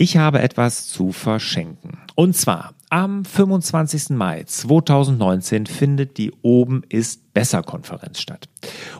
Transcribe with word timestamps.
Ich 0.00 0.16
habe 0.16 0.40
etwas 0.40 0.86
zu 0.86 1.10
verschenken. 1.10 1.98
Und 2.14 2.36
zwar 2.36 2.72
am 2.88 3.24
25. 3.24 4.10
Mai 4.10 4.44
2019 4.44 5.66
findet 5.66 6.18
die 6.18 6.32
Oben 6.40 6.84
ist 6.88 7.34
besser 7.34 7.64
Konferenz 7.64 8.20
statt. 8.20 8.48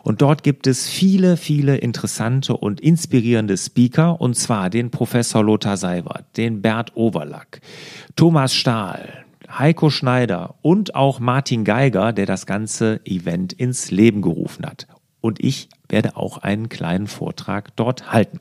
Und 0.03 0.21
dort 0.21 0.43
gibt 0.43 0.67
es 0.67 0.89
viele, 0.89 1.37
viele 1.37 1.77
interessante 1.77 2.57
und 2.57 2.81
inspirierende 2.81 3.55
Speaker, 3.55 4.19
und 4.19 4.35
zwar 4.35 4.69
den 4.69 4.91
Professor 4.91 5.41
Lothar 5.41 5.77
Seiwert, 5.77 6.25
den 6.35 6.61
Bert 6.61 6.91
Overlack, 6.97 7.61
Thomas 8.17 8.53
Stahl, 8.53 9.25
Heiko 9.49 9.89
Schneider 9.89 10.55
und 10.61 10.95
auch 10.95 11.21
Martin 11.21 11.63
Geiger, 11.63 12.11
der 12.11 12.25
das 12.25 12.45
ganze 12.45 12.99
Event 13.05 13.53
ins 13.53 13.89
Leben 13.89 14.21
gerufen 14.21 14.65
hat 14.65 14.85
und 15.21 15.43
ich 15.43 15.69
werde 15.89 16.15
auch 16.15 16.37
einen 16.37 16.69
kleinen 16.69 17.07
Vortrag 17.07 17.75
dort 17.75 18.11
halten. 18.11 18.39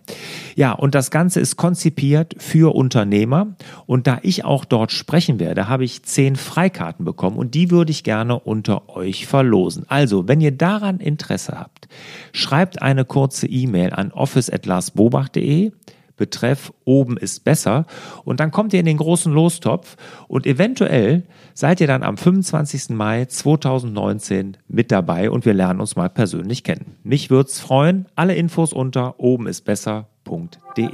Ja, 0.55 0.73
und 0.73 0.95
das 0.95 1.10
Ganze 1.10 1.41
ist 1.41 1.56
konzipiert 1.56 2.34
für 2.38 2.74
Unternehmer 2.74 3.56
und 3.86 4.06
da 4.06 4.19
ich 4.23 4.45
auch 4.45 4.64
dort 4.64 4.92
sprechen 4.92 5.41
werde, 5.41 5.69
habe 5.69 5.84
ich 5.84 6.02
zehn 6.02 6.36
Freikarten 6.36 7.05
bekommen 7.05 7.36
und 7.36 7.55
die 7.55 7.70
würde 7.70 7.91
ich 7.91 8.05
gerne 8.05 8.38
unter 8.38 8.88
euch 8.91 9.27
verlosen. 9.27 9.84
Also, 9.88 10.28
wenn 10.28 10.41
ihr 10.41 10.52
daran 10.52 11.00
Interesse 11.00 11.59
habt, 11.59 11.88
schreibt 12.33 12.83
eine 12.83 13.05
kurze 13.05 13.47
E-Mail 13.47 13.92
an 13.92 14.12
office@larsbobach.de 14.12 15.72
Betreff 16.18 16.72
oben 16.84 17.16
ist 17.16 17.45
besser. 17.45 17.86
Und 18.24 18.40
dann 18.40 18.50
kommt 18.50 18.74
ihr 18.74 18.80
in 18.80 18.86
den 18.86 18.98
großen 18.98 19.32
Lostopf 19.32 19.96
und 20.28 20.46
eventuell 20.46 21.22
seid 21.54 21.80
ihr 21.80 21.86
dann 21.86 22.02
am 22.02 22.18
25. 22.18 22.91
Mai 22.91 23.24
2019 23.24 24.58
mit 24.68 24.92
dabei 24.92 25.30
und 25.30 25.46
wir 25.46 25.54
lernen 25.54 25.80
uns 25.80 25.96
mal 25.96 26.10
persönlich 26.10 26.64
kennen. 26.64 26.96
Mich 27.02 27.30
würde 27.30 27.48
es 27.48 27.60
freuen. 27.60 28.06
Alle 28.14 28.34
Infos 28.34 28.74
unter 28.74 29.18
oben 29.18 29.46
ist 29.46 29.64
besser.de. 29.64 30.88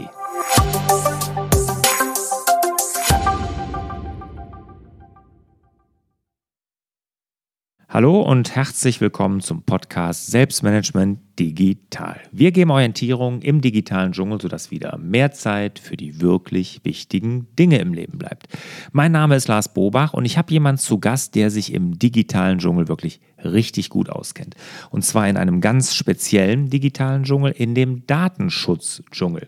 Hallo 7.95 8.23
und 8.23 8.57
herzlich 8.57 9.01
willkommen 9.01 9.41
zum 9.41 9.63
Podcast 9.63 10.27
Selbstmanagement 10.27 11.21
Digital. 11.39 12.21
Wir 12.33 12.51
geben 12.51 12.73
Orientierung 12.73 13.41
im 13.41 13.61
digitalen 13.61 14.11
Dschungel, 14.11 14.41
sodass 14.41 14.73
wieder 14.73 14.99
mehr 14.99 15.31
Zeit 15.31 15.79
für 15.79 15.97
die 15.97 16.21
wirklich 16.21 16.81
wichtigen 16.83 17.47
Dinge 17.57 17.79
im 17.79 17.95
Leben 17.95 18.19
bleibt. 18.19 18.49
Mein 18.91 19.13
Name 19.13 19.37
ist 19.37 19.47
Lars 19.47 19.73
Bobach 19.73 20.13
und 20.13 20.25
ich 20.25 20.37
habe 20.37 20.53
jemanden 20.53 20.81
zu 20.81 20.99
Gast, 20.99 21.37
der 21.37 21.53
sich 21.53 21.73
im 21.73 21.97
digitalen 21.97 22.59
Dschungel 22.59 22.89
wirklich 22.89 23.21
richtig 23.45 23.91
gut 23.91 24.11
auskennt. 24.11 24.57
Und 24.91 25.05
zwar 25.05 25.29
in 25.29 25.37
einem 25.37 25.61
ganz 25.61 25.95
speziellen 25.95 26.71
digitalen 26.71 27.23
Dschungel, 27.23 27.53
in 27.53 27.77
dem 27.77 28.05
Datenschutzdschungel 28.09 29.47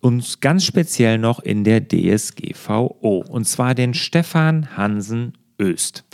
und 0.00 0.40
ganz 0.40 0.64
speziell 0.64 1.18
noch 1.18 1.38
in 1.38 1.62
der 1.62 1.86
DSGVO. 1.86 3.24
Und 3.28 3.46
zwar 3.46 3.76
den 3.76 3.94
Stefan 3.94 4.76
Hansen 4.76 5.34
Öst. 5.60 6.04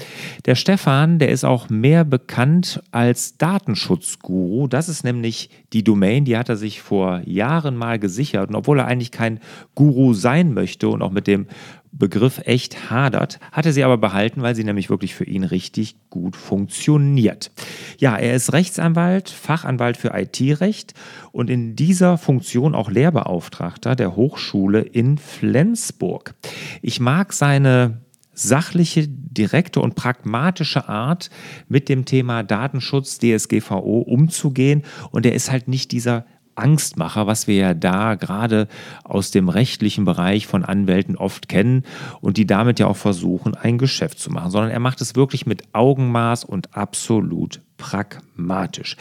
Der 0.45 0.55
Stefan, 0.55 1.19
der 1.19 1.31
ist 1.31 1.45
auch 1.45 1.71
mehr 1.71 2.05
bekannt 2.05 2.83
als 2.91 3.39
Datenschutzguru. 3.39 4.67
Das 4.69 4.89
ist 4.89 5.05
nämlich 5.05 5.51
die 5.73 5.85
Domain, 5.85 6.25
die 6.25 6.37
hat 6.37 6.49
er 6.49 6.57
sich 6.57 6.83
vor 6.83 7.23
Jahren 7.25 7.77
mal 7.77 7.99
gesichert. 7.99 8.51
Und 8.51 8.57
obwohl 8.57 8.81
er 8.81 8.87
eigentlich 8.87 9.11
kein 9.11 9.41
Guru 9.75 10.13
sein 10.15 10.53
möchte 10.53 10.89
und 10.89 11.03
auch 11.03 11.11
mit 11.11 11.27
dem 11.27 11.47
Begriff 11.93 12.41
echt 12.45 12.91
hadert, 12.91 13.41
hat 13.51 13.67
er 13.67 13.73
sie 13.73 13.83
aber 13.83 13.99
behalten, 13.99 14.43
weil 14.43 14.55
sie 14.55 14.63
nämlich 14.63 14.91
wirklich 14.91 15.15
für 15.15 15.25
ihn 15.25 15.43
richtig 15.43 15.97
gut 16.09 16.37
funktioniert. 16.37 17.51
Ja, 17.99 18.17
er 18.17 18.35
ist 18.35 18.53
Rechtsanwalt, 18.53 19.29
Fachanwalt 19.29 19.97
für 19.97 20.13
IT-Recht 20.15 20.95
und 21.33 21.51
in 21.51 21.75
dieser 21.75 22.17
Funktion 22.17 22.75
auch 22.75 22.91
Lehrbeauftragter 22.91 23.97
der 23.97 24.15
Hochschule 24.15 24.81
in 24.81 25.19
Flensburg. 25.19 26.35
Ich 26.81 27.01
mag 27.01 27.33
seine 27.33 28.03
sachliche, 28.43 29.07
direkte 29.07 29.81
und 29.81 29.95
pragmatische 29.95 30.89
Art, 30.89 31.31
mit 31.69 31.89
dem 31.89 32.05
Thema 32.05 32.43
Datenschutz, 32.43 33.19
DSGVO 33.19 34.01
umzugehen. 34.01 34.83
Und 35.11 35.27
er 35.27 35.35
ist 35.35 35.51
halt 35.51 35.69
nicht 35.69 35.93
dieser 35.93 36.25
Angstmacher, 36.57 37.27
was 37.27 37.47
wir 37.47 37.57
ja 37.57 37.75
da 37.75 38.15
gerade 38.15 38.69
aus 39.05 39.31
dem 39.31 39.49
rechtlichen 39.49 40.05
Bereich 40.05 40.47
von 40.47 40.65
Anwälten 40.65 41.17
oft 41.17 41.49
kennen 41.49 41.85
und 42.21 42.37
die 42.37 42.47
damit 42.47 42.79
ja 42.79 42.87
auch 42.87 42.97
versuchen, 42.97 43.55
ein 43.55 43.79
Geschäft 43.79 44.19
zu 44.19 44.31
machen, 44.31 44.51
sondern 44.51 44.71
er 44.71 44.81
macht 44.81 45.01
es 45.01 45.17
wirklich 45.17 45.47
mit 45.47 45.63
Augenmaß 45.73 46.45
und 46.45 46.77
absolut 46.77 47.63
pragmatisch. 47.79 48.97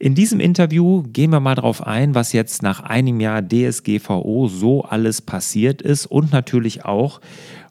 In 0.00 0.14
diesem 0.14 0.40
Interview 0.40 1.02
gehen 1.02 1.30
wir 1.30 1.40
mal 1.40 1.54
darauf 1.54 1.86
ein, 1.86 2.14
was 2.14 2.32
jetzt 2.32 2.62
nach 2.62 2.80
einem 2.80 3.20
Jahr 3.20 3.42
DSGVO 3.42 4.48
so 4.48 4.82
alles 4.82 5.22
passiert 5.22 5.82
ist 5.82 6.06
und 6.06 6.32
natürlich 6.32 6.84
auch, 6.84 7.20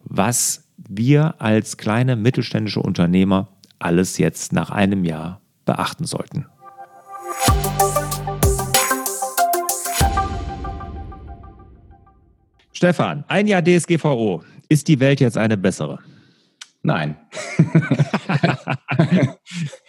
was 0.04 0.67
wir 0.78 1.42
als 1.42 1.78
kleine 1.78 2.16
mittelständische 2.16 2.80
Unternehmer 2.82 3.50
alles 3.80 4.18
jetzt 4.18 4.54
nach 4.54 4.70
einem 4.70 5.04
Jahr 5.06 5.42
beachten 5.66 6.06
sollten. 6.06 6.46
Stefan, 12.72 13.24
ein 13.28 13.48
Jahr 13.48 13.64
DSGVO. 13.64 14.44
Ist 14.70 14.88
die 14.88 15.00
Welt 15.00 15.20
jetzt 15.20 15.38
eine 15.38 15.58
bessere? 15.58 16.00
Nein. 16.84 17.18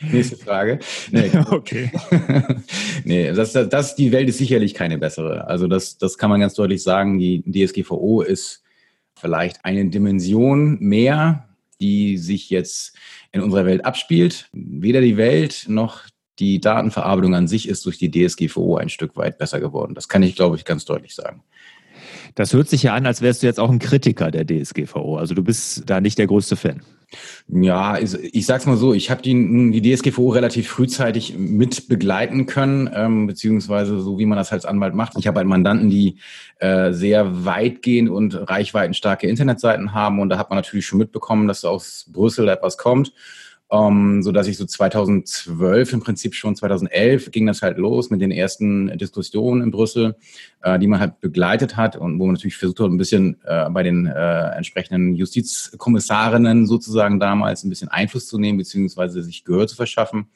Nächste 0.00 0.37
Frage. 0.37 0.78
Nee. 1.10 1.31
Okay. 1.50 1.91
nee, 3.05 3.32
das, 3.32 3.53
das, 3.53 3.94
die 3.94 4.10
Welt 4.10 4.28
ist 4.28 4.38
sicherlich 4.38 4.75
keine 4.75 4.99
bessere. 4.99 5.47
Also 5.47 5.66
das, 5.66 5.99
das 5.99 6.16
kann 6.19 6.31
man 6.31 6.41
ganz 6.41 6.55
deutlich 6.55 6.82
sagen. 6.82 7.19
Die 7.19 7.43
DSGVO 7.43 8.22
ist 8.22 8.62
vielleicht 9.19 9.65
eine 9.65 9.89
Dimension 9.89 10.79
mehr, 10.81 11.49
die 11.81 12.17
sich 12.17 12.51
jetzt 12.51 12.97
in 13.33 13.41
unserer 13.41 13.67
Welt 13.67 13.84
abspielt. 13.84 14.49
Weder 14.53 15.01
die 15.01 15.17
Welt 15.17 15.67
noch 15.69 16.03
die 16.39 16.61
Datenverarbeitung 16.61 17.34
an 17.34 17.49
sich 17.49 17.69
ist 17.69 17.84
durch 17.87 17.99
die 17.99 18.11
DSGVO 18.11 18.77
ein 18.77 18.89
Stück 18.89 19.17
weit 19.17 19.39
besser 19.39 19.61
geworden. 19.61 19.95
Das 19.95 20.09
kann 20.09 20.23
ich, 20.23 20.37
glaube 20.37 20.56
ich, 20.56 20.65
ganz 20.65 20.84
deutlich 20.84 21.15
sagen. 21.15 21.43
Das 22.34 22.53
hört 22.53 22.69
sich 22.69 22.84
ja 22.84 22.95
an, 22.95 23.06
als 23.06 23.23
wärst 23.23 23.43
du 23.43 23.47
jetzt 23.47 23.59
auch 23.59 23.71
ein 23.71 23.81
Kritiker 23.81 24.31
der 24.31 24.47
DSGVO. 24.47 25.17
Also 25.17 25.35
du 25.35 25.43
bist 25.43 25.83
da 25.87 26.00
nicht 26.00 26.19
der 26.19 26.29
größte 26.29 26.56
Fan. 26.56 26.83
Ja, 27.49 27.99
ich 27.99 28.45
sag's 28.45 28.67
mal 28.67 28.77
so, 28.77 28.93
ich 28.93 29.11
habe 29.11 29.23
die, 29.23 29.81
die 29.81 29.97
DSGVO 29.97 30.29
relativ 30.29 30.69
frühzeitig 30.69 31.39
mit 31.39 31.89
begleiten 31.89 32.45
können, 32.45 32.91
ähm, 32.93 33.27
beziehungsweise 33.27 34.01
so 34.01 34.19
wie 34.19 34.27
man 34.27 34.37
das 34.37 34.53
als 34.53 34.67
Anwalt 34.67 34.95
macht. 34.95 35.15
Ich 35.19 35.27
habe 35.27 35.39
halt 35.39 35.49
Mandanten, 35.49 35.89
die 35.89 36.19
äh, 36.59 36.93
sehr 36.93 37.47
weitgehend 37.47 38.11
und 38.11 38.35
reichweitenstarke 38.51 39.27
Internetseiten 39.27 39.95
haben 39.95 40.21
und 40.21 40.29
da 40.29 40.39
hat 40.39 40.51
man 40.51 40.59
natürlich 40.59 40.85
schon 40.85 40.99
mitbekommen, 40.99 41.49
dass 41.49 41.65
aus 41.65 42.07
Brüssel 42.13 42.49
etwas 42.49 42.77
kommt 42.77 43.13
ähm, 43.71 44.23
so 44.23 44.33
dass 44.33 44.47
ich 44.47 44.56
so 44.56 44.65
2012 44.65 45.93
im 45.93 46.01
Prinzip 46.01 46.34
schon 46.34 46.56
2011 46.56 47.31
ging 47.31 47.47
das 47.47 47.62
halt 47.62 47.77
los 47.77 48.11
mit 48.11 48.21
den 48.21 48.31
ersten 48.31 48.97
Diskussionen 48.97 49.62
in 49.62 49.71
Brüssel, 49.71 50.17
äh, 50.62 50.79
die 50.79 50.87
man 50.87 51.01
halt 51.01 51.21
begleitet 51.21 51.77
hat 51.77 51.97
und 51.97 52.19
wo 52.19 52.25
man 52.25 52.34
natürlich 52.34 52.56
versucht 52.56 52.81
hat, 52.81 52.87
ein 52.87 52.97
bisschen 52.97 53.37
äh, 53.45 53.69
bei 53.71 53.83
den 53.83 54.06
äh, 54.06 54.56
entsprechenden 54.56 55.15
Justizkommissarinnen 55.15 56.67
sozusagen 56.67 57.21
damals 57.21 57.65
ein 57.65 57.69
bisschen 57.69 57.89
Einfluss 57.89 58.27
zu 58.27 58.39
nehmen 58.39 58.59
beziehungsweise 58.59 59.23
sich 59.23 59.45
Gehör 59.45 59.67
zu 59.67 59.77
verschaffen. 59.77 60.29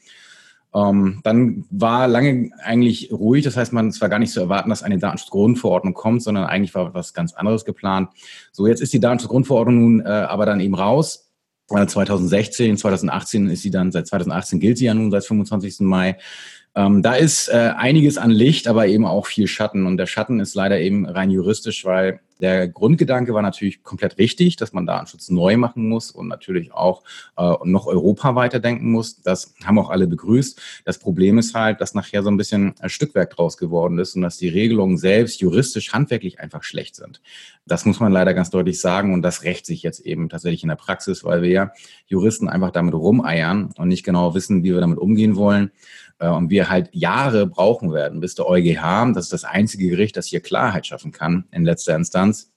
Ähm, 0.75 1.20
dann 1.22 1.64
war 1.70 2.09
lange 2.09 2.50
eigentlich 2.64 3.12
ruhig. 3.12 3.44
Das 3.44 3.56
heißt, 3.56 3.72
man 3.72 3.88
es 3.88 4.00
war 4.00 4.09
gar 4.09 4.19
nicht 4.19 4.32
zu 4.32 4.41
erwarten, 4.41 4.70
dass 4.70 4.82
eine 4.82 4.99
Datenschutzgrundverordnung 4.99 5.93
kommt, 5.94 6.22
sondern 6.22 6.44
eigentlich 6.44 6.75
war 6.75 6.94
was 6.94 7.12
ganz 7.12 7.34
anderes 7.34 7.64
geplant. 7.64 8.10
So, 8.53 8.66
jetzt 8.66 8.81
ist 8.81 8.93
die 8.93 9.00
Datenschutzgrundverordnung 9.00 9.78
nun 9.78 10.00
äh, 10.00 10.09
aber 10.09 10.47
dann 10.47 10.60
eben 10.60 10.75
raus. 10.75 11.31
2016, 11.69 12.77
2018 12.77 13.49
ist 13.49 13.62
sie 13.62 13.71
dann, 13.71 13.93
seit 13.93 14.06
2018 14.06 14.61
gilt 14.61 14.78
sie 14.78 14.87
ja 14.87 14.95
nun 14.95 15.11
seit 15.11 15.25
25. 15.25 15.81
Mai. 15.81 16.19
Ähm, 16.75 17.03
da 17.03 17.14
ist 17.14 17.49
äh, 17.49 17.73
einiges 17.76 18.19
an 18.19 18.31
Licht, 18.31 18.67
aber 18.67 18.87
eben 18.87 19.05
auch 19.05 19.26
viel 19.26 19.47
Schatten. 19.47 19.87
Und 19.87 19.97
der 19.97 20.06
Schatten 20.06 20.41
ist 20.41 20.55
leider 20.55 20.81
eben 20.81 21.06
rein 21.06 21.31
juristisch, 21.31 21.85
weil 21.85 22.20
der 22.43 22.67
Grundgedanke 22.67 23.33
war 23.33 23.41
natürlich 23.41 23.85
komplett 23.85 24.19
richtig, 24.19 24.56
dass 24.56 24.73
man 24.73 24.85
Datenschutz 24.85 25.31
neu 25.31 25.56
machen 25.56 25.89
muss 25.89 26.11
und 26.11 26.27
natürlich 26.27 26.73
auch 26.73 27.05
äh, 27.39 27.55
noch 27.65 27.87
Europa 27.87 28.35
weiterdenken 28.35 28.91
muss. 28.91 29.23
Das 29.23 29.55
haben 29.65 29.79
auch 29.79 29.91
alle 29.91 30.09
begrüßt. 30.09 30.61
Das 30.85 30.99
Problem 30.99 31.39
ist 31.39 31.55
halt, 31.55 31.81
dass 31.81 31.94
nachher 31.94 32.25
so 32.25 32.31
ein 32.31 32.37
bisschen 32.37 32.75
ein 32.81 32.91
Stückwerk 32.91 33.31
draus 33.31 33.56
geworden 33.56 33.99
ist 34.00 34.17
und 34.17 34.23
dass 34.23 34.39
die 34.39 34.49
Regelungen 34.49 34.99
selbst 34.99 35.41
juristisch, 35.41 35.93
handwerklich 35.93 36.41
einfach 36.41 36.65
schlecht 36.65 36.97
sind. 36.97 37.23
Das 37.65 37.85
muss 37.85 38.00
man 38.00 38.11
leider 38.11 38.35
ganz 38.35 38.50
deutlich 38.50 38.81
sagen 38.81 39.15
und 39.15 39.23
das 39.23 39.44
rächt 39.44 39.65
sich 39.65 39.85
jetzt 39.85 40.00
eben 40.00 40.29
tatsächlich 40.29 40.65
in 40.65 40.69
der 40.69 40.77
Praxis, 40.77 41.23
weil 41.23 41.43
wir 41.43 41.50
ja 41.50 41.73
Juristen 42.06 42.49
einfach 42.49 42.73
damit 42.73 42.94
rumeiern 42.94 43.73
und 43.79 43.87
nicht 43.87 44.05
genau 44.05 44.35
wissen, 44.35 44.65
wie 44.65 44.73
wir 44.73 44.81
damit 44.81 44.99
umgehen 44.99 45.37
wollen. 45.37 45.71
Äh, 46.22 46.28
und 46.28 46.50
wir 46.50 46.70
halt 46.70 46.88
Jahre 46.92 47.46
brauchen 47.46 47.92
werden, 47.92 48.20
bis 48.20 48.34
der 48.34 48.46
EuGH, 48.46 49.12
das 49.14 49.24
ist 49.24 49.32
das 49.32 49.44
einzige 49.44 49.90
Gericht, 49.90 50.16
das 50.16 50.26
hier 50.26 50.40
Klarheit 50.40 50.86
schaffen 50.86 51.12
kann 51.12 51.44
in 51.50 51.64
letzter 51.64 51.96
Instanz, 51.96 52.52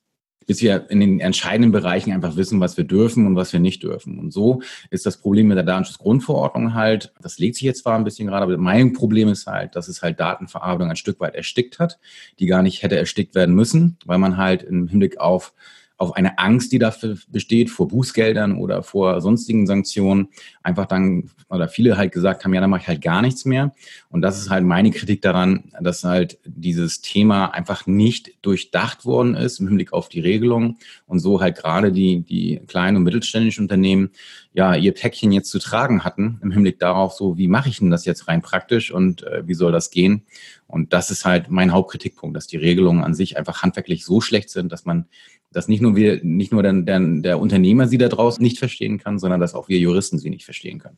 bis 0.45 0.62
wir 0.62 0.91
in 0.91 1.00
den 1.00 1.19
entscheidenden 1.19 1.71
Bereichen 1.71 2.13
einfach 2.13 2.35
wissen, 2.35 2.59
was 2.59 2.77
wir 2.77 2.83
dürfen 2.83 3.25
und 3.25 3.35
was 3.35 3.51
wir 3.51 3.59
nicht 3.59 3.81
dürfen. 3.81 4.19
Und 4.19 4.31
so 4.31 4.62
ist 4.91 5.07
das 5.07 5.17
Problem 5.17 5.47
mit 5.47 5.57
der 5.57 5.65
Datenschutzgrundverordnung 5.65 6.75
halt, 6.75 7.13
das 7.19 7.39
legt 7.39 7.56
sich 7.56 7.63
jetzt 7.63 7.81
zwar 7.81 7.97
ein 7.97 8.03
bisschen 8.03 8.27
gerade, 8.27 8.44
aber 8.44 8.57
mein 8.57 8.94
Problem 8.94 9.27
ist 9.29 9.47
halt, 9.47 9.75
dass 9.75 9.88
es 9.88 10.03
halt 10.03 10.19
Datenverarbeitung 10.19 10.91
ein 10.91 10.95
Stück 10.95 11.19
weit 11.19 11.33
erstickt 11.33 11.79
hat, 11.79 11.97
die 12.38 12.45
gar 12.45 12.62
nicht 12.62 12.83
hätte 12.83 12.97
erstickt 12.97 13.33
werden 13.33 13.56
müssen, 13.56 13.97
weil 14.06 14.19
man 14.19 14.38
halt 14.38 14.62
im 14.62 14.88
Hinblick 14.88 15.19
auf 15.19 15.53
auf 15.97 16.15
eine 16.15 16.38
Angst, 16.39 16.71
die 16.71 16.80
dafür 16.80 17.18
besteht, 17.30 17.69
vor 17.69 17.88
Bußgeldern 17.88 18.57
oder 18.57 18.83
vor 18.83 19.21
sonstigen 19.21 19.65
Sanktionen, 19.65 20.27
einfach 20.62 20.86
dann, 20.86 21.30
oder 21.50 21.68
viele 21.68 21.97
halt 21.97 22.12
gesagt 22.12 22.44
haben, 22.44 22.53
ja, 22.53 22.62
dann 22.62 22.69
mache 22.69 22.81
ich 22.81 22.88
halt 22.88 23.01
gar 23.01 23.21
nichts 23.21 23.45
mehr. 23.45 23.74
Und 24.09 24.21
das 24.21 24.38
ist 24.38 24.50
halt 24.50 24.65
meine 24.65 24.92
Kritik 24.92 25.21
daran, 25.21 25.71
dass 25.80 26.03
halt 26.03 26.38
dieses 26.45 27.01
Thema 27.01 27.47
einfach 27.47 27.88
nicht 27.88 28.31
durchdacht 28.42 29.06
worden 29.06 29.36
ist 29.36 29.59
im 29.59 29.68
Hinblick 29.68 29.94
auf 29.94 30.09
die 30.09 30.19
Regelung 30.19 30.77
und 31.07 31.19
so 31.19 31.39
halt 31.39 31.57
gerade 31.57 31.92
die, 31.92 32.21
die 32.21 32.62
kleinen 32.68 32.98
und 32.98 33.03
mittelständischen 33.03 33.63
Unternehmen 33.63 34.12
ja 34.56 34.74
ihr 34.74 34.94
Päckchen 34.94 35.34
jetzt 35.34 35.52
zu 35.52 35.60
tragen 35.60 36.04
hatten 36.04 36.40
im 36.42 36.50
Hinblick 36.50 36.80
darauf, 36.80 37.13
so 37.13 37.38
wie 37.38 37.50
mache 37.50 37.68
ich 37.68 37.80
denn 37.80 37.92
das 37.92 38.06
jetzt 38.06 38.28
rein 38.30 38.42
praktisch 38.42 38.90
und 38.90 39.24
äh, 39.24 39.46
wie 39.46 39.54
soll 39.54 39.74
das 39.74 39.92
gehen? 39.92 40.24
Und 40.66 40.94
das 40.94 41.12
ist 41.12 41.25
halt 41.25 41.52
mein 41.52 41.74
Hauptkritikpunkt, 41.74 42.36
dass 42.36 42.48
die 42.48 42.57
Regelungen 42.57 43.04
an 43.04 43.13
sich 43.13 43.38
einfach 43.38 43.62
handwerklich 43.62 44.06
so 44.06 44.22
schlecht 44.22 44.50
sind, 44.50 44.72
dass 44.72 44.86
man 44.86 45.06
dass 45.52 45.68
nicht 45.69 45.81
nur 45.81 45.96
wir, 45.96 46.22
nicht 46.24 46.52
nur 46.52 46.63
der, 46.63 46.74
der, 46.74 47.00
der 47.00 47.40
Unternehmer 47.40 47.88
sie 47.88 47.98
da 47.98 48.10
draußen 48.10 48.44
nicht 48.44 48.60
verstehen 48.60 48.98
kann, 48.98 49.19
sondern 49.19 49.40
dass 49.40 49.54
auch 49.56 49.69
wir 49.69 49.80
Juristen 49.80 50.19
sie 50.19 50.30
nicht 50.30 50.44
verstehen 50.44 50.80
können. 50.80 50.98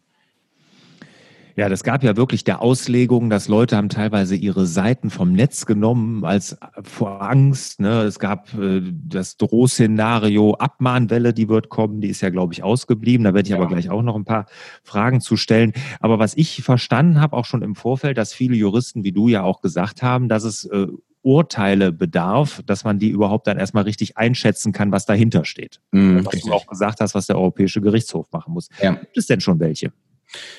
Ja, 1.57 1.69
das 1.69 1.83
gab 1.83 2.03
ja 2.03 2.15
wirklich 2.15 2.43
der 2.43 2.61
Auslegung, 2.61 3.31
dass 3.31 3.47
Leute 3.47 3.77
haben 3.77 3.89
teilweise 3.89 4.35
ihre 4.35 4.67
Seiten 4.67 5.09
vom 5.09 5.31
Netz 5.31 5.65
genommen 5.65 6.23
als 6.23 6.55
vor 6.83 7.23
Angst. 7.23 7.79
Ne? 7.79 8.03
Es 8.03 8.19
gab 8.19 8.53
äh, 8.53 8.79
das 8.83 9.37
Drohszenario 9.37 10.53
Abmahnwelle, 10.53 11.33
die 11.33 11.49
wird 11.49 11.69
kommen, 11.69 11.99
die 11.99 12.09
ist 12.09 12.21
ja, 12.21 12.29
glaube 12.29 12.53
ich, 12.53 12.61
ausgeblieben. 12.61 13.23
Da 13.23 13.33
werde 13.33 13.47
ich 13.47 13.53
ja. 13.53 13.57
aber 13.57 13.67
gleich 13.67 13.89
auch 13.89 14.03
noch 14.03 14.15
ein 14.15 14.23
paar 14.23 14.45
Fragen 14.83 15.19
zu 15.19 15.35
stellen. 15.35 15.73
Aber 15.99 16.19
was 16.19 16.37
ich 16.37 16.61
verstanden 16.61 17.19
habe, 17.19 17.35
auch 17.35 17.45
schon 17.45 17.63
im 17.63 17.73
Vorfeld, 17.73 18.19
dass 18.19 18.33
viele 18.33 18.55
Juristen, 18.55 19.03
wie 19.03 19.11
du 19.11 19.27
ja 19.27 19.41
auch 19.41 19.61
gesagt 19.61 20.03
haben, 20.03 20.29
dass 20.29 20.43
es 20.43 20.65
äh, 20.65 20.85
Urteile 21.23 21.91
bedarf, 21.91 22.61
dass 22.67 22.83
man 22.83 22.99
die 22.99 23.09
überhaupt 23.09 23.47
dann 23.47 23.57
erstmal 23.57 23.83
richtig 23.83 24.15
einschätzen 24.15 24.73
kann, 24.73 24.91
was 24.91 25.07
dahinter 25.07 25.43
steht. 25.43 25.81
Mm, 25.91 26.17
was 26.19 26.33
richtig. 26.33 26.43
du 26.43 26.53
auch 26.53 26.67
gesagt 26.67 27.01
hast, 27.01 27.15
was 27.15 27.25
der 27.25 27.37
Europäische 27.37 27.81
Gerichtshof 27.81 28.31
machen 28.31 28.53
muss. 28.53 28.69
Ja. 28.79 28.93
Gibt 28.93 29.17
es 29.17 29.25
denn 29.25 29.41
schon 29.41 29.59
welche? 29.59 29.91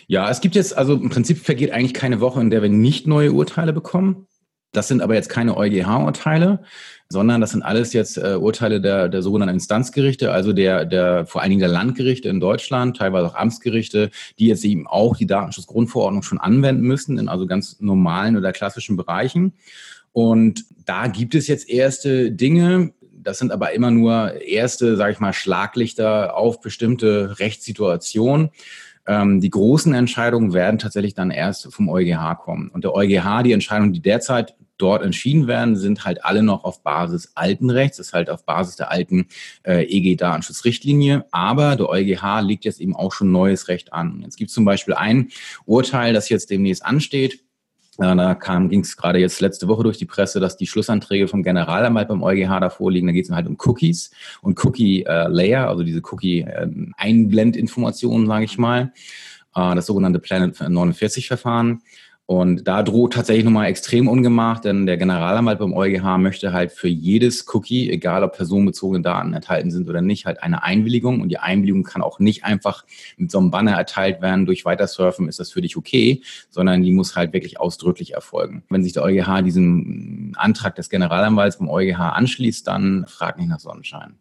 Ja, 0.06 0.30
es 0.30 0.40
gibt 0.40 0.54
jetzt, 0.54 0.76
also 0.76 0.94
im 0.94 1.10
Prinzip 1.10 1.38
vergeht 1.38 1.70
eigentlich 1.70 1.94
keine 1.94 2.20
Woche, 2.20 2.40
in 2.40 2.50
der 2.50 2.62
wir 2.62 2.68
nicht 2.68 3.06
neue 3.06 3.32
Urteile 3.32 3.72
bekommen. 3.72 4.26
Das 4.72 4.88
sind 4.88 5.00
aber 5.00 5.14
jetzt 5.14 5.30
keine 5.30 5.56
EuGH-Urteile, 5.56 6.62
sondern 7.08 7.40
das 7.40 7.52
sind 7.52 7.62
alles 7.62 7.94
jetzt 7.94 8.18
äh, 8.18 8.34
Urteile 8.34 8.82
der, 8.82 9.08
der 9.08 9.22
sogenannten 9.22 9.54
Instanzgerichte, 9.54 10.30
also 10.30 10.52
der, 10.52 10.84
der 10.84 11.24
vor 11.24 11.40
allen 11.40 11.50
Dingen 11.50 11.60
der 11.60 11.70
Landgerichte 11.70 12.28
in 12.28 12.38
Deutschland, 12.38 12.98
teilweise 12.98 13.28
auch 13.28 13.34
Amtsgerichte, 13.34 14.10
die 14.38 14.46
jetzt 14.46 14.64
eben 14.64 14.86
auch 14.86 15.16
die 15.16 15.26
Datenschutzgrundverordnung 15.26 16.22
schon 16.22 16.38
anwenden 16.38 16.82
müssen, 16.82 17.18
in 17.18 17.28
also 17.28 17.46
ganz 17.46 17.80
normalen 17.80 18.36
oder 18.36 18.52
klassischen 18.52 18.98
Bereichen. 18.98 19.54
Und 20.12 20.66
da 20.84 21.06
gibt 21.06 21.34
es 21.34 21.46
jetzt 21.46 21.68
erste 21.68 22.30
Dinge, 22.30 22.92
das 23.28 23.38
sind 23.38 23.52
aber 23.52 23.72
immer 23.72 23.90
nur 23.90 24.40
erste, 24.42 24.96
sage 24.96 25.12
ich 25.12 25.20
mal, 25.20 25.32
Schlaglichter 25.32 26.36
auf 26.36 26.60
bestimmte 26.60 27.38
Rechtssituationen. 27.38 28.50
Ähm, 29.08 29.40
die 29.40 29.50
großen 29.50 29.94
Entscheidungen 29.94 30.52
werden 30.52 30.78
tatsächlich 30.78 31.14
dann 31.14 31.30
erst 31.30 31.72
vom 31.72 31.88
EuGH 31.88 32.36
kommen. 32.38 32.68
Und 32.68 32.84
der 32.84 32.94
EuGH, 32.94 33.42
die 33.42 33.52
Entscheidungen, 33.52 33.94
die 33.94 34.02
derzeit 34.02 34.54
dort 34.76 35.02
entschieden 35.02 35.48
werden, 35.48 35.76
sind 35.76 36.04
halt 36.04 36.24
alle 36.24 36.42
noch 36.42 36.62
auf 36.62 36.82
Basis 36.82 37.32
alten 37.34 37.70
Rechts, 37.70 37.98
ist 37.98 38.12
halt 38.12 38.30
auf 38.30 38.44
Basis 38.44 38.76
der 38.76 38.90
alten 38.90 39.26
äh, 39.64 39.82
EG-Datenschutzrichtlinie. 39.84 41.24
Aber 41.32 41.74
der 41.74 41.88
EuGH 41.88 42.42
legt 42.42 42.66
jetzt 42.66 42.80
eben 42.80 42.94
auch 42.94 43.12
schon 43.12 43.32
neues 43.32 43.68
Recht 43.68 43.92
an. 43.94 44.20
Jetzt 44.22 44.36
gibt 44.36 44.50
es 44.50 44.54
zum 44.54 44.66
Beispiel 44.66 44.94
ein 44.94 45.30
Urteil, 45.64 46.12
das 46.12 46.28
jetzt 46.28 46.50
demnächst 46.50 46.84
ansteht. 46.84 47.40
Äh, 47.98 48.16
da 48.16 48.34
ging 48.34 48.80
es 48.80 48.96
gerade 48.96 49.18
jetzt 49.18 49.40
letzte 49.40 49.66
Woche 49.68 49.82
durch 49.82 49.98
die 49.98 50.06
Presse, 50.06 50.40
dass 50.40 50.56
die 50.56 50.66
Schlussanträge 50.66 51.28
vom 51.28 51.42
Generalanwalt 51.42 52.08
beim 52.08 52.22
EuGH 52.22 52.60
davor 52.60 52.90
liegen. 52.92 53.08
Da 53.08 53.12
geht 53.12 53.26
es 53.26 53.30
halt 53.30 53.46
um 53.46 53.58
Cookies 53.58 54.10
und 54.40 54.64
Cookie-Layer, 54.64 55.64
äh, 55.64 55.68
also 55.68 55.82
diese 55.82 56.00
Cookie-Einblendinformationen, 56.02 58.22
ähm, 58.22 58.28
sage 58.28 58.44
ich 58.44 58.56
mal. 58.56 58.92
Äh, 59.54 59.74
das 59.74 59.84
sogenannte 59.86 60.20
Planet 60.20 60.56
49-Verfahren. 60.56 61.82
Und 62.30 62.68
da 62.68 62.82
droht 62.82 63.14
tatsächlich 63.14 63.46
nochmal 63.46 63.68
extrem 63.68 64.06
ungemacht, 64.06 64.66
denn 64.66 64.84
der 64.84 64.98
Generalanwalt 64.98 65.60
beim 65.60 65.72
EuGH 65.72 66.18
möchte 66.18 66.52
halt 66.52 66.72
für 66.72 66.86
jedes 66.86 67.46
Cookie, 67.54 67.90
egal 67.90 68.22
ob 68.22 68.36
personenbezogene 68.36 69.00
Daten 69.00 69.32
enthalten 69.32 69.70
sind 69.70 69.88
oder 69.88 70.02
nicht, 70.02 70.26
halt 70.26 70.42
eine 70.42 70.62
Einwilligung. 70.62 71.22
Und 71.22 71.30
die 71.30 71.38
Einwilligung 71.38 71.84
kann 71.84 72.02
auch 72.02 72.18
nicht 72.18 72.44
einfach 72.44 72.84
mit 73.16 73.30
so 73.30 73.38
einem 73.38 73.50
Banner 73.50 73.72
erteilt 73.72 74.20
werden, 74.20 74.44
durch 74.44 74.66
Weitersurfen 74.66 75.26
ist 75.26 75.40
das 75.40 75.50
für 75.50 75.62
dich 75.62 75.78
okay, 75.78 76.20
sondern 76.50 76.82
die 76.82 76.92
muss 76.92 77.16
halt 77.16 77.32
wirklich 77.32 77.60
ausdrücklich 77.60 78.12
erfolgen. 78.12 78.62
Wenn 78.68 78.84
sich 78.84 78.92
der 78.92 79.04
EuGH 79.04 79.40
diesem 79.42 80.34
Antrag 80.36 80.76
des 80.76 80.90
Generalanwalts 80.90 81.56
beim 81.56 81.70
EuGH 81.70 81.98
anschließt, 81.98 82.68
dann 82.68 83.06
fragt 83.08 83.38
nicht 83.38 83.48
nach 83.48 83.60
Sonnenschein. 83.60 84.16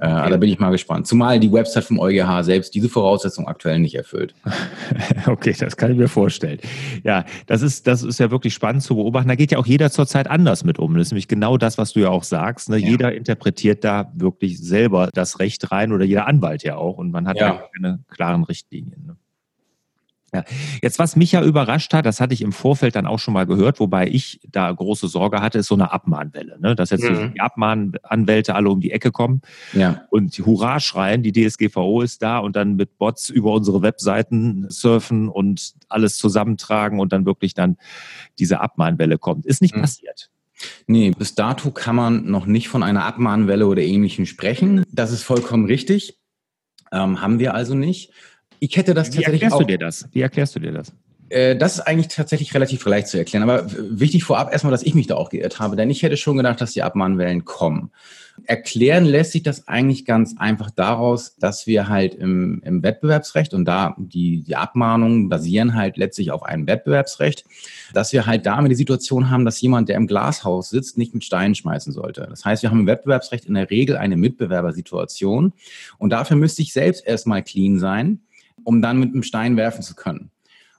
Äh, 0.00 0.06
okay. 0.06 0.30
da 0.30 0.36
bin 0.36 0.48
ich 0.50 0.58
mal 0.58 0.70
gespannt. 0.70 1.06
Zumal 1.06 1.38
die 1.40 1.52
Website 1.52 1.84
vom 1.84 1.98
EuGH 1.98 2.42
selbst 2.42 2.74
diese 2.74 2.88
Voraussetzung 2.88 3.46
aktuell 3.46 3.78
nicht 3.78 3.94
erfüllt. 3.94 4.34
okay, 5.26 5.54
das 5.58 5.76
kann 5.76 5.92
ich 5.92 5.98
mir 5.98 6.08
vorstellen. 6.08 6.58
Ja, 7.04 7.24
das 7.46 7.62
ist, 7.62 7.86
das 7.86 8.02
ist 8.02 8.18
ja 8.18 8.30
wirklich 8.30 8.54
spannend 8.54 8.82
zu 8.82 8.96
beobachten. 8.96 9.28
Da 9.28 9.34
geht 9.34 9.52
ja 9.52 9.58
auch 9.58 9.66
jeder 9.66 9.90
zurzeit 9.90 10.28
anders 10.28 10.64
mit 10.64 10.78
um. 10.78 10.94
Das 10.94 11.08
ist 11.08 11.12
nämlich 11.12 11.28
genau 11.28 11.56
das, 11.56 11.78
was 11.78 11.92
du 11.92 12.00
ja 12.00 12.10
auch 12.10 12.24
sagst. 12.24 12.68
Ne? 12.68 12.78
Ja. 12.78 12.88
Jeder 12.88 13.14
interpretiert 13.14 13.84
da 13.84 14.12
wirklich 14.14 14.58
selber 14.58 15.10
das 15.12 15.38
Recht 15.38 15.70
rein 15.70 15.92
oder 15.92 16.04
jeder 16.04 16.26
Anwalt 16.26 16.62
ja 16.62 16.76
auch. 16.76 16.98
Und 16.98 17.10
man 17.10 17.28
hat 17.28 17.38
ja, 17.38 17.62
keine 17.74 18.00
klaren 18.08 18.44
Richtlinien. 18.44 19.06
Ne? 19.06 19.16
Ja. 20.34 20.44
Jetzt, 20.82 20.98
was 20.98 21.16
mich 21.16 21.32
ja 21.32 21.42
überrascht 21.42 21.94
hat, 21.94 22.04
das 22.04 22.20
hatte 22.20 22.34
ich 22.34 22.42
im 22.42 22.52
Vorfeld 22.52 22.96
dann 22.96 23.06
auch 23.06 23.18
schon 23.18 23.32
mal 23.32 23.46
gehört, 23.46 23.80
wobei 23.80 24.06
ich 24.06 24.40
da 24.46 24.70
große 24.70 25.08
Sorge 25.08 25.40
hatte, 25.40 25.58
ist 25.58 25.68
so 25.68 25.74
eine 25.74 25.90
Abmahnwelle. 25.90 26.58
Ne? 26.60 26.74
Dass 26.74 26.90
jetzt 26.90 27.04
mhm. 27.04 27.32
die 27.34 27.40
Abmahnanwälte 27.40 28.54
alle 28.54 28.68
um 28.68 28.80
die 28.80 28.90
Ecke 28.90 29.10
kommen 29.10 29.40
ja. 29.72 30.02
und 30.10 30.38
Hurra 30.38 30.80
schreien, 30.80 31.22
die 31.22 31.32
DSGVO 31.32 32.02
ist 32.02 32.22
da 32.22 32.38
und 32.38 32.56
dann 32.56 32.76
mit 32.76 32.98
Bots 32.98 33.30
über 33.30 33.52
unsere 33.52 33.80
Webseiten 33.80 34.66
surfen 34.68 35.28
und 35.28 35.72
alles 35.88 36.18
zusammentragen 36.18 37.00
und 37.00 37.12
dann 37.12 37.24
wirklich 37.24 37.54
dann 37.54 37.78
diese 38.38 38.60
Abmahnwelle 38.60 39.16
kommt. 39.16 39.46
Ist 39.46 39.62
nicht 39.62 39.74
mhm. 39.74 39.80
passiert. 39.80 40.30
Nee, 40.86 41.12
bis 41.12 41.34
dato 41.34 41.70
kann 41.70 41.96
man 41.96 42.30
noch 42.30 42.44
nicht 42.44 42.68
von 42.68 42.82
einer 42.82 43.04
Abmahnwelle 43.04 43.66
oder 43.66 43.82
ähnlichem 43.82 44.26
sprechen. 44.26 44.84
Das 44.92 45.12
ist 45.12 45.22
vollkommen 45.22 45.66
richtig. 45.66 46.18
Ähm, 46.92 47.20
haben 47.20 47.38
wir 47.38 47.54
also 47.54 47.74
nicht. 47.74 48.12
Ich 48.60 48.76
hätte 48.76 48.94
das 48.94 49.08
Wie 49.08 49.16
tatsächlich. 49.16 49.40
Wie 49.40 49.44
erklärst 49.44 49.54
auch, 49.54 49.60
du 49.60 49.66
dir 49.66 49.78
das? 49.78 50.08
Wie 50.12 50.20
erklärst 50.20 50.56
du 50.56 50.60
dir 50.60 50.72
das? 50.72 50.92
Äh, 51.30 51.56
das 51.56 51.74
ist 51.74 51.80
eigentlich 51.80 52.08
tatsächlich 52.08 52.54
relativ 52.54 52.84
leicht 52.84 53.08
zu 53.08 53.18
erklären. 53.18 53.48
Aber 53.48 53.66
wichtig 53.78 54.24
vorab 54.24 54.52
erstmal, 54.52 54.70
dass 54.70 54.82
ich 54.82 54.94
mich 54.94 55.06
da 55.06 55.16
auch 55.16 55.30
geirrt 55.30 55.60
habe, 55.60 55.76
denn 55.76 55.90
ich 55.90 56.02
hätte 56.02 56.16
schon 56.16 56.36
gedacht, 56.36 56.60
dass 56.60 56.72
die 56.72 56.82
Abmahnwellen 56.82 57.44
kommen. 57.44 57.90
Erklären 58.44 59.04
lässt 59.04 59.32
sich 59.32 59.42
das 59.42 59.66
eigentlich 59.66 60.04
ganz 60.04 60.36
einfach 60.38 60.70
daraus, 60.70 61.34
dass 61.36 61.66
wir 61.66 61.88
halt 61.88 62.14
im, 62.14 62.62
im 62.64 62.84
Wettbewerbsrecht 62.84 63.52
und 63.52 63.64
da 63.64 63.96
die, 63.98 64.44
die 64.44 64.54
Abmahnungen 64.54 65.28
basieren 65.28 65.74
halt 65.74 65.96
letztlich 65.96 66.30
auf 66.30 66.44
einem 66.44 66.68
Wettbewerbsrecht, 66.68 67.44
dass 67.94 68.12
wir 68.12 68.26
halt 68.26 68.46
damit 68.46 68.70
die 68.70 68.76
Situation 68.76 69.28
haben, 69.28 69.44
dass 69.44 69.60
jemand, 69.60 69.88
der 69.88 69.96
im 69.96 70.06
Glashaus 70.06 70.70
sitzt, 70.70 70.98
nicht 70.98 71.14
mit 71.14 71.24
Steinen 71.24 71.56
schmeißen 71.56 71.92
sollte. 71.92 72.28
Das 72.30 72.44
heißt, 72.44 72.62
wir 72.62 72.70
haben 72.70 72.80
im 72.80 72.86
Wettbewerbsrecht 72.86 73.44
in 73.46 73.54
der 73.54 73.70
Regel 73.70 73.96
eine 73.96 74.16
Mitbewerbersituation 74.16 75.52
und 75.98 76.10
dafür 76.10 76.36
müsste 76.36 76.62
ich 76.62 76.72
selbst 76.72 77.04
erstmal 77.04 77.42
clean 77.42 77.80
sein 77.80 78.20
um 78.68 78.82
dann 78.82 79.00
mit 79.00 79.14
einem 79.14 79.22
Stein 79.22 79.56
werfen 79.56 79.80
zu 79.80 79.94
können. 79.94 80.30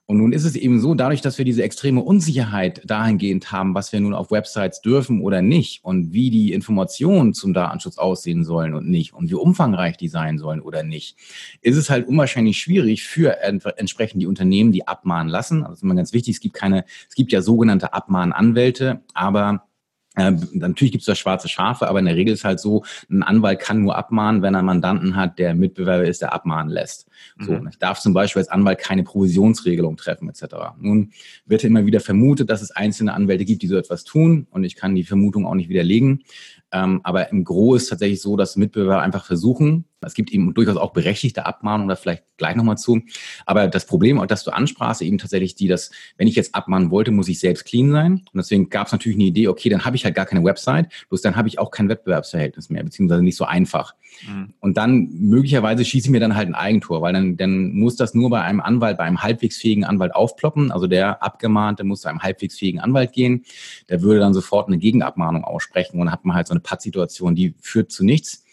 Und 0.06 0.18
nun 0.20 0.32
ist 0.32 0.44
es 0.44 0.56
eben 0.56 0.80
so, 0.80 0.94
dadurch, 0.94 1.22
dass 1.22 1.40
wir 1.40 1.46
diese 1.46 1.64
extreme 1.64 2.02
Unsicherheit 2.02 2.84
dahingehend 2.86 3.52
haben, 3.52 3.74
was 3.74 3.92
wir 3.92 4.00
nun 4.00 4.14
auf 4.14 4.30
Websites 4.30 4.82
dürfen 4.82 5.22
oder 5.22 5.42
nicht 5.42 5.84
und 5.84 6.14
wie 6.14 6.30
die 6.30 6.54
Informationen 6.54 7.34
zum 7.34 7.52
Datenschutz 7.56 7.98
aussehen 7.98 8.44
sollen 8.44 8.76
und 8.76 8.88
nicht 8.88 9.14
und 9.16 9.32
wie 9.32 9.34
umfangreich 9.34 9.98
die 9.98 10.08
sein 10.08 10.38
sollen 10.38 10.62
oder 10.62 10.84
nicht, 10.84 11.18
ist 11.62 11.78
es 11.78 11.90
halt 11.90 12.08
unwahrscheinlich 12.08 12.60
schwierig 12.60 13.06
für 13.06 13.42
entsprechend 13.42 14.22
die 14.22 14.28
Unternehmen, 14.28 14.72
die 14.72 14.88
abmahnen 14.88 15.32
lassen. 15.32 15.64
Also 15.64 15.70
das 15.70 15.80
ist 15.80 15.84
immer 15.84 15.96
ganz 15.96 16.14
wichtig. 16.14 16.36
Es 16.36 16.42
gibt 16.42 16.54
keine, 16.54 16.86
es 17.08 17.16
gibt 17.16 17.32
ja 17.32 17.42
sogenannte 17.42 17.94
Abmahnanwälte, 17.94 19.02
aber 19.16 19.69
natürlich 20.16 20.92
gibt 20.92 21.02
es 21.02 21.06
da 21.06 21.16
schwarze 21.16 21.48
Schafe, 21.48 21.88
aber 21.88 22.00
in 22.00 22.06
der 22.06 22.16
Regel 22.16 22.34
ist 22.34 22.44
halt 22.44 22.60
so, 22.60 22.84
ein 23.10 23.24
Anwalt 23.24 23.60
kann 23.60 23.82
nur 23.82 23.96
abmahnen, 23.96 24.42
wenn 24.42 24.56
er 24.56 24.60
einen 24.60 24.66
Mandanten 24.66 25.16
hat, 25.16 25.40
der 25.40 25.54
Mitbewerber 25.54 26.06
ist, 26.06 26.22
der 26.22 26.34
abmahnen 26.34 26.72
lässt. 26.72 27.08
So, 27.40 27.54
mhm. 27.54 27.68
ich 27.70 27.78
darf 27.78 28.00
zum 28.00 28.14
Beispiel 28.14 28.42
als 28.42 28.50
Anwalt 28.50 28.80
keine 28.80 29.04
Provisionsregelung 29.04 29.98
treffen 29.98 30.30
etc. 30.30 30.56
Nun 30.80 31.12
wird 31.46 31.64
immer 31.64 31.86
wieder 31.86 32.00
vermutet, 32.00 32.50
dass 32.50 32.62
es 32.62 32.72
einzelne 32.72 33.14
Anwälte 33.14 33.46
gibt, 33.46 33.62
die 33.62 33.68
so 33.68 33.78
etwas 33.78 34.04
tun 34.04 34.48
und 34.50 34.64
ich 34.64 34.76
kann 34.76 34.96
die 34.96 35.04
Vermutung 35.04 35.46
auch 35.46 35.56
nicht 35.56 35.70
widerlegen. 35.70 36.24
Ähm, 36.72 37.02
aber 37.04 37.32
im 37.32 37.44
Gro 37.44 37.76
ist 37.76 37.88
tatsächlich 37.88 38.22
so, 38.22 38.38
dass 38.38 38.56
Mitbewerber 38.56 39.02
einfach 39.02 39.26
versuchen, 39.26 39.86
es 40.02 40.14
gibt 40.14 40.32
eben 40.32 40.54
durchaus 40.54 40.78
auch 40.78 40.94
berechtigte 40.94 41.46
Abmahnungen, 41.46 41.90
da 41.90 41.96
vielleicht 41.96 42.24
gleich 42.38 42.56
nochmal 42.56 42.78
zu. 42.78 43.02
Aber 43.46 43.68
das 43.68 43.86
Problem, 43.86 44.24
das 44.28 44.44
du 44.44 44.52
ansprachst, 44.52 45.02
eben 45.02 45.18
tatsächlich 45.18 45.56
die, 45.56 45.68
dass 45.68 45.92
wenn 46.18 46.28
ich 46.28 46.36
jetzt 46.36 46.56
abmahnen 46.56 46.90
wollte, 46.92 47.12
muss 47.12 47.28
ich 47.28 47.40
selbst 47.40 47.66
clean 47.66 47.92
sein. 47.92 48.14
Und 48.14 48.36
deswegen 48.36 48.70
gab 48.70 48.88
es 48.88 48.94
natürlich 48.94 49.18
eine 49.18 49.26
Idee, 49.26 49.48
okay, 49.48 49.70
dann 49.70 49.84
habe 49.84 49.96
ich 49.96 50.06
halt 50.06 50.16
gar 50.16 50.26
keine 50.26 50.44
Website, 50.44 50.88
bloß 51.10 51.22
dann 51.22 51.36
habe 51.36 51.48
ich 51.48 51.60
auch 51.60 51.72
kein 51.72 51.90
Wettbewerbsverhältnis 51.90 52.70
mehr, 52.70 52.84
beziehungsweise 52.84 53.24
nicht 53.24 53.36
so 53.36 53.46
einfach. 53.46 53.94
Mhm. 54.26 54.54
Und 54.60 54.78
dann 54.78 55.10
möglicherweise 55.12 55.84
schieße 55.84 56.08
ich 56.08 56.12
mir 56.12 56.20
dann 56.20 56.36
halt 56.36 56.48
ein 56.48 56.56
Eigentor, 56.56 57.02
weil 57.02 57.14
dann, 57.14 57.36
dann 57.36 57.74
muss 57.74 57.96
das 57.96 58.14
nur 58.14 58.30
bei 58.30 58.42
einem 58.42 58.62
Anwalt, 58.62 58.98
bei 58.98 59.04
einem 59.04 59.22
halbwegs 59.22 59.58
fähigen 59.58 59.84
Anwalt 59.84 60.16
aufploppen. 60.16 60.72
Also 60.72 60.88
der 60.88 61.22
Abgemahnte 61.22 61.84
muss 61.84 62.02
zu 62.02 62.10
einem 62.10 62.20
halbwegs 62.20 62.58
fähigen 62.58 62.80
Anwalt 62.80 63.12
gehen. 63.12 63.44
Der 63.90 64.02
würde 64.02 64.22
dann 64.22 64.34
sofort 64.34 64.68
eine 64.68 64.78
Gegenabmahnung 64.78 65.44
aussprechen 65.44 66.00
und 66.00 66.06
dann 66.06 66.14
hat 66.14 66.26
man 66.26 66.36
halt 66.36 66.48
so 66.48 66.54
eine 66.54 66.59
Pattsituation, 66.60 67.36
die 67.36 67.56
führt 67.62 67.92
zu 67.92 68.04
nichts. 68.04 68.44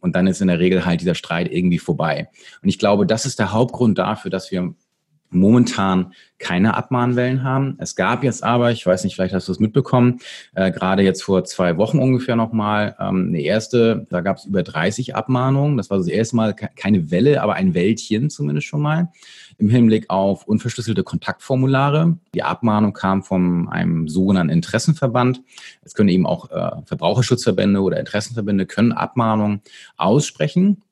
Und 0.00 0.14
dann 0.14 0.26
ist 0.26 0.40
in 0.40 0.48
der 0.48 0.58
Regel 0.58 0.84
halt 0.84 1.00
dieser 1.00 1.14
Streit 1.14 1.50
irgendwie 1.50 1.78
vorbei. 1.78 2.28
Und 2.62 2.68
ich 2.68 2.78
glaube, 2.78 3.06
das 3.06 3.26
ist 3.26 3.38
der 3.38 3.52
Hauptgrund 3.52 3.98
dafür, 3.98 4.30
dass 4.30 4.50
wir 4.50 4.74
momentan 5.36 6.12
keine 6.38 6.74
Abmahnwellen 6.74 7.42
haben. 7.42 7.76
Es 7.78 7.96
gab 7.96 8.22
jetzt 8.22 8.44
aber, 8.44 8.70
ich 8.70 8.84
weiß 8.84 9.04
nicht, 9.04 9.14
vielleicht 9.14 9.34
hast 9.34 9.48
du 9.48 9.52
es 9.52 9.60
mitbekommen, 9.60 10.20
äh, 10.54 10.70
gerade 10.70 11.02
jetzt 11.02 11.22
vor 11.22 11.44
zwei 11.44 11.76
Wochen 11.78 11.98
ungefähr 11.98 12.36
nochmal 12.36 12.94
ähm, 13.00 13.28
eine 13.28 13.40
erste, 13.40 14.06
da 14.10 14.20
gab 14.20 14.36
es 14.36 14.44
über 14.44 14.62
30 14.62 15.14
Abmahnungen. 15.14 15.76
Das 15.76 15.88
war 15.88 15.98
das 15.98 16.08
erste 16.08 16.36
Mal 16.36 16.54
keine 16.54 17.10
Welle, 17.10 17.42
aber 17.42 17.54
ein 17.54 17.74
Wäldchen 17.74 18.28
zumindest 18.28 18.66
schon 18.66 18.82
mal 18.82 19.10
im 19.58 19.70
Hinblick 19.70 20.10
auf 20.10 20.46
unverschlüsselte 20.46 21.02
Kontaktformulare. 21.02 22.18
Die 22.34 22.42
Abmahnung 22.42 22.92
kam 22.92 23.22
von 23.22 23.68
einem 23.68 24.08
sogenannten 24.08 24.52
Interessenverband. 24.52 25.42
Es 25.82 25.94
können 25.94 26.10
eben 26.10 26.26
auch 26.26 26.50
äh, 26.50 26.82
Verbraucherschutzverbände 26.84 27.80
oder 27.80 27.98
Interessenverbände 27.98 28.66
können 28.66 28.92
Abmahnungen 28.92 29.62
aussprechen 29.96 30.82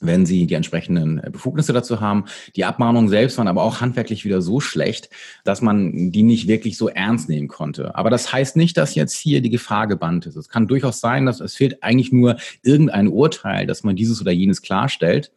wenn 0.00 0.26
sie 0.26 0.46
die 0.46 0.54
entsprechenden 0.54 1.18
äh, 1.18 1.30
Befugnisse 1.30 1.72
dazu 1.72 2.00
haben. 2.00 2.24
Die 2.56 2.64
Abmahnungen 2.64 3.08
selbst 3.08 3.38
waren 3.38 3.48
aber 3.48 3.62
auch 3.62 3.80
handwerklich 3.80 4.24
wieder 4.24 4.42
so 4.42 4.60
schlecht, 4.60 5.10
dass 5.44 5.62
man 5.62 6.12
die 6.12 6.22
nicht 6.22 6.48
wirklich 6.48 6.76
so 6.76 6.88
ernst 6.88 7.28
nehmen 7.28 7.48
konnte. 7.48 7.94
Aber 7.94 8.10
das 8.10 8.32
heißt 8.32 8.56
nicht, 8.56 8.76
dass 8.76 8.94
jetzt 8.94 9.16
hier 9.16 9.40
die 9.40 9.50
Gefahr 9.50 9.86
gebannt 9.86 10.26
ist. 10.26 10.36
Es 10.36 10.48
kann 10.48 10.66
durchaus 10.66 11.00
sein, 11.00 11.26
dass 11.26 11.40
es 11.40 11.56
fehlt 11.56 11.82
eigentlich 11.82 12.12
nur 12.12 12.36
irgendein 12.62 13.08
Urteil, 13.08 13.66
dass 13.66 13.84
man 13.84 13.96
dieses 13.96 14.20
oder 14.20 14.32
jenes 14.32 14.62
klarstellt. 14.62 15.32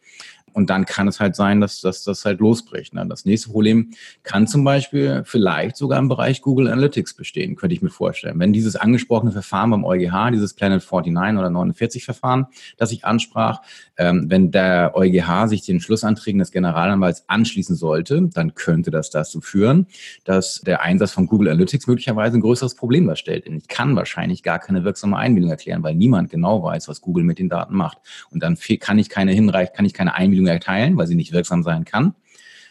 Und 0.52 0.70
dann 0.70 0.84
kann 0.84 1.08
es 1.08 1.20
halt 1.20 1.36
sein, 1.36 1.60
dass, 1.60 1.80
das 1.80 2.24
halt 2.24 2.40
losbricht. 2.40 2.94
Ne? 2.94 3.06
Das 3.06 3.24
nächste 3.24 3.50
Problem 3.50 3.90
kann 4.22 4.46
zum 4.46 4.64
Beispiel 4.64 5.22
vielleicht 5.24 5.76
sogar 5.76 5.98
im 5.98 6.08
Bereich 6.08 6.42
Google 6.42 6.68
Analytics 6.68 7.14
bestehen, 7.14 7.56
könnte 7.56 7.74
ich 7.74 7.82
mir 7.82 7.90
vorstellen. 7.90 8.38
Wenn 8.38 8.52
dieses 8.52 8.76
angesprochene 8.76 9.32
Verfahren 9.32 9.70
beim 9.70 9.84
EuGH, 9.84 10.30
dieses 10.32 10.54
Planet 10.54 10.82
49 10.82 11.38
oder 11.38 11.50
49 11.50 12.04
Verfahren, 12.04 12.46
das 12.76 12.92
ich 12.92 13.04
ansprach, 13.04 13.60
ähm, 13.96 14.26
wenn 14.28 14.50
der 14.50 14.92
EuGH 14.94 15.48
sich 15.48 15.62
den 15.62 15.80
Schlussanträgen 15.80 16.38
des 16.38 16.50
Generalanwalts 16.50 17.24
anschließen 17.28 17.76
sollte, 17.76 18.28
dann 18.32 18.54
könnte 18.54 18.90
das 18.90 19.10
dazu 19.10 19.40
führen, 19.40 19.86
dass 20.24 20.60
der 20.60 20.82
Einsatz 20.82 21.12
von 21.12 21.26
Google 21.26 21.48
Analytics 21.48 21.86
möglicherweise 21.86 22.38
ein 22.38 22.40
größeres 22.40 22.74
Problem 22.74 23.06
darstellt. 23.06 23.46
Denn 23.46 23.56
ich 23.56 23.68
kann 23.68 23.96
wahrscheinlich 23.96 24.42
gar 24.42 24.58
keine 24.58 24.84
wirksame 24.84 25.16
Einwilligung 25.16 25.50
erklären, 25.50 25.82
weil 25.82 25.94
niemand 25.94 26.30
genau 26.30 26.62
weiß, 26.62 26.88
was 26.88 27.00
Google 27.00 27.24
mit 27.24 27.38
den 27.38 27.48
Daten 27.48 27.74
macht. 27.74 27.98
Und 28.30 28.42
dann 28.42 28.56
kann 28.80 28.98
ich 28.98 29.08
keine 29.08 29.32
hinreicht, 29.32 29.74
kann 29.74 29.84
ich 29.84 29.94
keine 29.94 30.14
Einwilligung 30.14 30.41
erteilen, 30.46 30.96
weil 30.96 31.06
sie 31.06 31.14
nicht 31.14 31.32
wirksam 31.32 31.62
sein 31.62 31.84
kann. 31.84 32.14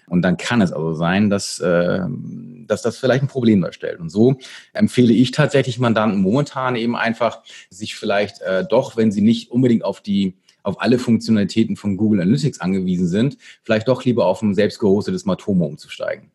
Und 0.07 0.23
dann 0.23 0.35
kann 0.35 0.61
es 0.61 0.73
also 0.73 0.93
sein, 0.93 1.29
dass, 1.29 1.59
äh, 1.59 2.01
dass 2.67 2.81
das 2.81 2.97
vielleicht 2.97 3.23
ein 3.23 3.29
Problem 3.29 3.61
darstellt. 3.61 3.99
Und 3.99 4.09
so 4.09 4.37
empfehle 4.73 5.13
ich 5.13 5.31
tatsächlich 5.31 5.79
Mandanten 5.79 6.21
momentan 6.21 6.75
eben 6.75 6.97
einfach, 6.97 7.43
sich 7.69 7.95
vielleicht 7.95 8.41
äh, 8.41 8.65
doch, 8.67 8.97
wenn 8.97 9.11
sie 9.11 9.21
nicht 9.21 9.51
unbedingt 9.51 9.85
auf 9.85 10.01
die 10.01 10.35
auf 10.63 10.81
alle 10.81 10.99
Funktionalitäten 10.99 11.75
von 11.75 11.97
Google 11.97 12.21
Analytics 12.21 12.61
angewiesen 12.61 13.07
sind, 13.07 13.37
vielleicht 13.63 13.87
doch 13.87 14.05
lieber 14.05 14.25
auf 14.25 14.41
ein 14.41 14.53
selbst 14.53 14.79
gehostetes 14.79 15.25
Matomo 15.25 15.65
umzusteigen. 15.65 16.30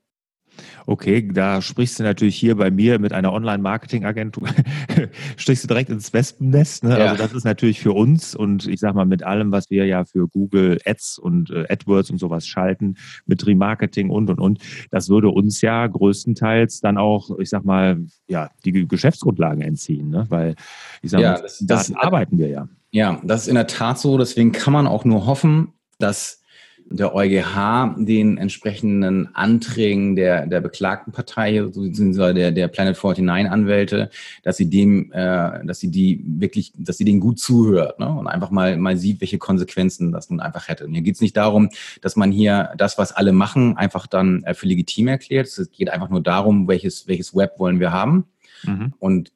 Okay, 0.87 1.29
da 1.33 1.61
sprichst 1.61 1.99
du 1.99 2.05
natürlich 2.05 2.37
hier 2.37 2.57
bei 2.57 2.71
mir 2.71 3.01
mit 3.01 3.13
einer 3.13 3.33
Online-Marketing-Agentur, 3.33 4.49
strichst 5.39 5.65
du 5.65 5.69
direkt 5.69 5.91
ins 5.91 6.13
Wespennest. 6.13 6.85
Ne? 6.85 6.99
Ja. 6.99 7.07
Also 7.07 7.23
das 7.25 7.33
ist 7.33 7.45
natürlich 7.45 7.81
für 7.81 7.93
uns 7.93 8.37
und 8.37 8.69
ich 8.69 8.79
sag 8.79 8.95
mal 8.95 9.05
mit 9.05 9.25
allem, 9.25 9.51
was 9.51 9.69
wir 9.69 9.85
ja 9.85 10.05
für 10.05 10.29
Google 10.29 10.79
Ads 10.85 11.19
und 11.19 11.51
äh, 11.51 11.67
AdWords 11.69 12.11
und 12.11 12.19
sowas 12.19 12.47
schalten, 12.47 12.97
mit 13.27 13.45
Remarketing 13.45 14.11
und 14.11 14.31
und 14.31 14.39
und, 14.39 14.61
das 14.93 15.09
würde 15.09 15.29
uns 15.29 15.61
ja 15.61 15.87
größtenteils 15.87 16.81
dann 16.81 16.99
auch, 16.99 17.37
ich 17.39 17.51
sag 17.51 17.65
mal, 17.65 18.07
ja, 18.29 18.51
die 18.65 18.87
Geschäftsgrundlagen 18.87 19.63
entziehen, 19.63 20.11
ne? 20.11 20.27
weil 20.29 20.55
ich 21.03 21.11
sag 21.11 21.21
ja, 21.21 21.33
mal, 21.33 21.43
das, 21.43 21.59
das 21.67 21.95
arbeiten 21.95 22.39
wir 22.39 22.49
ja. 22.49 22.69
Ja, 22.93 23.21
das 23.25 23.43
ist 23.43 23.49
in 23.49 23.57
der 23.57 23.67
Tat 23.67 23.99
so. 23.99 24.17
Deswegen 24.17 24.53
kann 24.53 24.73
man 24.73 24.87
auch 24.87 25.05
nur 25.05 25.27
hoffen, 25.27 25.73
dass 25.99 26.43
der 26.91 27.15
EuGH 27.15 27.97
den 27.99 28.39
entsprechenden 28.39 29.35
Anträgen 29.35 30.15
der, 30.17 30.47
der 30.47 30.61
beklagten 30.61 31.13
Partei, 31.13 31.61
beziehungsweise 31.61 32.35
der, 32.35 32.53
der 32.53 32.69
Planet 32.69 32.97
49 33.03 33.51
Anwälte, 33.51 34.11
dass 34.43 34.57
sie 34.57 34.71
dem, 34.71 35.13
äh, 35.13 35.65
dass 35.65 35.81
sie 35.81 35.91
die 35.91 36.23
wirklich, 36.25 36.73
dass 36.77 36.99
sie 36.99 37.05
denen 37.05 37.21
gut 37.21 37.39
zuhört 37.39 37.99
ne? 37.99 38.09
und 38.09 38.27
einfach 38.27 38.51
mal, 38.51 38.77
mal 38.77 38.97
sieht, 38.97 39.21
welche 39.21 39.39
Konsequenzen 39.39 40.13
das 40.13 40.31
nun 40.31 40.41
einfach 40.41 40.69
hätte. 40.69 40.87
Und 40.87 40.93
hier 40.93 41.03
geht 41.03 41.17
es 41.17 41.21
nicht 41.21 41.37
darum, 41.37 41.71
dass 42.01 42.17
man 42.17 42.31
hier 42.31 42.71
das, 42.77 42.99
was 42.99 43.13
alle 43.13 43.33
machen, 43.33 43.77
einfach 43.77 44.07
dann 44.07 44.45
äh, 44.45 44.55
für 44.55 44.67
legitim 44.67 45.09
erklärt. 45.09 45.47
Es 45.47 45.71
geht 45.73 45.91
einfach 45.91 46.09
nur 46.09 46.23
darum, 46.23 46.69
welches, 46.69 47.09
welches 47.09 47.35
Web 47.35 47.59
wollen 47.59 47.81
wir 47.81 47.93
haben. 47.93 48.27
Mhm. 48.65 48.95
Und 48.99 49.33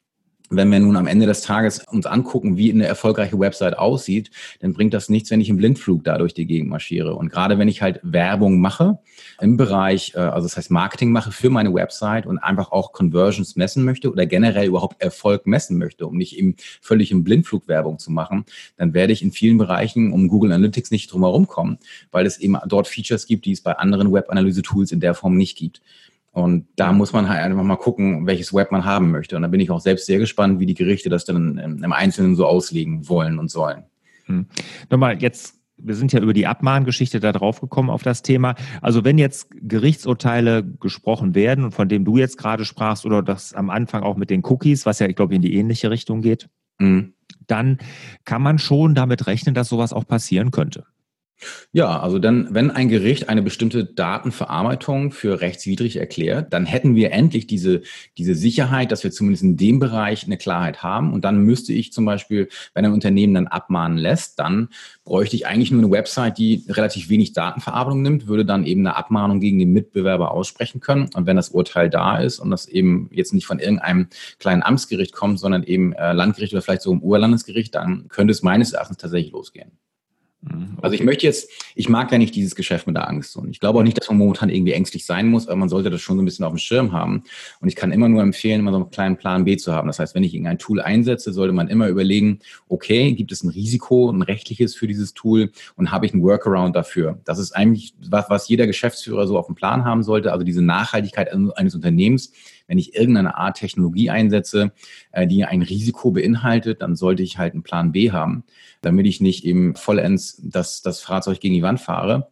wenn 0.50 0.71
wir 0.71 0.80
nun 0.80 0.97
am 0.97 1.07
Ende 1.07 1.26
des 1.26 1.42
Tages 1.42 1.85
uns 1.88 2.07
angucken, 2.07 2.57
wie 2.57 2.73
eine 2.73 2.85
erfolgreiche 2.85 3.38
Website 3.38 3.78
aussieht, 3.78 4.33
dann 4.59 4.73
bringt 4.73 4.92
das 4.92 5.09
nichts, 5.09 5.30
wenn 5.30 5.40
ich 5.40 5.49
im 5.49 5.57
Blindflug 5.57 6.02
da 6.02 6.19
durch 6.19 6.35
die 6.35 6.47
Gegend 6.47 6.69
marschiere. 6.69 7.14
Und 7.14 7.30
gerade 7.30 7.57
wenn 7.59 7.69
ich 7.69 7.83
halt 7.83 8.00
Werbung 8.02 8.61
mache 8.61 8.99
im 9.40 9.57
Bereich, 9.57 10.14
äh, 10.16 10.19
also 10.19 10.49
das 10.49 10.57
heißt 10.57 10.73
Marketing 10.73 11.12
mache 11.12 11.30
für 11.30 11.50
meine 11.50 11.73
Website 11.73 12.26
und 12.26 12.38
einfach 12.38 12.73
auch 12.73 12.92
Conversions 12.92 13.54
messen 13.54 13.85
möchte 13.85 14.11
oder 14.11 14.26
generell 14.26 14.66
überhaupt 14.66 15.00
Erfolg 15.00 15.47
messen 15.47 15.78
möchte, 15.78 16.07
um 16.09 16.16
nicht 16.16 16.37
eben 16.37 16.57
völlig 16.80 17.12
im 17.12 17.23
Blindflug 17.23 17.69
Werbung 17.69 18.00
zu 18.00 18.11
machen, 18.11 18.45
dann 18.76 18.92
werde 18.92 19.12
ich 19.12 19.23
in 19.23 19.30
vielen 19.30 19.57
Bereichen 19.57 20.12
um 20.12 20.26
Google 20.26 20.50
Analytics 20.50 20.90
nicht 20.90 21.12
drum 21.12 21.23
herum 21.23 21.47
kommen, 21.47 21.78
weil 22.11 22.26
es 22.26 22.38
eben 22.38 22.57
dort 22.66 22.88
Features 22.88 23.26
gibt, 23.26 23.45
die 23.45 23.52
es 23.52 23.61
bei 23.61 23.75
anderen 23.75 24.12
Web-Analyse-Tools 24.12 24.90
in 24.90 24.99
der 24.99 25.14
Form 25.14 25.37
nicht 25.37 25.57
gibt. 25.57 25.80
Und 26.32 26.68
da 26.76 26.92
muss 26.92 27.12
man 27.12 27.28
halt 27.28 27.40
einfach 27.40 27.62
mal 27.64 27.76
gucken, 27.76 28.26
welches 28.26 28.54
Web 28.54 28.70
man 28.70 28.84
haben 28.84 29.10
möchte. 29.10 29.37
Und 29.37 29.42
da 29.42 29.49
bin 29.49 29.60
ich 29.60 29.70
auch 29.70 29.80
selbst 29.80 30.06
sehr 30.06 30.18
gespannt, 30.18 30.60
wie 30.60 30.66
die 30.66 30.75
Gerichte 30.75 31.08
das 31.08 31.25
dann 31.25 31.58
im 31.58 31.92
Einzelnen 31.92 32.37
so 32.37 32.46
auslegen 32.46 33.08
wollen 33.08 33.38
und 33.38 33.50
sollen. 33.50 33.84
Hm. 34.26 34.46
Nochmal, 34.90 35.20
jetzt, 35.20 35.56
wir 35.76 35.96
sind 35.96 36.12
ja 36.12 36.20
über 36.20 36.32
die 36.32 36.46
Abmahngeschichte 36.46 37.18
da 37.18 37.32
drauf 37.32 37.60
gekommen 37.60 37.90
auf 37.90 38.04
das 38.04 38.22
Thema. 38.22 38.54
Also 38.80 39.04
wenn 39.04 39.18
jetzt 39.18 39.49
Gerichtsurteile 39.50 40.62
gesprochen 40.64 41.34
werden 41.34 41.64
und 41.64 41.72
von 41.72 41.88
dem 41.88 42.04
du 42.04 42.16
jetzt 42.16 42.38
gerade 42.38 42.64
sprachst 42.64 43.04
oder 43.04 43.22
das 43.22 43.52
am 43.52 43.68
Anfang 43.68 44.04
auch 44.04 44.16
mit 44.16 44.30
den 44.30 44.44
Cookies, 44.44 44.87
was 44.87 45.00
ja, 45.00 45.08
ich 45.08 45.16
glaube, 45.16 45.34
in 45.34 45.42
die 45.42 45.54
ähnliche 45.56 45.90
Richtung 45.90 46.22
geht, 46.22 46.49
hm. 46.78 47.12
dann 47.49 47.78
kann 48.25 48.40
man 48.40 48.60
schon 48.60 48.94
damit 48.94 49.26
rechnen, 49.26 49.56
dass 49.56 49.68
sowas 49.68 49.92
auch 49.92 50.06
passieren 50.06 50.52
könnte. 50.52 50.87
Ja, 51.73 52.00
also 52.00 52.18
dann, 52.18 52.49
wenn 52.50 52.70
ein 52.70 52.88
Gericht 52.88 53.28
eine 53.28 53.42
bestimmte 53.42 53.85
Datenverarbeitung 53.85 55.12
für 55.12 55.40
rechtswidrig 55.40 55.97
erklärt, 55.97 56.52
dann 56.52 56.66
hätten 56.66 56.94
wir 56.94 57.12
endlich 57.12 57.47
diese, 57.47 57.82
diese 58.18 58.35
Sicherheit, 58.35 58.92
dass 58.92 59.04
wir 59.04 59.11
zumindest 59.11 59.44
in 59.44 59.56
dem 59.56 59.78
Bereich 59.78 60.25
eine 60.25 60.37
Klarheit 60.37 60.82
haben. 60.82 61.12
Und 61.12 61.25
dann 61.25 61.38
müsste 61.38 61.73
ich 61.73 61.92
zum 61.92 62.04
Beispiel, 62.04 62.49
wenn 62.75 62.85
ein 62.85 62.92
Unternehmen 62.92 63.35
dann 63.35 63.47
abmahnen 63.47 63.99
lässt, 63.99 64.38
dann 64.38 64.68
bräuchte 65.04 65.37
ich 65.37 65.47
eigentlich 65.47 65.70
nur 65.70 65.82
eine 65.82 65.90
Website, 65.90 66.38
die 66.38 66.64
relativ 66.68 67.09
wenig 67.09 67.32
Datenverarbeitung 67.32 68.02
nimmt, 68.02 68.26
würde 68.26 68.44
dann 68.44 68.64
eben 68.64 68.87
eine 68.87 68.97
Abmahnung 68.97 69.40
gegen 69.40 69.59
den 69.59 69.73
Mitbewerber 69.73 70.32
aussprechen 70.32 70.80
können. 70.80 71.09
Und 71.14 71.26
wenn 71.26 71.37
das 71.37 71.50
Urteil 71.50 71.88
da 71.88 72.18
ist 72.18 72.38
und 72.38 72.50
das 72.50 72.66
eben 72.66 73.09
jetzt 73.12 73.32
nicht 73.32 73.47
von 73.47 73.59
irgendeinem 73.59 74.09
kleinen 74.38 74.62
Amtsgericht 74.62 75.12
kommt, 75.12 75.38
sondern 75.38 75.62
eben 75.62 75.92
äh, 75.92 76.12
Landgericht 76.12 76.52
oder 76.52 76.62
vielleicht 76.62 76.82
so 76.82 76.92
im 76.92 77.02
Urlandesgericht, 77.02 77.75
dann 77.75 78.09
könnte 78.09 78.32
es 78.32 78.42
meines 78.42 78.73
Erachtens 78.73 78.99
tatsächlich 78.99 79.32
losgehen. 79.32 79.73
Okay. 80.47 80.56
Mhm, 80.56 80.78
also 80.80 80.94
ich 80.94 81.02
möchte 81.02 81.26
jetzt, 81.26 81.50
ich 81.75 81.88
mag 81.88 82.11
ja 82.11 82.18
nicht 82.18 82.35
dieses 82.35 82.54
Geschäft 82.54 82.87
mit 82.87 82.97
der 82.97 83.09
Angst. 83.09 83.37
Und 83.37 83.50
ich 83.50 83.61
glaube 83.61 83.78
auch 83.78 83.82
nicht, 83.82 83.99
dass 83.99 84.09
man 84.09 84.18
momentan 84.18 84.49
irgendwie 84.49 84.73
ängstlich 84.73 85.04
sein 85.04 85.28
muss, 85.28 85.49
aber 85.49 85.56
man 85.56 85.68
sollte 85.68 85.90
das 85.90 86.00
schon 86.00 86.16
so 86.16 86.23
ein 86.23 86.25
bisschen 86.25 86.44
auf 86.44 86.52
dem 86.52 86.59
Schirm 86.59 86.92
haben. 86.92 87.25
Und 87.61 87.68
ich 87.68 87.76
kann 87.76 87.92
immer 87.92 88.09
nur 88.09 88.23
empfehlen, 88.23 88.61
immer 88.61 88.70
so 88.70 88.78
einen 88.78 88.90
kleinen 88.90 89.16
Plan 89.16 89.44
B 89.44 89.56
zu 89.56 89.73
haben. 89.73 89.88
Das 89.88 89.99
heißt, 89.99 90.14
wenn 90.14 90.25
ich 90.25 90.35
irgendein 90.35 90.59
Tool 90.59 90.80
einsetze, 90.80 91.32
sollte 91.32 91.52
man 91.52 91.68
immer 91.68 91.88
überlegen, 91.88 92.40
okay, 92.68 93.12
gibt 93.12 93.32
es 93.32 93.42
ein 93.42 93.50
Risiko, 93.50 94.11
ein 94.11 94.23
rechtliches 94.23 94.75
für 94.75 94.87
dieses 94.87 95.14
Tool 95.14 95.50
und 95.76 95.90
habe 95.92 96.06
ich 96.06 96.12
einen 96.12 96.23
Workaround 96.23 96.75
dafür? 96.75 97.18
Das 97.25 97.38
ist 97.38 97.52
eigentlich 97.52 97.94
was, 98.09 98.30
was 98.30 98.49
jeder 98.49 98.66
Geschäftsführer 98.66 99.26
so 99.26 99.38
auf 99.38 99.47
dem 99.47 99.54
Plan 99.54 99.85
haben 99.85 100.02
sollte. 100.02 100.32
Also 100.32 100.44
diese 100.44 100.62
Nachhaltigkeit 100.62 101.30
eines 101.32 101.75
Unternehmens 101.75 102.32
wenn 102.71 102.79
ich 102.79 102.95
irgendeine 102.95 103.37
Art 103.37 103.57
Technologie 103.57 104.11
einsetze, 104.11 104.71
äh, 105.11 105.27
die 105.27 105.45
ein 105.45 105.62
Risiko 105.62 106.12
beinhaltet, 106.12 106.83
dann 106.83 106.95
sollte 106.95 107.25
ich 107.25 107.37
halt 107.37 107.53
einen 107.53 107.65
Plan 107.65 107.91
B 107.91 108.12
haben, 108.12 108.45
damit 108.81 109.07
ich 109.07 109.21
nicht 109.21 109.45
eben 109.45 109.75
vollends 109.75 110.41
das, 110.41 110.81
das 110.81 111.00
Fahrzeug 111.00 111.41
gegen 111.41 111.55
die 111.55 111.62
Wand 111.62 111.81
fahre 111.81 112.31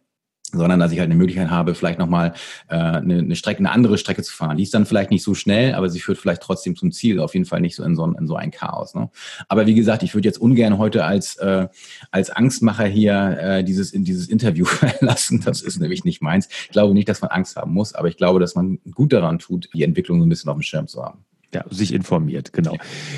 sondern 0.51 0.79
dass 0.79 0.91
ich 0.91 0.99
halt 0.99 1.09
eine 1.09 1.15
Möglichkeit 1.15 1.49
habe, 1.49 1.75
vielleicht 1.75 1.99
nochmal 1.99 2.33
äh, 2.67 2.75
eine, 2.75 3.19
eine 3.19 3.35
Strecke, 3.35 3.59
eine 3.59 3.71
andere 3.71 3.97
Strecke 3.97 4.23
zu 4.23 4.33
fahren. 4.33 4.57
Die 4.57 4.63
ist 4.63 4.73
dann 4.73 4.85
vielleicht 4.85 5.11
nicht 5.11 5.23
so 5.23 5.33
schnell, 5.33 5.75
aber 5.75 5.89
sie 5.89 5.99
führt 5.99 6.17
vielleicht 6.17 6.41
trotzdem 6.41 6.75
zum 6.75 6.91
Ziel. 6.91 7.19
Auf 7.19 7.33
jeden 7.33 7.45
Fall 7.45 7.61
nicht 7.61 7.75
so 7.75 7.83
in 7.83 7.95
so 7.95 8.05
ein, 8.05 8.15
in 8.15 8.27
so 8.27 8.35
ein 8.35 8.51
Chaos. 8.51 8.95
Ne? 8.95 9.09
Aber 9.47 9.67
wie 9.67 9.75
gesagt, 9.75 10.03
ich 10.03 10.13
würde 10.13 10.27
jetzt 10.27 10.39
ungern 10.39 10.77
heute 10.77 11.05
als 11.05 11.35
äh, 11.37 11.67
als 12.11 12.29
Angstmacher 12.29 12.85
hier 12.85 13.37
äh, 13.39 13.63
dieses 13.63 13.91
in 13.91 14.03
dieses 14.03 14.27
Interview 14.27 14.65
verlassen. 14.65 15.41
Das 15.43 15.61
ist 15.61 15.79
nämlich 15.79 16.03
nicht 16.03 16.21
meins. 16.21 16.49
Ich 16.63 16.69
glaube 16.69 16.93
nicht, 16.93 17.09
dass 17.09 17.21
man 17.21 17.31
Angst 17.31 17.55
haben 17.55 17.73
muss, 17.73 17.93
aber 17.93 18.07
ich 18.07 18.17
glaube, 18.17 18.39
dass 18.39 18.55
man 18.55 18.79
gut 18.91 19.13
daran 19.13 19.39
tut, 19.39 19.69
die 19.73 19.83
Entwicklung 19.83 20.19
so 20.19 20.25
ein 20.25 20.29
bisschen 20.29 20.49
auf 20.49 20.57
dem 20.57 20.63
Schirm 20.63 20.87
zu 20.87 21.03
haben. 21.03 21.25
Ja, 21.53 21.65
sich 21.67 21.93
informiert, 21.93 22.53
genau. 22.53 22.75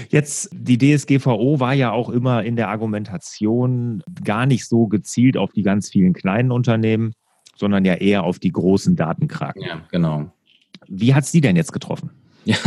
Jetzt, 0.09 0.49
die 0.53 0.77
DSGVO 0.77 1.59
war 1.59 1.73
ja 1.73 1.91
auch 1.91 2.09
immer 2.09 2.43
in 2.43 2.55
der 2.55 2.69
Argumentation 2.69 4.03
gar 4.23 4.45
nicht 4.45 4.69
so 4.69 4.87
gezielt 4.87 5.35
auf 5.35 5.51
die 5.51 5.63
ganz 5.63 5.89
vielen 5.89 6.13
kleinen 6.13 6.51
Unternehmen, 6.51 7.11
sondern 7.61 7.85
ja 7.85 7.93
eher 7.93 8.23
auf 8.23 8.39
die 8.39 8.51
großen 8.51 8.95
Datenkraken. 8.95 9.61
Ja, 9.61 9.81
genau. 9.91 10.31
Wie 10.87 11.13
hat 11.13 11.23
es 11.23 11.31
die 11.31 11.41
denn 11.41 11.55
jetzt 11.55 11.71
getroffen? 11.71 12.09
Ja, 12.43 12.57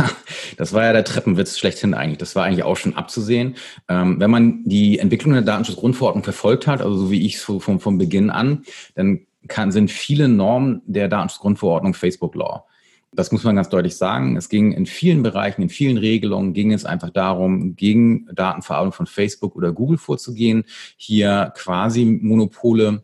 das 0.55 0.71
war 0.71 0.85
ja 0.85 0.93
der 0.93 1.03
Treppenwitz 1.03 1.57
schlechthin 1.57 1.93
eigentlich. 1.93 2.17
Das 2.17 2.33
war 2.33 2.45
eigentlich 2.45 2.63
auch 2.63 2.77
schon 2.77 2.95
abzusehen. 2.95 3.55
Ähm, 3.89 4.21
wenn 4.21 4.31
man 4.31 4.63
die 4.63 4.99
Entwicklung 4.99 5.33
der 5.33 5.41
Datenschutzgrundverordnung 5.41 6.23
verfolgt 6.23 6.65
hat, 6.65 6.81
also 6.81 6.95
so 6.95 7.11
wie 7.11 7.25
ich 7.25 7.35
es 7.35 7.43
vom, 7.43 7.81
vom 7.81 7.97
Beginn 7.97 8.29
an, 8.29 8.63
dann 8.95 9.27
kann, 9.49 9.73
sind 9.73 9.91
viele 9.91 10.29
Normen 10.29 10.81
der 10.85 11.09
Datenschutzgrundverordnung 11.09 11.93
Facebook 11.93 12.35
Law. 12.35 12.63
Das 13.11 13.33
muss 13.33 13.43
man 13.43 13.57
ganz 13.57 13.67
deutlich 13.67 13.97
sagen. 13.97 14.37
Es 14.37 14.47
ging 14.47 14.71
in 14.71 14.85
vielen 14.85 15.23
Bereichen, 15.23 15.61
in 15.61 15.69
vielen 15.69 15.97
Regelungen, 15.97 16.53
ging 16.53 16.71
es 16.71 16.85
einfach 16.85 17.09
darum, 17.09 17.75
gegen 17.75 18.27
Datenverarbeitung 18.33 18.93
von 18.93 19.07
Facebook 19.07 19.57
oder 19.57 19.73
Google 19.73 19.97
vorzugehen, 19.97 20.63
hier 20.95 21.51
quasi 21.55 22.05
Monopole 22.05 23.03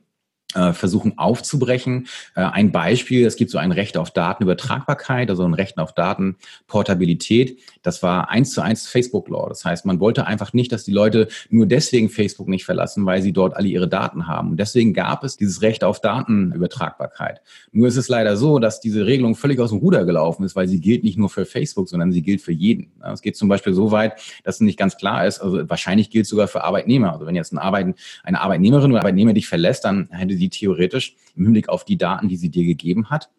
versuchen 0.73 1.17
aufzubrechen. 1.17 2.07
Äh, 2.35 2.41
ein 2.41 2.71
Beispiel, 2.71 3.25
es 3.25 3.35
gibt 3.35 3.51
so 3.51 3.57
ein 3.57 3.71
Recht 3.71 3.97
auf 3.97 4.11
Datenübertragbarkeit, 4.11 5.29
also 5.29 5.43
ein 5.43 5.53
Recht 5.53 5.77
auf 5.77 5.93
Datenportabilität. 5.93 7.59
Das 7.83 8.03
war 8.03 8.29
eins 8.29 8.51
zu 8.51 8.61
eins 8.61 8.87
Facebook-Law. 8.87 9.49
Das 9.49 9.65
heißt, 9.65 9.85
man 9.85 9.99
wollte 9.99 10.27
einfach 10.27 10.53
nicht, 10.53 10.71
dass 10.71 10.83
die 10.83 10.91
Leute 10.91 11.27
nur 11.49 11.65
deswegen 11.65 12.09
Facebook 12.09 12.47
nicht 12.47 12.65
verlassen, 12.65 13.05
weil 13.05 13.21
sie 13.21 13.33
dort 13.33 13.55
alle 13.55 13.67
ihre 13.67 13.87
Daten 13.87 14.27
haben. 14.27 14.51
Und 14.51 14.57
deswegen 14.57 14.93
gab 14.93 15.23
es 15.23 15.37
dieses 15.37 15.61
Recht 15.61 15.83
auf 15.83 16.01
Datenübertragbarkeit. 16.01 17.41
Nur 17.71 17.87
ist 17.87 17.97
es 17.97 18.09
leider 18.09 18.37
so, 18.37 18.59
dass 18.59 18.79
diese 18.79 19.05
Regelung 19.05 19.35
völlig 19.35 19.59
aus 19.59 19.69
dem 19.69 19.79
Ruder 19.79 20.05
gelaufen 20.05 20.43
ist, 20.43 20.55
weil 20.55 20.67
sie 20.67 20.79
gilt 20.79 21.03
nicht 21.03 21.17
nur 21.17 21.29
für 21.29 21.45
Facebook, 21.45 21.89
sondern 21.89 22.11
sie 22.11 22.21
gilt 22.21 22.41
für 22.41 22.51
jeden. 22.51 22.91
Es 23.01 23.21
geht 23.21 23.35
zum 23.35 23.49
Beispiel 23.49 23.73
so 23.73 23.91
weit, 23.91 24.13
dass 24.43 24.55
es 24.55 24.61
nicht 24.61 24.77
ganz 24.77 24.97
klar 24.97 25.25
ist, 25.25 25.39
also 25.39 25.69
wahrscheinlich 25.69 26.09
gilt 26.09 26.23
es 26.23 26.29
sogar 26.29 26.47
für 26.47 26.63
Arbeitnehmer. 26.63 27.13
Also 27.13 27.25
wenn 27.25 27.35
jetzt 27.35 27.53
ein 27.53 27.57
Arbeiten, 27.57 27.95
eine 28.23 28.41
Arbeitnehmerin 28.41 28.91
oder 28.91 29.01
Arbeitnehmer 29.01 29.33
dich 29.33 29.47
verlässt, 29.47 29.85
dann 29.85 30.09
hätte 30.11 30.35
sie 30.41 30.49
theoretisch 30.49 31.15
im 31.35 31.45
Hinblick 31.45 31.69
auf 31.69 31.85
die 31.85 31.97
Daten, 31.97 32.27
die 32.27 32.37
sie 32.37 32.49
dir 32.49 32.65
gegeben 32.65 33.09
hat, 33.09 33.29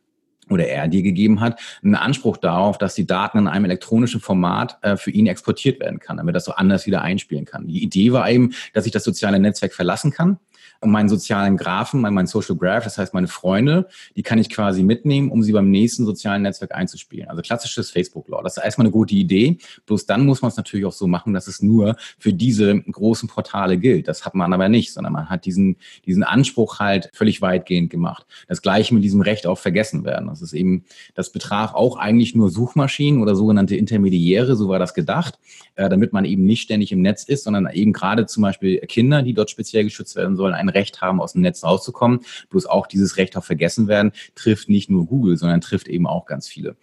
oder 0.51 0.67
er 0.67 0.89
dir 0.89 1.03
gegeben 1.03 1.41
hat, 1.41 1.61
einen 1.83 1.95
Anspruch 1.95 2.37
darauf, 2.37 2.77
dass 2.79 2.95
die 2.95 3.07
Daten 3.07 3.39
in 3.39 3.49
einem 3.49 3.65
elektronischen 3.65 4.21
Format 4.21 4.79
äh, 4.83 4.97
für 4.97 5.11
ihn 5.11 5.27
exportiert 5.27 5.81
werden 5.81 5.99
kann, 5.99 6.17
damit 6.17 6.33
er 6.33 6.35
das 6.35 6.45
so 6.45 6.53
anders 6.53 6.87
wieder 6.87 7.03
einspielen 7.03 7.45
kann. 7.45 7.67
Die 7.67 7.83
Idee 7.83 8.13
war 8.13 8.29
eben, 8.29 8.53
dass 8.75 8.87
ich 8.87 8.93
das 8.93 9.05
soziale 9.05 9.39
Netzwerk 9.39 9.73
verlassen 9.73 10.11
kann 10.11 10.39
und 10.83 10.91
meinen 10.91 11.09
sozialen 11.09 11.57
Graphen, 11.57 12.01
mein, 12.01 12.13
mein 12.13 12.27
Social 12.27 12.57
Graph, 12.57 12.85
das 12.85 12.99
heißt 12.99 13.15
meine 13.15 13.29
Freunde, 13.29 13.87
die 14.17 14.23
kann 14.23 14.39
ich 14.39 14.51
quasi 14.51 14.83
mitnehmen, 14.83 15.31
um 15.31 15.43
sie 15.43 15.53
beim 15.53 15.71
nächsten 15.71 16.05
sozialen 16.05 16.43
Netzwerk 16.43 16.75
einzuspielen. 16.75 17.29
Also 17.29 17.41
klassisches 17.41 17.91
Facebook-Law. 17.91 18.43
Das 18.43 18.57
ist 18.57 18.65
erstmal 18.65 18.87
eine 18.87 18.93
gute 18.93 19.15
Idee. 19.15 19.59
Bloß 19.87 20.07
dann 20.07 20.27
muss 20.27 20.43
man 20.43 20.51
es 20.51 20.57
natürlich 20.57 20.85
auch 20.85 20.93
so 20.93 21.07
machen, 21.07 21.33
dass 21.33 21.47
es 21.47 21.63
nur 21.63 21.97
für 22.19 22.33
diese 22.33 22.81
großen 22.81 23.29
Portale 23.29 23.79
gilt. 23.79 24.09
Das 24.09 24.27
hat 24.27 24.35
man 24.35 24.53
aber 24.53 24.69
nicht, 24.69 24.93
sondern 24.93 25.13
man 25.13 25.31
hat 25.31 25.45
diesen, 25.45 25.77
diesen 26.05 26.25
Anspruch 26.25 26.81
halt 26.81 27.11
völlig 27.15 27.41
weitgehend 27.41 27.91
gemacht. 27.91 28.27
Das 28.49 28.61
gleiche 28.61 28.93
mit 28.95 29.05
diesem 29.05 29.21
Recht 29.21 29.47
auf 29.47 29.61
vergessen 29.61 30.05
werden. 30.05 30.27
Das 30.27 30.43
ist 30.43 30.53
eben, 30.53 30.85
das 31.15 31.31
betraf 31.31 31.75
auch 31.75 31.97
eigentlich 31.97 32.35
nur 32.35 32.51
Suchmaschinen 32.51 33.23
oder 33.23 33.37
sogenannte 33.37 33.77
Intermediäre, 33.77 34.57
so 34.57 34.69
war 34.69 34.81
das 34.81 34.95
gedacht, 34.95 35.39
äh, 35.77 35.89
damit 35.89 36.13
man 36.13 36.25
eben 36.25 36.45
nicht 36.45 36.63
ständig 36.63 36.91
im 36.91 37.03
Netz 37.03 37.23
ist, 37.23 37.45
sondern 37.45 37.69
eben 37.73 37.93
gerade 37.93 38.27
zum 38.27 38.43
Beispiel 38.43 38.79
Kinder, 38.81 39.23
die 39.23 39.33
dort 39.33 39.51
speziell 39.51 39.85
geschützt 39.85 40.17
werden 40.17 40.37
sollen, 40.37 40.55
ein 40.55 40.72
Recht 40.75 41.01
haben, 41.01 41.21
aus 41.21 41.33
dem 41.33 41.43
Netz 41.43 41.65
rauszukommen. 41.65 42.21
Bloß 42.51 42.67
auch 42.67 42.87
dieses 42.87 43.17
Recht 43.17 43.37
auf 43.37 43.45
Vergessen 43.45 43.89
werden 43.89 44.13
trifft 44.35 44.69
nicht 44.69 44.91
nur 44.91 45.07
Google, 45.07 45.37
sondern 45.37 45.61
trifft 45.61 45.89
eben 45.89 46.07
auch 46.07 46.27
ganz 46.27 46.49
viele. 46.49 46.77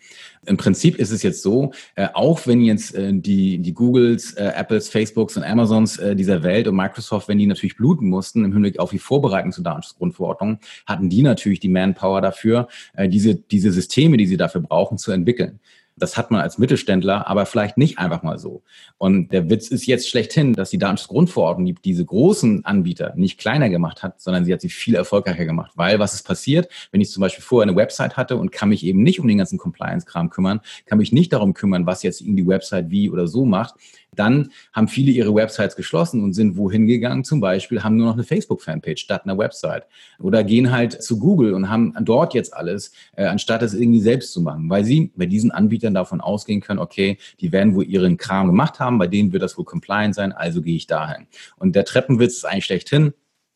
Im 0.46 0.58
Prinzip 0.58 0.98
ist 0.98 1.12
es 1.12 1.24
jetzt 1.24 1.42
so, 1.42 1.72
äh, 1.96 2.08
auch 2.14 2.48
wenn 2.48 2.62
jetzt 2.62 2.96
äh, 2.96 3.14
die, 3.14 3.60
die 3.60 3.74
Googles, 3.74 4.34
äh, 4.34 4.52
Apples, 4.56 4.90
Facebooks 4.90 5.38
und 5.38 5.44
Amazons 5.44 6.00
dieser 6.14 6.44
Welt 6.44 6.68
und 6.68 6.76
Microsoft, 6.76 7.28
wenn 7.28 7.38
die 7.38 7.46
natürlich 7.46 7.76
bluten 7.76 8.10
mussten 8.10 8.46
im 8.46 8.54
Hinblick 8.54 8.80
auf 8.80 8.92
die 8.92 9.00
Vorbereitung 9.00 9.52
zur 9.52 9.64
Datenschutzgrundverordnung, 9.64 10.60
hatten 10.86 11.10
die 11.10 11.22
natürlich 11.22 11.60
die 11.60 11.70
Manpower 11.70 12.22
dafür, 12.22 12.68
diese, 12.98 13.36
diese 13.36 13.72
Systeme, 13.72 14.18
die 14.18 14.28
sie 14.28 14.38
dafür 14.38 14.62
brauchen, 14.62 14.98
zu 14.98 15.12
entwickeln. 15.12 15.60
Das 16.00 16.18
hat 16.18 16.32
man 16.32 16.42
als 16.42 16.58
Mittelständler, 16.58 17.28
aber 17.28 17.46
vielleicht 17.46 17.78
nicht 17.78 18.00
einfach 18.00 18.24
mal 18.24 18.40
so. 18.40 18.64
Und 18.98 19.32
der 19.32 19.50
Witz 19.50 19.70
ist 19.70 19.86
jetzt 19.86 20.10
schlechthin, 20.10 20.54
dass 20.54 20.70
die 20.70 20.78
Datenschutzgrundverordnung 20.78 21.66
die, 21.66 21.76
diese 21.76 22.06
großen 22.06 22.66
Anbieter 22.66 23.14
nicht 23.16 23.40
kleiner 23.40 23.70
gemacht 23.70 24.04
hat, 24.04 24.20
sondern 24.22 24.46
sie 24.46 24.54
hat 24.54 24.62
sie 24.62 24.70
viel 24.70 24.96
erfolgreicher 24.96 25.46
gemacht. 25.46 25.72
Weil 25.76 26.00
was 26.00 26.14
ist 26.14 26.24
passiert, 26.24 26.70
wenn 26.92 27.02
ich 27.02 27.12
zum 27.12 27.22
Beispiel 27.22 27.44
vorher 27.44 27.70
eine 27.70 27.78
Website 27.78 28.18
hatte 28.18 28.38
und 28.38 28.52
kann 28.52 28.70
mich 28.70 28.86
eben 28.86 29.04
nicht 29.04 29.20
um 29.20 29.28
den 29.28 29.38
ganzen 29.38 29.58
Compliance-Kram 29.58 30.30
kümmern, 30.30 30.62
kann 30.86 30.98
mich 30.98 31.12
nicht 31.12 31.34
darum 31.34 31.54
kümmern, 31.54 31.86
was 31.86 32.04
jetzt 32.04 32.22
irgendwie 32.22 32.44
die 32.44 32.48
Website 32.48 32.90
wie 32.90 33.10
oder 33.10 33.28
so 33.28 33.46
macht, 33.46 33.76
dann 34.20 34.52
haben 34.74 34.88
viele 34.88 35.12
ihre 35.12 35.34
Websites 35.34 35.76
geschlossen 35.76 36.24
und 36.24 36.34
sind 36.34 36.58
wohin 36.58 36.86
gegangen? 36.86 37.24
Zum 37.24 37.40
Beispiel 37.40 37.84
haben 37.84 37.96
nur 37.96 38.08
noch 38.08 38.14
eine 38.14 38.24
Facebook-Fanpage 38.24 39.02
statt 39.02 39.24
einer 39.24 39.38
Website. 39.38 39.86
Oder 40.20 40.44
gehen 40.44 40.72
halt 40.72 41.02
zu 41.02 41.18
Google 41.18 41.54
und 41.54 41.70
haben 41.70 41.94
dort 42.02 42.34
jetzt 42.34 42.54
alles, 42.54 42.92
äh, 43.16 43.26
anstatt 43.26 43.64
es 43.64 43.74
irgendwie 43.74 44.02
selbst 44.02 44.34
zu 44.34 44.42
machen, 44.42 44.70
weil 44.70 44.84
sie 44.84 45.12
bei 45.16 45.26
diesen 45.26 45.52
Anbietern 45.52 45.94
davon 45.94 46.22
ausgehen 46.22 46.62
können, 46.62 46.80
okay, 46.80 47.18
die 47.40 47.52
werden 47.52 47.76
wohl 47.76 47.86
ihren 47.86 48.18
Kram 48.18 48.48
gemacht 48.48 48.80
haben, 48.80 49.00
bei 49.00 49.08
denen 49.08 49.32
wird 49.34 49.44
das 49.44 49.58
wohl 49.58 49.66
compliant 49.66 50.16
sein, 50.16 50.32
also 50.32 50.62
gehe 50.62 50.76
ich 50.76 50.88
dahin. 50.88 51.28
Und 51.58 51.76
der 51.76 51.86
Treppenwitz 51.86 52.38
ist 52.38 52.46
eigentlich 52.46 52.66
schlechthin 52.66 53.14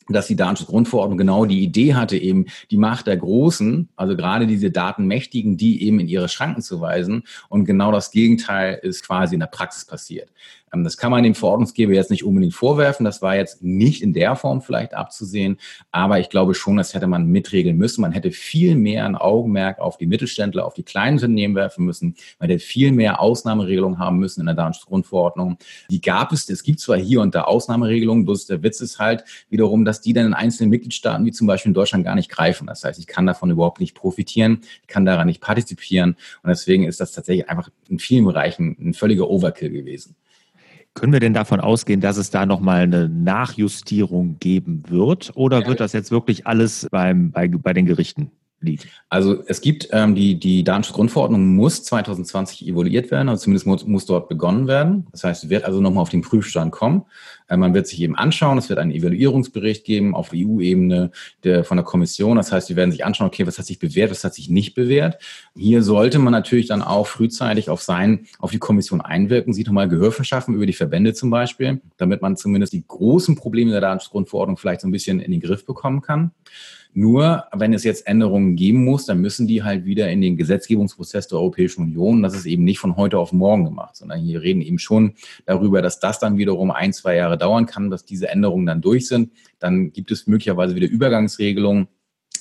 dass 0.09 0.27
die 0.27 0.35
Datenschutzgrundverordnung 0.35 1.17
genau 1.17 1.45
die 1.45 1.63
Idee 1.63 1.95
hatte, 1.95 2.17
eben 2.17 2.45
die 2.71 2.77
Macht 2.77 3.07
der 3.07 3.17
Großen, 3.17 3.89
also 3.95 4.15
gerade 4.15 4.47
diese 4.47 4.71
Datenmächtigen, 4.71 5.57
die 5.57 5.83
eben 5.83 5.99
in 5.99 6.07
ihre 6.07 6.29
Schranken 6.29 6.61
zu 6.61 6.81
weisen. 6.81 7.23
Und 7.49 7.65
genau 7.65 7.91
das 7.91 8.11
Gegenteil 8.11 8.79
ist 8.81 9.05
quasi 9.05 9.35
in 9.35 9.39
der 9.39 9.47
Praxis 9.47 9.85
passiert. 9.85 10.29
Ähm, 10.73 10.83
das 10.83 10.97
kann 10.97 11.11
man 11.11 11.23
dem 11.23 11.35
Verordnungsgeber 11.35 11.93
jetzt 11.93 12.11
nicht 12.11 12.23
unbedingt 12.23 12.53
vorwerfen. 12.53 13.05
Das 13.05 13.21
war 13.21 13.35
jetzt 13.35 13.63
nicht 13.63 14.01
in 14.01 14.13
der 14.13 14.35
Form 14.35 14.61
vielleicht 14.61 14.93
abzusehen. 14.93 15.57
Aber 15.91 16.19
ich 16.19 16.29
glaube 16.29 16.55
schon, 16.55 16.77
das 16.77 16.93
hätte 16.93 17.07
man 17.07 17.27
mitregeln 17.27 17.77
müssen. 17.77 18.01
Man 18.01 18.11
hätte 18.11 18.31
viel 18.31 18.75
mehr 18.75 19.05
ein 19.05 19.15
Augenmerk 19.15 19.79
auf 19.79 19.97
die 19.97 20.07
Mittelständler, 20.07 20.65
auf 20.65 20.73
die 20.73 20.83
kleinen 20.83 21.15
Unternehmen 21.15 21.55
werfen 21.55 21.85
müssen. 21.85 22.15
Man 22.39 22.49
hätte 22.49 22.59
viel 22.59 22.91
mehr 22.91 23.19
Ausnahmeregelungen 23.19 23.99
haben 23.99 24.17
müssen 24.17 24.41
in 24.41 24.45
der 24.47 24.55
Datenschutzgrundverordnung. 24.55 25.57
Die 25.89 26.01
gab 26.01 26.31
es. 26.31 26.49
Es 26.49 26.63
gibt 26.63 26.79
zwar 26.79 26.97
hier 26.97 27.21
und 27.21 27.35
da 27.35 27.43
Ausnahmeregelungen, 27.43 28.25
bloß 28.25 28.47
der 28.47 28.63
Witz 28.63 28.81
ist 28.81 28.99
halt 28.99 29.23
wiederum, 29.49 29.85
dass 29.85 30.01
die 30.01 30.13
dann 30.13 30.27
in 30.27 30.33
einzelnen 30.33 30.69
Mitgliedstaaten, 30.69 31.25
wie 31.25 31.31
zum 31.31 31.47
Beispiel 31.47 31.69
in 31.69 31.73
Deutschland, 31.73 32.03
gar 32.03 32.15
nicht 32.15 32.29
greifen. 32.29 32.67
Das 32.67 32.83
heißt, 32.83 32.99
ich 32.99 33.07
kann 33.07 33.25
davon 33.25 33.49
überhaupt 33.49 33.79
nicht 33.79 33.95
profitieren, 33.95 34.61
ich 34.81 34.87
kann 34.87 35.05
daran 35.05 35.27
nicht 35.27 35.41
partizipieren. 35.41 36.15
Und 36.41 36.49
deswegen 36.49 36.83
ist 36.85 36.99
das 36.99 37.11
tatsächlich 37.11 37.49
einfach 37.49 37.69
in 37.87 37.99
vielen 37.99 38.25
Bereichen 38.25 38.75
ein 38.79 38.93
völliger 38.93 39.29
Overkill 39.29 39.69
gewesen. 39.69 40.15
Können 40.95 41.13
wir 41.13 41.19
denn 41.19 41.33
davon 41.33 41.59
ausgehen, 41.59 42.01
dass 42.01 42.17
es 42.17 42.29
da 42.29 42.45
nochmal 42.45 42.83
eine 42.83 43.09
Nachjustierung 43.09 44.37
geben 44.39 44.83
wird? 44.87 45.31
Oder 45.35 45.65
wird 45.65 45.79
das 45.79 45.93
jetzt 45.93 46.11
wirklich 46.11 46.45
alles 46.45 46.87
beim, 46.91 47.31
bei, 47.31 47.47
bei 47.47 47.73
den 47.73 47.85
Gerichten 47.85 48.31
liegt? 48.63 48.87
Also 49.09 49.43
es 49.47 49.61
gibt 49.61 49.89
ähm, 49.91 50.15
die, 50.15 50.39
die 50.39 50.63
Datenschutzgrundverordnung 50.63 51.55
muss 51.55 51.83
2020 51.83 52.67
evaluiert 52.67 53.11
werden, 53.11 53.29
also 53.29 53.43
zumindest 53.43 53.67
muss, 53.67 53.85
muss 53.85 54.05
dort 54.05 54.29
begonnen 54.29 54.67
werden. 54.67 55.07
Das 55.11 55.23
heißt, 55.23 55.49
wird 55.49 55.65
also 55.65 55.81
nochmal 55.81 56.01
auf 56.01 56.09
den 56.09 56.21
Prüfstand 56.21 56.71
kommen. 56.71 57.03
Äh, 57.47 57.57
man 57.57 57.73
wird 57.73 57.87
sich 57.87 58.01
eben 58.01 58.15
anschauen, 58.15 58.57
es 58.57 58.69
wird 58.69 58.79
einen 58.79 58.91
Evaluierungsbericht 58.91 59.85
geben 59.85 60.15
auf 60.15 60.31
EU-Ebene 60.33 61.11
der, 61.43 61.63
von 61.63 61.77
der 61.77 61.85
Kommission. 61.85 62.37
Das 62.37 62.51
heißt, 62.51 62.69
wir 62.69 62.75
werden 62.75 62.91
sich 62.91 63.05
anschauen, 63.05 63.27
okay, 63.27 63.45
was 63.45 63.57
hat 63.59 63.65
sich 63.65 63.79
bewährt, 63.79 64.11
was 64.11 64.23
hat 64.23 64.33
sich 64.33 64.49
nicht 64.49 64.73
bewährt. 64.73 65.21
Hier 65.55 65.83
sollte 65.83 66.19
man 66.19 66.31
natürlich 66.31 66.67
dann 66.67 66.81
auch 66.81 67.07
frühzeitig 67.07 67.69
auf 67.69 67.81
sein, 67.81 68.25
auf 68.39 68.51
die 68.51 68.59
Kommission 68.59 69.01
einwirken, 69.01 69.53
sich 69.53 69.65
nochmal 69.65 69.89
Gehör 69.89 70.11
verschaffen 70.11 70.55
über 70.55 70.65
die 70.65 70.73
Verbände 70.73 71.13
zum 71.13 71.29
Beispiel, 71.29 71.81
damit 71.97 72.21
man 72.21 72.37
zumindest 72.37 72.73
die 72.73 72.85
großen 72.87 73.35
Probleme 73.35 73.71
der 73.71 73.81
Datenschutzgrundverordnung 73.81 74.57
vielleicht 74.57 74.81
so 74.81 74.87
ein 74.87 74.91
bisschen 74.91 75.19
in 75.19 75.31
den 75.31 75.41
Griff 75.41 75.65
bekommen 75.65 76.01
kann. 76.01 76.31
Nur, 76.95 77.45
wenn 77.51 77.73
es 77.73 77.83
jetzt 77.83 78.05
Änderungen 78.05 78.55
geben 78.55 78.83
muss, 78.85 79.05
dann 79.05 79.19
müssen 79.19 79.47
die 79.47 79.63
halt 79.63 79.85
wieder 79.85 80.09
in 80.11 80.21
den 80.21 80.37
Gesetzgebungsprozess 80.37 81.27
der 81.27 81.39
Europäischen 81.39 81.81
Union. 81.81 82.21
Das 82.21 82.35
ist 82.35 82.45
eben 82.45 82.63
nicht 82.63 82.79
von 82.79 82.97
heute 82.97 83.17
auf 83.17 83.33
morgen 83.33 83.65
gemacht, 83.65 83.95
sondern 83.95 84.19
hier 84.19 84.41
reden 84.41 84.61
eben 84.61 84.77
schon 84.77 85.15
darüber, 85.45 85.81
dass 85.81 85.99
das 85.99 86.19
dann 86.19 86.37
wiederum 86.37 86.69
ein, 86.69 86.93
zwei 86.93 87.15
Jahre 87.15 87.37
dauern 87.37 87.65
kann, 87.65 87.89
dass 87.89 88.05
diese 88.05 88.29
Änderungen 88.29 88.67
dann 88.67 88.81
durch 88.81 89.07
sind. 89.07 89.31
Dann 89.57 89.91
gibt 89.91 90.11
es 90.11 90.27
möglicherweise 90.27 90.75
wieder 90.75 90.87
Übergangsregelungen 90.87 91.87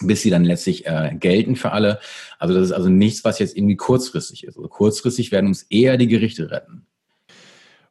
bis 0.04 0.22
sie 0.22 0.30
dann 0.30 0.44
letztlich 0.44 0.86
äh, 0.86 1.14
gelten 1.14 1.54
für 1.54 1.70
alle. 1.70 2.00
Also 2.38 2.54
das 2.54 2.64
ist 2.64 2.72
also 2.72 2.88
nichts, 2.88 3.24
was 3.24 3.38
jetzt 3.38 3.56
irgendwie 3.56 3.76
kurzfristig 3.76 4.44
ist. 4.44 4.56
Also 4.56 4.68
kurzfristig 4.68 5.30
werden 5.30 5.46
uns 5.46 5.62
eher 5.64 5.96
die 5.96 6.08
Gerichte 6.08 6.50
retten. 6.50 6.86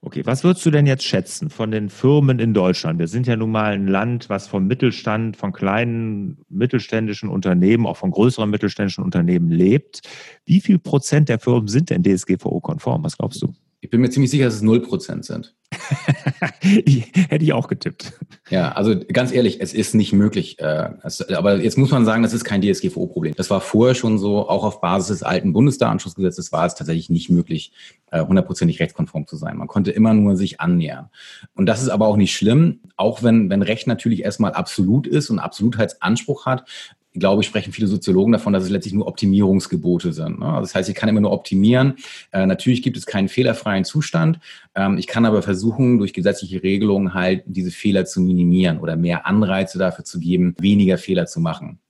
Okay, 0.04 0.26
was 0.26 0.44
würdest 0.44 0.66
du 0.66 0.72
denn 0.72 0.88
jetzt 0.88 1.04
schätzen 1.04 1.52
von 1.52 1.70
den 1.70 1.90
Firmen 1.90 2.40
in 2.40 2.56
Deutschland? 2.56 2.98
Wir 2.98 3.08
sind 3.08 3.28
ja 3.28 3.36
nun 3.36 3.52
mal 3.52 3.74
ein 3.74 3.86
Land, 3.86 4.30
was 4.30 4.48
vom 4.48 4.66
Mittelstand, 4.66 5.38
von 5.38 5.54
kleinen 5.54 6.44
mittelständischen 6.50 7.30
Unternehmen, 7.30 7.86
auch 7.86 7.98
von 7.98 8.10
größeren 8.10 8.50
mittelständischen 8.50 9.04
Unternehmen 9.04 9.52
lebt. 9.52 10.02
Wie 10.44 10.60
viel 10.60 10.80
Prozent 10.80 11.30
der 11.30 11.38
Firmen 11.38 11.68
sind 11.68 11.92
denn 11.92 12.02
DSGVO-konform? 12.02 13.04
Was 13.04 13.16
glaubst 13.16 13.44
du? 13.44 13.54
Ich 13.84 13.90
bin 13.90 14.00
mir 14.00 14.12
ziemlich 14.12 14.30
sicher, 14.30 14.46
dass 14.46 14.54
es 14.54 14.64
0% 14.64 15.24
sind. 15.24 15.56
Hätte 16.62 17.44
ich 17.44 17.54
auch 17.54 17.68
getippt. 17.68 18.14
Ja, 18.52 18.74
also 18.74 18.96
ganz 19.12 19.32
ehrlich, 19.32 19.60
es 19.60 19.74
ist 19.74 19.96
nicht 19.96 20.14
möglich. 20.14 20.60
Äh, 20.60 20.92
aber 21.34 21.56
jetzt 21.58 21.80
muss 21.80 21.90
man 21.90 22.06
sagen, 22.06 22.22
das 22.22 22.34
ist 22.34 22.44
kein 22.44 22.62
DSGVO-Problem. 22.62 23.34
Das 23.36 23.50
war 23.50 23.60
vorher 23.60 23.96
schon 23.96 24.20
so, 24.20 24.48
auch 24.48 24.64
auf 24.64 24.82
Basis 24.82 25.08
des 25.08 25.24
alten 25.24 25.52
Bundesdatenschutzgesetzes 25.52 26.52
war 26.52 26.68
es 26.68 26.76
tatsächlich 26.76 27.10
nicht 27.10 27.32
möglich, 27.32 27.74
äh, 28.12 28.24
hundertprozentig 28.24 28.80
rechtskonform 28.80 29.26
zu 29.26 29.36
sein. 29.36 29.58
Man 29.58 29.68
konnte 29.68 29.90
immer 29.90 30.14
nur 30.14 30.36
sich 30.36 30.62
annähern. 30.62 31.10
Und 31.56 31.66
das 31.66 31.82
ist 31.82 31.90
aber 31.90 32.06
auch 32.06 32.18
nicht 32.18 32.36
schlimm, 32.36 32.82
auch 32.98 33.24
wenn, 33.24 33.50
wenn 33.50 33.64
Recht 33.64 33.88
natürlich 33.88 34.24
erstmal 34.24 34.52
absolut 34.52 35.08
ist 35.08 35.32
und 35.32 35.40
Absolutheitsanspruch 35.40 36.46
hat, 36.46 36.66
ich 37.14 37.20
glaube, 37.20 37.44
sprechen 37.44 37.74
viele 37.74 37.88
Soziologen 37.88 38.32
davon, 38.32 38.54
dass 38.54 38.64
es 38.64 38.70
letztlich 38.70 38.94
nur 38.94 39.08
Optimierungsgebote 39.08 40.14
sind. 40.14 40.40
Ne? 40.40 40.46
Also 40.46 40.62
das 40.62 40.76
heißt, 40.76 40.90
ich 40.90 40.96
kann 40.96 41.10
immer 41.10 41.20
nur 41.20 41.32
optimieren. 41.32 41.96
Äh, 42.32 42.46
natürlich 42.46 42.82
gibt 42.84 42.96
es 42.96 43.06
keinen 43.06 43.28
fehlerfreien 43.28 43.84
Zustand. 43.84 44.40
Ähm, 44.76 44.98
ich 44.98 45.08
kann 45.08 45.26
aber 45.26 45.42
versuchen, 45.42 45.98
durch 45.98 46.14
gesetzliche 46.14 46.64
Regelungen 46.64 47.14
halt 47.14 47.44
diese 47.46 47.72
Fehler 47.72 48.06
zu 48.06 48.22
minimieren 48.22 48.80
oder 48.80 48.96
mehr 48.96 49.26
Anreize 49.26 49.78
dafür 49.78 50.06
zu 50.06 50.20
geben, 50.20 50.56
weniger 50.60 50.98
Fehler 50.98 51.26
zu 51.26 51.42
machen. 51.42 51.81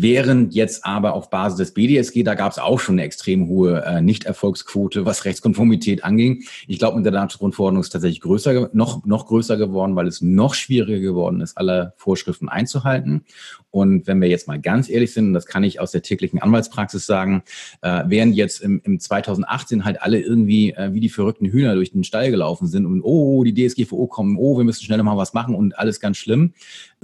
Während 0.00 0.54
jetzt 0.54 0.86
aber 0.86 1.14
auf 1.14 1.28
Basis 1.28 1.58
des 1.58 1.74
BDSG, 1.74 2.22
da 2.22 2.34
gab 2.34 2.52
es 2.52 2.58
auch 2.60 2.78
schon 2.78 2.94
eine 2.94 3.02
extrem 3.02 3.48
hohe 3.48 3.82
äh, 3.84 4.00
Nichterfolgsquote, 4.00 5.04
was 5.04 5.24
Rechtskonformität 5.24 6.04
anging. 6.04 6.44
Ich 6.68 6.78
glaube, 6.78 6.98
mit 6.98 7.04
der 7.04 7.10
Datenschutzgrundverordnung 7.10 7.82
ist 7.82 7.90
tatsächlich 7.90 8.20
größer, 8.20 8.70
noch, 8.74 9.04
noch 9.06 9.26
größer 9.26 9.56
geworden, 9.56 9.96
weil 9.96 10.06
es 10.06 10.20
noch 10.20 10.54
schwieriger 10.54 11.00
geworden 11.00 11.40
ist, 11.40 11.58
alle 11.58 11.94
Vorschriften 11.96 12.48
einzuhalten. 12.48 13.24
Und 13.70 14.06
wenn 14.06 14.20
wir 14.20 14.28
jetzt 14.28 14.46
mal 14.46 14.60
ganz 14.60 14.88
ehrlich 14.88 15.12
sind, 15.12 15.26
und 15.26 15.32
das 15.34 15.46
kann 15.46 15.64
ich 15.64 15.80
aus 15.80 15.90
der 15.90 16.02
täglichen 16.02 16.40
Anwaltspraxis 16.40 17.04
sagen, 17.04 17.42
äh, 17.82 18.04
während 18.06 18.36
jetzt 18.36 18.60
im, 18.60 18.80
im 18.84 19.00
2018 19.00 19.84
halt 19.84 20.00
alle 20.00 20.20
irgendwie 20.20 20.70
äh, 20.74 20.94
wie 20.94 21.00
die 21.00 21.08
verrückten 21.08 21.46
Hühner 21.46 21.74
durch 21.74 21.90
den 21.90 22.04
Stall 22.04 22.30
gelaufen 22.30 22.68
sind 22.68 22.86
und 22.86 23.02
oh, 23.02 23.42
die 23.42 23.52
DSGVO 23.52 24.06
kommen, 24.06 24.36
oh, 24.38 24.56
wir 24.56 24.64
müssen 24.64 24.84
schnell 24.84 25.02
mal 25.02 25.16
was 25.16 25.34
machen 25.34 25.56
und 25.56 25.76
alles 25.76 25.98
ganz 25.98 26.18
schlimm, 26.18 26.54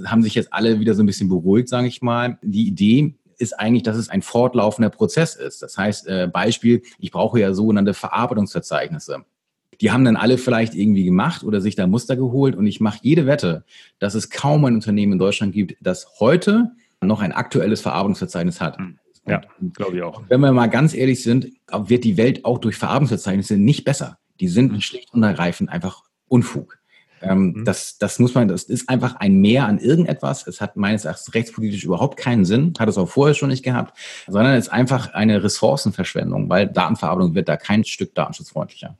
haben 0.03 0.23
sich 0.23 0.35
jetzt 0.35 0.53
alle 0.53 0.79
wieder 0.79 0.93
so 0.93 1.03
ein 1.03 1.05
bisschen 1.05 1.29
beruhigt, 1.29 1.69
sage 1.69 1.87
ich 1.87 2.01
mal. 2.01 2.37
Die 2.41 2.67
Idee 2.67 3.15
ist 3.37 3.59
eigentlich, 3.59 3.83
dass 3.83 3.97
es 3.97 4.09
ein 4.09 4.21
fortlaufender 4.21 4.89
Prozess 4.89 5.35
ist. 5.35 5.61
Das 5.61 5.77
heißt, 5.77 6.07
äh, 6.07 6.29
Beispiel, 6.31 6.81
ich 6.99 7.11
brauche 7.11 7.39
ja 7.39 7.53
sogenannte 7.53 7.93
Verarbeitungsverzeichnisse. 7.93 9.25
Die 9.81 9.91
haben 9.91 10.05
dann 10.05 10.15
alle 10.15 10.37
vielleicht 10.37 10.73
irgendwie 10.73 11.03
gemacht 11.03 11.43
oder 11.43 11.59
sich 11.59 11.75
da 11.75 11.85
Muster 11.87 12.15
geholt. 12.15 12.55
Und 12.55 12.65
ich 12.65 12.79
mache 12.79 12.99
jede 13.01 13.25
Wette, 13.25 13.65
dass 13.99 14.15
es 14.15 14.29
kaum 14.29 14.63
ein 14.65 14.75
Unternehmen 14.75 15.13
in 15.13 15.19
Deutschland 15.19 15.53
gibt, 15.53 15.75
das 15.81 16.19
heute 16.19 16.71
noch 17.01 17.21
ein 17.21 17.33
aktuelles 17.33 17.81
Verarbeitungsverzeichnis 17.81 18.61
hat. 18.61 18.77
Hm. 18.77 18.97
Ja, 19.27 19.41
glaube 19.73 19.97
ich 19.97 20.03
auch. 20.03 20.23
Wenn 20.29 20.39
wir 20.39 20.51
mal 20.51 20.67
ganz 20.67 20.93
ehrlich 20.93 21.23
sind, 21.23 21.47
wird 21.71 22.03
die 22.03 22.15
Welt 22.17 22.45
auch 22.45 22.59
durch 22.59 22.75
Verarbeitungsverzeichnisse 22.77 23.57
nicht 23.57 23.83
besser. 23.83 24.19
Die 24.39 24.47
sind 24.47 24.71
hm. 24.71 24.81
schlicht 24.81 25.13
und 25.13 25.23
ergreifend 25.23 25.69
einfach 25.69 26.03
Unfug. 26.27 26.79
Ähm, 27.25 27.53
mhm. 27.55 27.65
das, 27.65 27.97
das 27.97 28.19
muss 28.19 28.35
man, 28.35 28.47
das 28.47 28.63
ist 28.63 28.89
einfach 28.89 29.15
ein 29.15 29.37
Mehr 29.37 29.65
an 29.65 29.79
irgendetwas. 29.79 30.47
Es 30.47 30.61
hat 30.61 30.75
meines 30.75 31.05
Erachtens 31.05 31.33
rechtspolitisch 31.33 31.83
überhaupt 31.83 32.17
keinen 32.17 32.45
Sinn, 32.45 32.73
hat 32.77 32.89
es 32.89 32.97
auch 32.97 33.09
vorher 33.09 33.33
schon 33.33 33.49
nicht 33.49 33.63
gehabt, 33.63 33.97
sondern 34.27 34.53
es 34.53 34.65
ist 34.65 34.73
einfach 34.73 35.13
eine 35.13 35.43
Ressourcenverschwendung, 35.43 36.49
weil 36.49 36.67
Datenverarbeitung 36.67 37.35
wird 37.35 37.49
da 37.49 37.57
kein 37.57 37.83
Stück 37.83 38.13
datenschutzfreundlicher. 38.15 38.97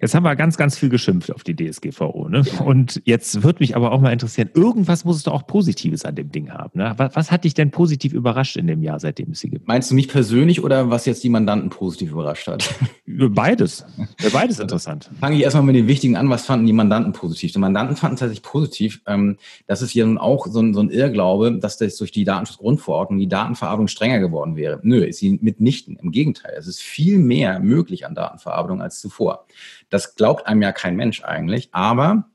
Jetzt 0.00 0.14
haben 0.14 0.22
wir 0.22 0.36
ganz, 0.36 0.56
ganz 0.56 0.78
viel 0.78 0.88
geschimpft 0.88 1.32
auf 1.34 1.42
die 1.42 1.56
DSGVO. 1.56 2.28
Ne? 2.28 2.44
Und 2.64 3.02
jetzt 3.04 3.42
würde 3.42 3.58
mich 3.60 3.74
aber 3.74 3.92
auch 3.92 4.00
mal 4.00 4.12
interessieren, 4.12 4.50
irgendwas 4.54 5.04
muss 5.04 5.16
es 5.16 5.22
doch 5.24 5.32
auch 5.32 5.46
Positives 5.46 6.04
an 6.04 6.14
dem 6.14 6.30
Ding 6.30 6.50
haben. 6.50 6.78
Ne? 6.78 6.94
Was, 6.96 7.16
was, 7.16 7.30
hat 7.30 7.44
dich 7.44 7.54
denn 7.54 7.70
positiv 7.70 8.12
überrascht 8.12 8.56
in 8.56 8.66
dem 8.66 8.82
Jahr, 8.82 9.00
seitdem 9.00 9.32
es 9.32 9.40
sie 9.40 9.50
gibt? 9.50 9.66
Meinst 9.66 9.90
du 9.90 9.94
mich 9.94 10.08
persönlich 10.08 10.62
oder 10.62 10.90
was 10.90 11.06
jetzt 11.06 11.24
die 11.24 11.28
Mandanten 11.28 11.70
positiv 11.70 12.12
überrascht 12.12 12.46
hat? 12.46 12.74
Beides. 13.06 13.84
Beides 14.32 14.60
interessant. 14.60 15.10
Fange 15.18 15.36
ich 15.36 15.42
erstmal 15.42 15.64
mit 15.64 15.74
den 15.74 15.88
wichtigen 15.88 16.16
an. 16.16 16.30
Was 16.30 16.46
fanden 16.46 16.66
die 16.66 16.72
Mandanten 16.72 17.12
positiv? 17.12 17.52
Die 17.52 17.58
Mandanten 17.58 17.96
fanden 17.96 18.14
es 18.14 18.20
tatsächlich 18.20 18.42
positiv. 18.42 19.00
Ähm, 19.06 19.36
das 19.66 19.82
ist 19.82 19.94
ja 19.94 20.06
nun 20.06 20.18
auch 20.18 20.46
so 20.46 20.60
ein, 20.60 20.74
so 20.74 20.80
ein 20.80 20.90
Irrglaube, 20.90 21.58
dass 21.58 21.78
das 21.78 21.96
durch 21.96 22.12
die 22.12 22.24
Datenschutzgrundverordnung 22.24 23.18
die 23.18 23.28
Datenverarbeitung 23.28 23.88
strenger 23.88 24.20
geworden 24.20 24.56
wäre. 24.56 24.78
Nö, 24.82 25.04
ist 25.04 25.18
sie 25.18 25.38
mitnichten. 25.40 25.96
Im 26.00 26.12
Gegenteil. 26.12 26.54
Es 26.56 26.66
ist 26.66 26.80
viel 26.80 27.18
mehr 27.18 27.60
möglich 27.60 28.06
an 28.06 28.14
Datenverarbeitung 28.14 28.80
als 28.80 29.00
zuvor. 29.00 29.46
Das 29.90 30.14
glaubt 30.14 30.46
einem 30.46 30.62
ja 30.62 30.72
kein 30.72 30.96
Mensch 30.96 31.24
eigentlich, 31.24 31.70
aber 31.72 32.30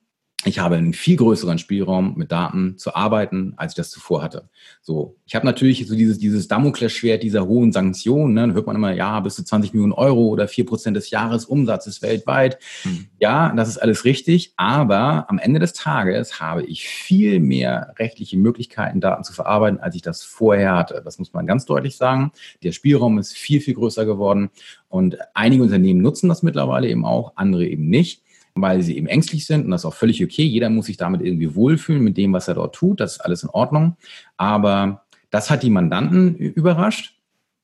ich 0.45 0.59
habe 0.59 0.75
einen 0.75 0.93
viel 0.93 1.15
größeren 1.15 1.57
Spielraum, 1.57 2.15
mit 2.15 2.31
Daten 2.31 2.77
zu 2.77 2.95
arbeiten, 2.95 3.53
als 3.57 3.73
ich 3.73 3.75
das 3.77 3.89
zuvor 3.89 4.21
hatte. 4.21 4.49
So, 4.81 5.15
ich 5.25 5.35
habe 5.35 5.45
natürlich 5.45 5.87
so 5.87 5.95
dieses, 5.95 6.17
dieses 6.17 6.47
Damoklesschwert 6.47 7.23
dieser 7.23 7.47
hohen 7.47 7.71
Sanktionen. 7.71 8.33
Ne? 8.33 8.41
Dann 8.41 8.53
hört 8.53 8.67
man 8.67 8.75
immer, 8.75 8.93
ja, 8.93 9.19
bis 9.21 9.35
zu 9.35 9.43
20 9.43 9.73
Millionen 9.73 9.93
Euro 9.93 10.27
oder 10.27 10.47
vier 10.47 10.65
Prozent 10.65 10.97
des 10.97 11.09
Jahresumsatzes 11.11 12.01
weltweit. 12.01 12.59
Hm. 12.83 13.07
Ja, 13.19 13.53
das 13.55 13.69
ist 13.69 13.77
alles 13.77 14.05
richtig. 14.05 14.53
Aber 14.57 15.29
am 15.29 15.39
Ende 15.39 15.59
des 15.59 15.73
Tages 15.73 16.39
habe 16.39 16.63
ich 16.63 16.87
viel 16.87 17.39
mehr 17.39 17.93
rechtliche 17.97 18.37
Möglichkeiten, 18.37 18.99
Daten 18.99 19.23
zu 19.23 19.33
verarbeiten, 19.33 19.79
als 19.79 19.95
ich 19.95 20.01
das 20.01 20.23
vorher 20.23 20.75
hatte. 20.75 21.01
Das 21.05 21.19
muss 21.19 21.33
man 21.33 21.47
ganz 21.47 21.65
deutlich 21.65 21.95
sagen. 21.95 22.31
Der 22.63 22.71
Spielraum 22.71 23.17
ist 23.17 23.33
viel, 23.33 23.61
viel 23.61 23.75
größer 23.75 24.05
geworden. 24.05 24.49
Und 24.89 25.17
einige 25.33 25.63
Unternehmen 25.63 26.01
nutzen 26.01 26.29
das 26.29 26.43
mittlerweile 26.43 26.89
eben 26.89 27.05
auch, 27.05 27.33
andere 27.35 27.65
eben 27.65 27.87
nicht 27.87 28.22
weil 28.55 28.81
sie 28.81 28.97
eben 28.97 29.07
ängstlich 29.07 29.45
sind 29.45 29.65
und 29.65 29.71
das 29.71 29.81
ist 29.81 29.85
auch 29.85 29.93
völlig 29.93 30.23
okay. 30.23 30.43
Jeder 30.43 30.69
muss 30.69 30.85
sich 30.85 30.97
damit 30.97 31.21
irgendwie 31.21 31.55
wohlfühlen 31.55 32.03
mit 32.03 32.17
dem, 32.17 32.33
was 32.33 32.47
er 32.47 32.55
dort 32.55 32.75
tut. 32.75 32.99
Das 32.99 33.13
ist 33.13 33.19
alles 33.21 33.43
in 33.43 33.49
Ordnung. 33.49 33.97
Aber 34.37 35.05
das 35.31 35.49
hat 35.49 35.63
die 35.63 35.69
Mandanten 35.69 36.35
überrascht. 36.35 37.15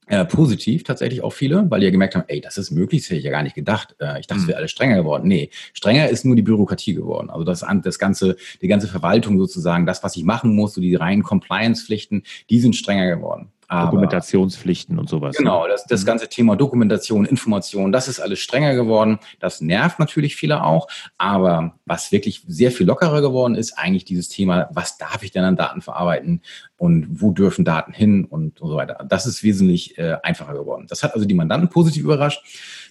Äh, 0.07 0.25
positiv 0.25 0.83
tatsächlich 0.83 1.21
auch 1.21 1.33
viele, 1.33 1.69
weil 1.69 1.81
die 1.81 1.85
ja 1.85 1.91
gemerkt 1.91 2.15
haben, 2.15 2.23
ey, 2.27 2.41
das 2.41 2.57
ist 2.57 2.71
möglich, 2.71 3.03
das 3.03 3.11
hätte 3.11 3.19
ich 3.19 3.25
ja 3.25 3.29
gar 3.29 3.43
nicht 3.43 3.53
gedacht. 3.53 3.95
Äh, 3.99 4.19
ich 4.19 4.25
dachte, 4.25 4.41
es 4.41 4.47
wäre 4.47 4.57
alles 4.57 4.71
strenger 4.71 4.95
geworden. 4.95 5.27
Nee, 5.27 5.51
strenger 5.73 6.09
ist 6.09 6.25
nur 6.25 6.35
die 6.35 6.41
Bürokratie 6.41 6.95
geworden. 6.95 7.29
Also 7.29 7.43
das, 7.43 7.63
das 7.83 7.99
ganze, 7.99 8.35
die 8.59 8.67
ganze 8.67 8.87
Verwaltung 8.87 9.37
sozusagen, 9.37 9.85
das, 9.85 10.01
was 10.01 10.15
ich 10.15 10.23
machen 10.23 10.55
muss, 10.55 10.73
so 10.73 10.81
die 10.81 10.95
reinen 10.95 11.21
Compliance-Pflichten, 11.21 12.23
die 12.49 12.59
sind 12.59 12.75
strenger 12.75 13.15
geworden. 13.15 13.51
Aber, 13.69 13.91
Dokumentationspflichten 13.91 14.97
und 14.97 15.07
sowas. 15.07 15.35
Ne? 15.35 15.43
Genau, 15.43 15.67
das, 15.67 15.85
das 15.85 16.01
mhm. 16.01 16.07
ganze 16.07 16.27
Thema 16.27 16.55
Dokumentation, 16.55 17.25
Information, 17.25 17.91
das 17.91 18.07
ist 18.07 18.19
alles 18.19 18.39
strenger 18.39 18.73
geworden. 18.73 19.19
Das 19.39 19.61
nervt 19.61 19.99
natürlich 19.99 20.35
viele 20.35 20.63
auch. 20.63 20.87
Aber 21.19 21.75
was 21.85 22.11
wirklich 22.11 22.43
sehr 22.47 22.71
viel 22.71 22.87
lockerer 22.87 23.21
geworden 23.21 23.53
ist, 23.53 23.77
eigentlich 23.77 24.05
dieses 24.05 24.27
Thema, 24.27 24.69
was 24.73 24.97
darf 24.97 25.21
ich 25.21 25.29
denn 25.29 25.43
an 25.43 25.55
Daten 25.55 25.81
verarbeiten 25.81 26.41
und 26.77 27.21
wo 27.21 27.29
dürfen 27.29 27.63
Daten 27.63 27.93
hin 27.93 28.25
und, 28.25 28.57
so 28.57 28.75
weiter. 28.75 29.05
Das 29.07 29.27
ist 29.27 29.43
wesentlich 29.43 29.97
äh, 29.99 30.17
einfacher 30.23 30.53
geworden. 30.53 30.87
Das 30.89 31.03
hat 31.03 31.13
also 31.13 31.27
die 31.27 31.35
Mandanten 31.35 31.69
positiv 31.69 32.03
überrascht. 32.03 32.43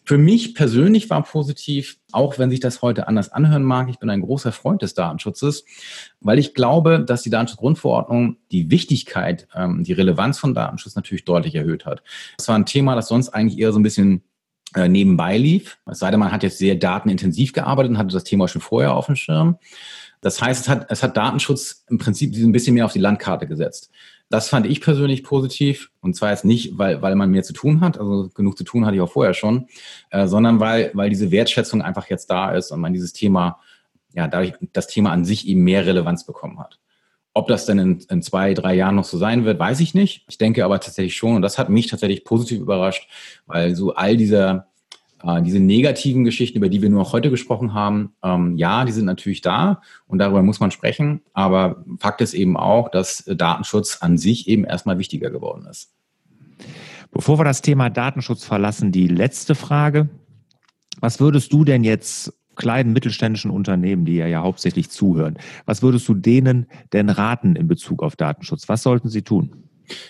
Für 0.09 0.16
mich 0.16 0.55
persönlich 0.55 1.11
war 1.11 1.23
positiv, 1.23 1.99
auch 2.12 2.38
wenn 2.38 2.49
sich 2.49 2.61
das 2.61 2.81
heute 2.81 3.09
anders 3.09 3.31
anhören 3.31 3.62
mag, 3.62 3.90
ich 3.90 3.99
bin 3.99 4.09
ein 4.09 4.23
großer 4.23 4.53
Freund 4.53 4.81
des 4.81 4.94
Datenschutzes, 4.94 5.66
weil 6.21 6.38
ich 6.38 6.55
glaube, 6.55 7.05
dass 7.05 7.21
die 7.21 7.29
Datenschutzgrundverordnung 7.29 8.38
die 8.51 8.71
Wichtigkeit, 8.71 9.49
ähm, 9.55 9.85
die 9.85 9.92
Relevanz 9.92 10.38
von 10.38 10.55
Datenschutz 10.55 10.97
natürlich 10.97 11.27
deutlich 11.27 11.57
erhöht 11.57 11.85
hat. 11.85 12.03
Das 12.38 12.49
war 12.49 12.55
ein 12.55 12.64
Thema, 12.64 12.94
das 12.94 13.09
sonst 13.09 13.29
eigentlich 13.29 13.59
eher 13.59 13.71
so 13.71 13.79
ein 13.79 13.83
bisschen 13.83 14.23
äh, 14.75 14.88
nebenbei 14.88 15.37
lief. 15.37 15.77
Es 15.85 15.99
sei 15.99 16.11
denn, 16.11 16.21
man 16.21 16.33
hat 16.33 16.42
jetzt 16.42 16.57
sehr 16.57 16.77
datenintensiv 16.77 17.53
gearbeitet 17.53 17.90
und 17.90 17.99
hatte 17.99 18.14
das 18.14 18.25
Thema 18.25 18.49
schon 18.49 18.62
vorher 18.62 18.94
auf 18.94 19.05
dem 19.05 19.16
Schirm. 19.16 19.59
Das 20.23 20.40
heißt, 20.40 20.62
es 20.62 20.68
hat, 20.71 20.87
es 20.88 21.03
hat 21.03 21.18
Datenschutz 21.18 21.85
im 21.90 21.99
Prinzip 21.99 22.35
ein 22.35 22.53
bisschen 22.53 22.73
mehr 22.73 22.87
auf 22.87 22.94
die 22.94 22.99
Landkarte 22.99 23.47
gesetzt. 23.47 23.90
Das 24.30 24.48
fand 24.48 24.66
ich 24.66 24.80
persönlich 24.80 25.24
positiv. 25.24 25.90
Und 26.00 26.14
zwar 26.14 26.30
jetzt 26.30 26.44
nicht, 26.44 26.76
weil, 26.76 27.00
weil 27.00 27.14
man 27.14 27.30
mehr 27.30 27.42
zu 27.42 27.52
tun 27.52 27.80
hat, 27.80 27.98
also 27.98 28.28
genug 28.34 28.58
zu 28.58 28.64
tun 28.64 28.84
hatte 28.84 28.96
ich 28.96 29.02
auch 29.02 29.10
vorher 29.12 29.34
schon, 29.34 29.68
äh, 30.10 30.26
sondern 30.26 30.60
weil, 30.60 30.90
weil 30.94 31.10
diese 31.10 31.30
Wertschätzung 31.30 31.82
einfach 31.82 32.08
jetzt 32.10 32.26
da 32.26 32.52
ist 32.52 32.70
und 32.70 32.80
man 32.80 32.92
dieses 32.92 33.12
Thema, 33.12 33.60
ja, 34.14 34.28
dadurch 34.28 34.54
das 34.72 34.86
Thema 34.86 35.12
an 35.12 35.24
sich 35.24 35.46
eben 35.48 35.62
mehr 35.62 35.86
Relevanz 35.86 36.26
bekommen 36.26 36.58
hat. 36.58 36.78
Ob 37.34 37.46
das 37.46 37.66
denn 37.66 37.78
in, 37.78 38.00
in 38.10 38.22
zwei, 38.22 38.52
drei 38.54 38.74
Jahren 38.74 38.96
noch 38.96 39.04
so 39.04 39.16
sein 39.16 39.44
wird, 39.44 39.58
weiß 39.58 39.80
ich 39.80 39.94
nicht. 39.94 40.24
Ich 40.28 40.38
denke 40.38 40.64
aber 40.64 40.80
tatsächlich 40.80 41.16
schon. 41.16 41.36
Und 41.36 41.42
das 41.42 41.56
hat 41.56 41.68
mich 41.68 41.86
tatsächlich 41.86 42.24
positiv 42.24 42.60
überrascht, 42.60 43.08
weil 43.46 43.76
so 43.76 43.94
all 43.94 44.16
dieser, 44.16 44.67
äh, 45.22 45.42
diese 45.42 45.61
negativen 45.61 46.24
Geschichten, 46.24 46.59
über 46.59 46.68
die 46.68 46.83
wir 46.83 46.90
nur 46.90 47.02
auch 47.02 47.12
heute 47.12 47.31
gesprochen 47.31 47.74
haben, 47.74 48.12
ähm, 48.22 48.57
ja, 48.57 48.85
die 48.85 48.92
sind 48.92 49.04
natürlich 49.04 49.40
da 49.40 49.83
und 50.07 50.18
darüber 50.18 50.42
muss 50.42 50.61
man 50.61 50.70
sprechen. 50.70 51.22
Aber 51.33 51.85
Fakt 51.98 52.20
ist 52.20 52.35
eben 52.35 52.57
auch, 52.57 52.90
dass 52.90 53.24
Datenschutz 53.26 53.98
an 54.00 54.18
sich 54.18 54.48
eben 54.48 54.64
erstmal 54.64 54.98
wichtiger 54.98 55.31
geworden 55.31 55.66
ist. 55.66 55.92
Bevor 57.11 57.38
wir 57.38 57.44
das 57.44 57.62
Thema 57.62 57.90
Datenschutz 57.90 58.44
verlassen, 58.44 58.92
die 58.92 59.09
letzte 59.09 59.54
Frage. 59.54 60.09
Was 61.00 61.20
würdest 61.20 61.52
du 61.52 61.64
denn 61.64 61.85
jetzt 61.85 62.33
kleinen 62.57 62.92
mittelständischen 62.92 63.50
Unternehmen, 63.50 64.04
die 64.04 64.16
ja, 64.16 64.26
ja 64.26 64.42
hauptsächlich 64.42 64.90
zuhören, 64.90 65.38
was 65.64 65.81
würdest 65.81 66.09
du 66.09 66.14
denen 66.14 66.66
denn 66.92 67.09
raten 67.09 67.57
in 67.57 67.68
Bezug 67.68 68.02
auf 68.02 68.16
Datenschutz? 68.16 68.68
Was 68.68 68.83
sollten 68.83 69.09
sie 69.09 69.22
tun? 69.22 69.64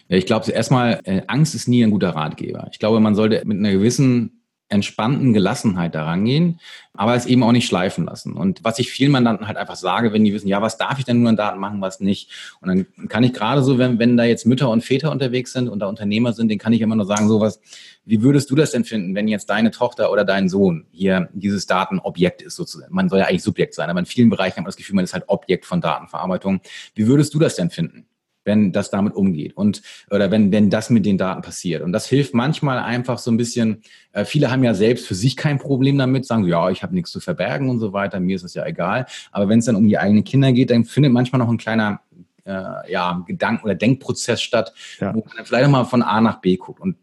Ja, 0.09 0.17
ich 0.17 0.27
glaube, 0.27 0.51
erstmal, 0.51 1.01
äh, 1.05 1.23
Angst 1.29 1.55
ist 1.55 1.69
nie 1.69 1.85
ein 1.85 1.91
guter 1.91 2.11
Ratgeber. 2.11 2.69
Ich 2.73 2.79
glaube, 2.79 2.99
man 2.99 3.15
sollte 3.15 3.43
mit 3.45 3.59
einer 3.59 3.73
gewissen 3.73 4.38
entspannten 4.69 5.33
Gelassenheit 5.33 5.95
daran 5.95 6.25
gehen, 6.25 6.61
aber 6.93 7.15
es 7.15 7.27
eben 7.27 7.43
auch 7.43 7.53
nicht 7.53 7.67
schleifen 7.67 8.05
lassen. 8.05 8.35
Und 8.35 8.65
was 8.65 8.79
ich 8.79 8.91
vielen 8.91 9.13
Mandanten 9.13 9.47
halt 9.47 9.57
einfach 9.57 9.77
sage, 9.77 10.13
wenn 10.13 10.25
die 10.25 10.33
wissen, 10.35 10.49
ja, 10.49 10.61
was 10.61 10.77
darf 10.77 10.99
ich 10.99 11.05
denn 11.05 11.21
nur 11.21 11.31
an 11.31 11.37
Daten 11.37 11.59
machen, 11.59 11.81
was 11.81 12.01
nicht? 12.01 12.31
Und 12.61 12.69
dann 12.69 13.09
kann 13.09 13.25
ich 13.25 13.33
gerade 13.33 13.63
so, 13.63 13.79
wenn, 13.79 13.99
wenn 13.99 14.17
da 14.17 14.25
jetzt 14.25 14.47
Mütter 14.47 14.69
und 14.71 14.85
Väter 14.85 15.11
unterwegs 15.11 15.53
sind 15.53 15.69
und 15.69 15.79
da 15.79 15.87
Unternehmer 15.87 16.33
sind, 16.33 16.49
den 16.49 16.59
kann 16.59 16.73
ich 16.73 16.81
immer 16.81 16.97
nur 16.97 17.07
sagen, 17.07 17.29
sowas, 17.29 17.61
wie 18.05 18.23
würdest 18.23 18.51
du 18.51 18.57
das 18.57 18.73
denn 18.73 18.85
finden, 18.85 19.15
wenn 19.15 19.29
jetzt 19.29 19.49
deine 19.49 19.71
Tochter 19.71 20.13
oder 20.13 20.25
dein 20.25 20.49
Sohn 20.49 20.87
hier 20.91 21.29
dieses 21.33 21.67
Datenobjekt 21.67 22.43
ist 22.43 22.57
sozusagen? 22.57 22.95
Man 22.95 23.09
soll 23.09 23.21
ja 23.21 23.27
eigentlich 23.27 23.43
Subjekt 23.43 23.75
sein, 23.75 23.89
aber 23.89 24.01
in 24.01 24.07
vielen 24.07 24.29
Bereichen 24.29 24.57
hat 24.57 24.65
man 24.65 24.67
das 24.67 24.77
Gefühl, 24.77 24.97
man 24.97 25.05
ist 25.05 25.15
halt 25.15 25.25
Objekt 25.29 25.65
von 25.67 25.81
Datenverarbeitung. 25.81 26.61
Wie 26.95 27.07
würdest 27.07 27.33
du 27.33 27.39
das 27.39 27.57
denn 27.57 27.71
finden? 27.71 28.07
Wenn 28.49 28.73
das 28.73 28.91
damit 28.91 29.15
umgeht 29.15 29.57
und 29.57 29.83
oder 30.11 30.33
wenn, 30.33 30.51
wenn 30.51 30.71
das 30.71 30.91
mit 30.91 31.07
den 31.07 31.19
Daten 31.19 31.43
passiert. 31.43 31.83
Und 31.83 31.93
das 31.93 32.07
hilft 32.07 32.35
manchmal 32.35 32.81
einfach 32.81 33.19
so 33.19 33.31
ein 33.31 33.37
bisschen, 33.37 33.83
äh, 34.13 34.25
viele 34.25 34.51
haben 34.51 34.65
ja 34.65 34.75
selbst 34.75 35.07
für 35.07 35.15
sich 35.15 35.37
kein 35.37 35.59
Problem 35.59 35.97
damit, 35.99 36.27
sagen 36.27 36.43
so, 36.43 36.49
ja, 36.49 36.71
ich 36.71 36.83
habe 36.83 36.95
nichts 36.95 37.13
zu 37.13 37.21
verbergen 37.21 37.69
und 37.71 37.79
so 37.79 37.93
weiter, 37.93 38.19
mir 38.19 38.35
ist 38.35 38.43
das 38.43 38.55
ja 38.55 38.67
egal. 38.67 39.07
Aber 39.31 39.49
wenn 39.49 39.61
es 39.61 39.67
dann 39.67 39.77
um 39.77 39.87
die 39.87 39.99
eigenen 39.99 40.25
Kinder 40.25 40.51
geht, 40.53 40.71
dann 40.71 40.85
findet 40.85 41.13
manchmal 41.13 41.39
noch 41.39 41.51
ein 41.51 41.59
kleiner 41.59 42.01
äh, 42.45 42.91
ja, 42.91 43.23
Gedanken- 43.27 43.65
oder 43.65 43.75
Denkprozess 43.75 44.41
statt, 44.43 44.73
ja. 44.99 45.15
wo 45.15 45.25
man 45.25 45.45
vielleicht 45.45 45.71
mal 45.71 45.85
von 45.85 46.03
A 46.03 46.21
nach 46.21 46.41
B 46.41 46.57
guckt. 46.57 46.81
Und 46.81 46.97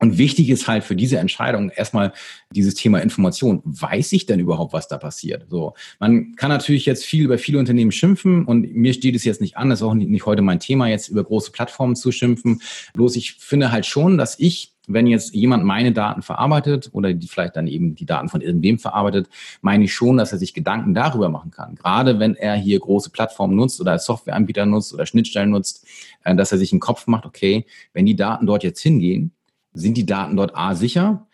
und 0.00 0.16
wichtig 0.16 0.48
ist 0.48 0.66
halt 0.66 0.82
für 0.82 0.96
diese 0.96 1.18
Entscheidung 1.18 1.68
erstmal 1.68 2.12
dieses 2.54 2.74
Thema 2.74 3.00
Information. 3.00 3.60
Weiß 3.64 4.12
ich 4.12 4.24
denn 4.24 4.40
überhaupt, 4.40 4.72
was 4.72 4.88
da 4.88 4.96
passiert? 4.96 5.46
So, 5.50 5.74
man 5.98 6.34
kann 6.36 6.48
natürlich 6.48 6.86
jetzt 6.86 7.04
viel 7.04 7.24
über 7.24 7.36
viele 7.36 7.58
Unternehmen 7.58 7.92
schimpfen 7.92 8.46
und 8.46 8.74
mir 8.74 8.94
steht 8.94 9.14
es 9.14 9.24
jetzt 9.24 9.42
nicht 9.42 9.58
an, 9.58 9.68
das 9.68 9.80
ist 9.80 9.82
auch 9.82 9.94
nicht 9.94 10.24
heute 10.24 10.40
mein 10.40 10.58
Thema, 10.58 10.88
jetzt 10.88 11.08
über 11.08 11.22
große 11.22 11.52
Plattformen 11.52 11.96
zu 11.96 12.12
schimpfen. 12.12 12.62
Bloß 12.94 13.14
ich 13.16 13.34
finde 13.34 13.72
halt 13.72 13.84
schon, 13.84 14.16
dass 14.16 14.38
ich 14.38 14.72
wenn 14.92 15.06
jetzt 15.06 15.34
jemand 15.34 15.64
meine 15.64 15.92
Daten 15.92 16.22
verarbeitet 16.22 16.88
oder 16.92 17.12
die 17.12 17.28
vielleicht 17.28 17.54
dann 17.54 17.68
eben 17.68 17.94
die 17.94 18.06
Daten 18.06 18.28
von 18.28 18.40
irgendwem 18.40 18.78
verarbeitet, 18.78 19.28
meine 19.60 19.84
ich 19.84 19.94
schon, 19.94 20.16
dass 20.16 20.32
er 20.32 20.38
sich 20.38 20.52
Gedanken 20.52 20.94
darüber 20.94 21.28
machen 21.28 21.52
kann. 21.52 21.76
Gerade 21.76 22.18
wenn 22.18 22.34
er 22.34 22.56
hier 22.56 22.80
große 22.80 23.10
Plattformen 23.10 23.54
nutzt 23.54 23.80
oder 23.80 23.98
Softwareanbieter 23.98 24.66
nutzt 24.66 24.92
oder 24.92 25.06
Schnittstellen 25.06 25.50
nutzt, 25.50 25.86
äh, 26.24 26.34
dass 26.34 26.50
er 26.50 26.58
sich 26.58 26.72
einen 26.72 26.80
Kopf 26.80 27.06
macht, 27.06 27.24
okay, 27.24 27.66
wenn 27.92 28.06
die 28.06 28.16
Daten 28.16 28.46
dort 28.46 28.64
jetzt 28.64 28.80
hingehen, 28.80 29.32
sind 29.72 29.96
die 29.96 30.06
Daten 30.06 30.36
dort 30.36 30.56
A 30.56 30.74
sicher? 30.74 31.26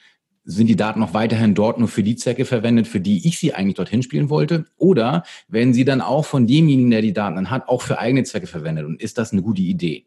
Sind 0.44 0.68
die 0.68 0.76
Daten 0.76 1.00
noch 1.00 1.14
weiterhin 1.14 1.54
dort 1.54 1.78
nur 1.78 1.88
für 1.88 2.02
die 2.02 2.16
Zwecke 2.16 2.44
verwendet, 2.44 2.86
für 2.86 3.00
die 3.00 3.26
ich 3.26 3.38
sie 3.38 3.52
eigentlich 3.52 3.74
dorthin 3.74 4.02
spielen 4.02 4.30
wollte? 4.30 4.66
Oder 4.76 5.24
werden 5.48 5.74
sie 5.74 5.84
dann 5.84 6.00
auch 6.00 6.24
von 6.24 6.46
demjenigen, 6.46 6.90
der 6.90 7.02
die 7.02 7.12
Daten 7.12 7.36
dann 7.36 7.50
hat, 7.50 7.68
auch 7.68 7.82
für 7.82 7.98
eigene 7.98 8.22
Zwecke 8.22 8.46
verwendet? 8.46 8.86
Und 8.86 9.02
ist 9.02 9.18
das 9.18 9.32
eine 9.32 9.42
gute 9.42 9.62
Idee? 9.62 10.06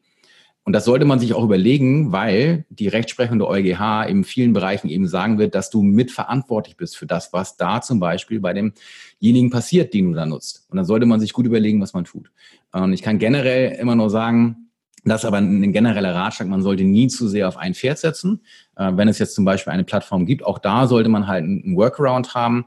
Und 0.64 0.74
das 0.74 0.86
sollte 0.86 1.06
man 1.06 1.20
sich 1.20 1.34
auch 1.34 1.44
überlegen, 1.44 2.12
weil 2.12 2.66
die 2.70 2.88
rechtsprechende 2.88 3.48
EuGH 3.48 4.08
in 4.08 4.24
vielen 4.24 4.54
Bereichen 4.54 4.88
eben 4.88 5.08
sagen 5.08 5.40
wird, 5.40 5.56
dass 5.56 5.72
du 5.72 5.82
mitverantwortlich 5.82 6.78
bist 6.78 6.96
für 6.96 7.08
das, 7.08 7.34
was 7.34 7.58
da 7.58 7.82
zum 7.82 8.00
Beispiel 8.00 8.40
bei 8.40 8.54
demjenigen 8.54 9.50
passiert, 9.50 9.94
den 9.94 10.12
du 10.12 10.14
da 10.14 10.28
nutzt. 10.28 10.68
Und 10.70 10.78
dann 10.78 10.86
sollte 10.86 11.06
man 11.06 11.20
sich 11.20 11.34
gut 11.34 11.48
überlegen, 11.48 11.82
was 11.82 11.94
man 11.94 12.06
tut. 12.06 12.32
Und 12.72 12.94
ich 12.94 13.02
kann 13.02 13.18
generell 13.18 13.80
immer 13.80 13.96
nur 13.96 14.12
sagen, 14.12 14.69
das 15.06 15.22
ist 15.22 15.26
aber 15.26 15.38
ein 15.38 15.72
genereller 15.72 16.14
Ratschlag, 16.14 16.48
man 16.48 16.62
sollte 16.62 16.84
nie 16.84 17.08
zu 17.08 17.28
sehr 17.28 17.48
auf 17.48 17.58
ein 17.58 17.74
Pferd 17.74 18.00
setzen. 18.00 18.42
Äh, 18.76 18.92
wenn 18.96 19.08
es 19.08 19.20
jetzt 19.20 19.36
zum 19.36 19.46
Beispiel 19.46 19.72
eine 19.72 19.84
Plattform 19.84 20.26
gibt, 20.26 20.44
auch 20.44 20.60
da 20.60 20.88
sollte 20.88 21.10
man 21.10 21.28
halt 21.28 21.44
einen 21.44 21.76
Workaround 21.76 22.34
haben 22.34 22.66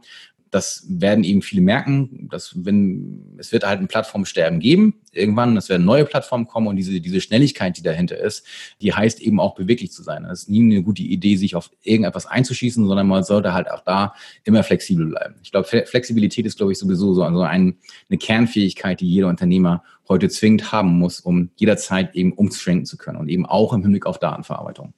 das 0.52 0.84
werden 0.86 1.24
eben 1.24 1.40
viele 1.40 1.62
merken, 1.62 2.28
dass 2.30 2.52
wenn 2.54 3.36
es 3.38 3.52
wird 3.52 3.64
halt 3.64 3.80
ein 3.80 3.88
Plattformsterben 3.88 4.60
geben 4.60 5.00
irgendwann, 5.10 5.56
es 5.56 5.70
werden 5.70 5.86
neue 5.86 6.04
Plattformen 6.04 6.46
kommen 6.46 6.66
und 6.66 6.76
diese 6.76 7.00
diese 7.00 7.22
Schnelligkeit, 7.22 7.78
die 7.78 7.82
dahinter 7.82 8.18
ist, 8.18 8.46
die 8.82 8.92
heißt 8.92 9.22
eben 9.22 9.40
auch 9.40 9.54
beweglich 9.54 9.92
zu 9.92 10.02
sein. 10.02 10.26
Es 10.26 10.42
ist 10.42 10.48
nie 10.50 10.60
eine 10.60 10.82
gute 10.82 11.02
Idee, 11.02 11.36
sich 11.36 11.56
auf 11.56 11.70
irgendetwas 11.82 12.26
einzuschießen, 12.26 12.86
sondern 12.86 13.08
man 13.08 13.24
sollte 13.24 13.54
halt 13.54 13.70
auch 13.70 13.80
da 13.80 14.14
immer 14.44 14.62
flexibel 14.62 15.06
bleiben. 15.06 15.36
Ich 15.42 15.52
glaube, 15.52 15.66
Flexibilität 15.66 16.44
ist 16.44 16.58
glaube 16.58 16.72
ich 16.72 16.78
sowieso 16.78 17.14
so 17.14 17.24
also 17.24 17.40
ein, 17.40 17.78
eine 18.10 18.18
Kernfähigkeit, 18.18 19.00
die 19.00 19.08
jeder 19.08 19.28
Unternehmer 19.28 19.82
heute 20.06 20.28
zwingend 20.28 20.70
haben 20.70 20.98
muss, 20.98 21.20
um 21.20 21.50
jederzeit 21.56 22.14
eben 22.14 22.34
umschwenken 22.34 22.84
zu 22.84 22.98
können 22.98 23.16
und 23.16 23.30
eben 23.30 23.46
auch 23.46 23.72
im 23.72 23.80
Hinblick 23.80 24.04
auf 24.04 24.18
Datenverarbeitung. 24.18 24.92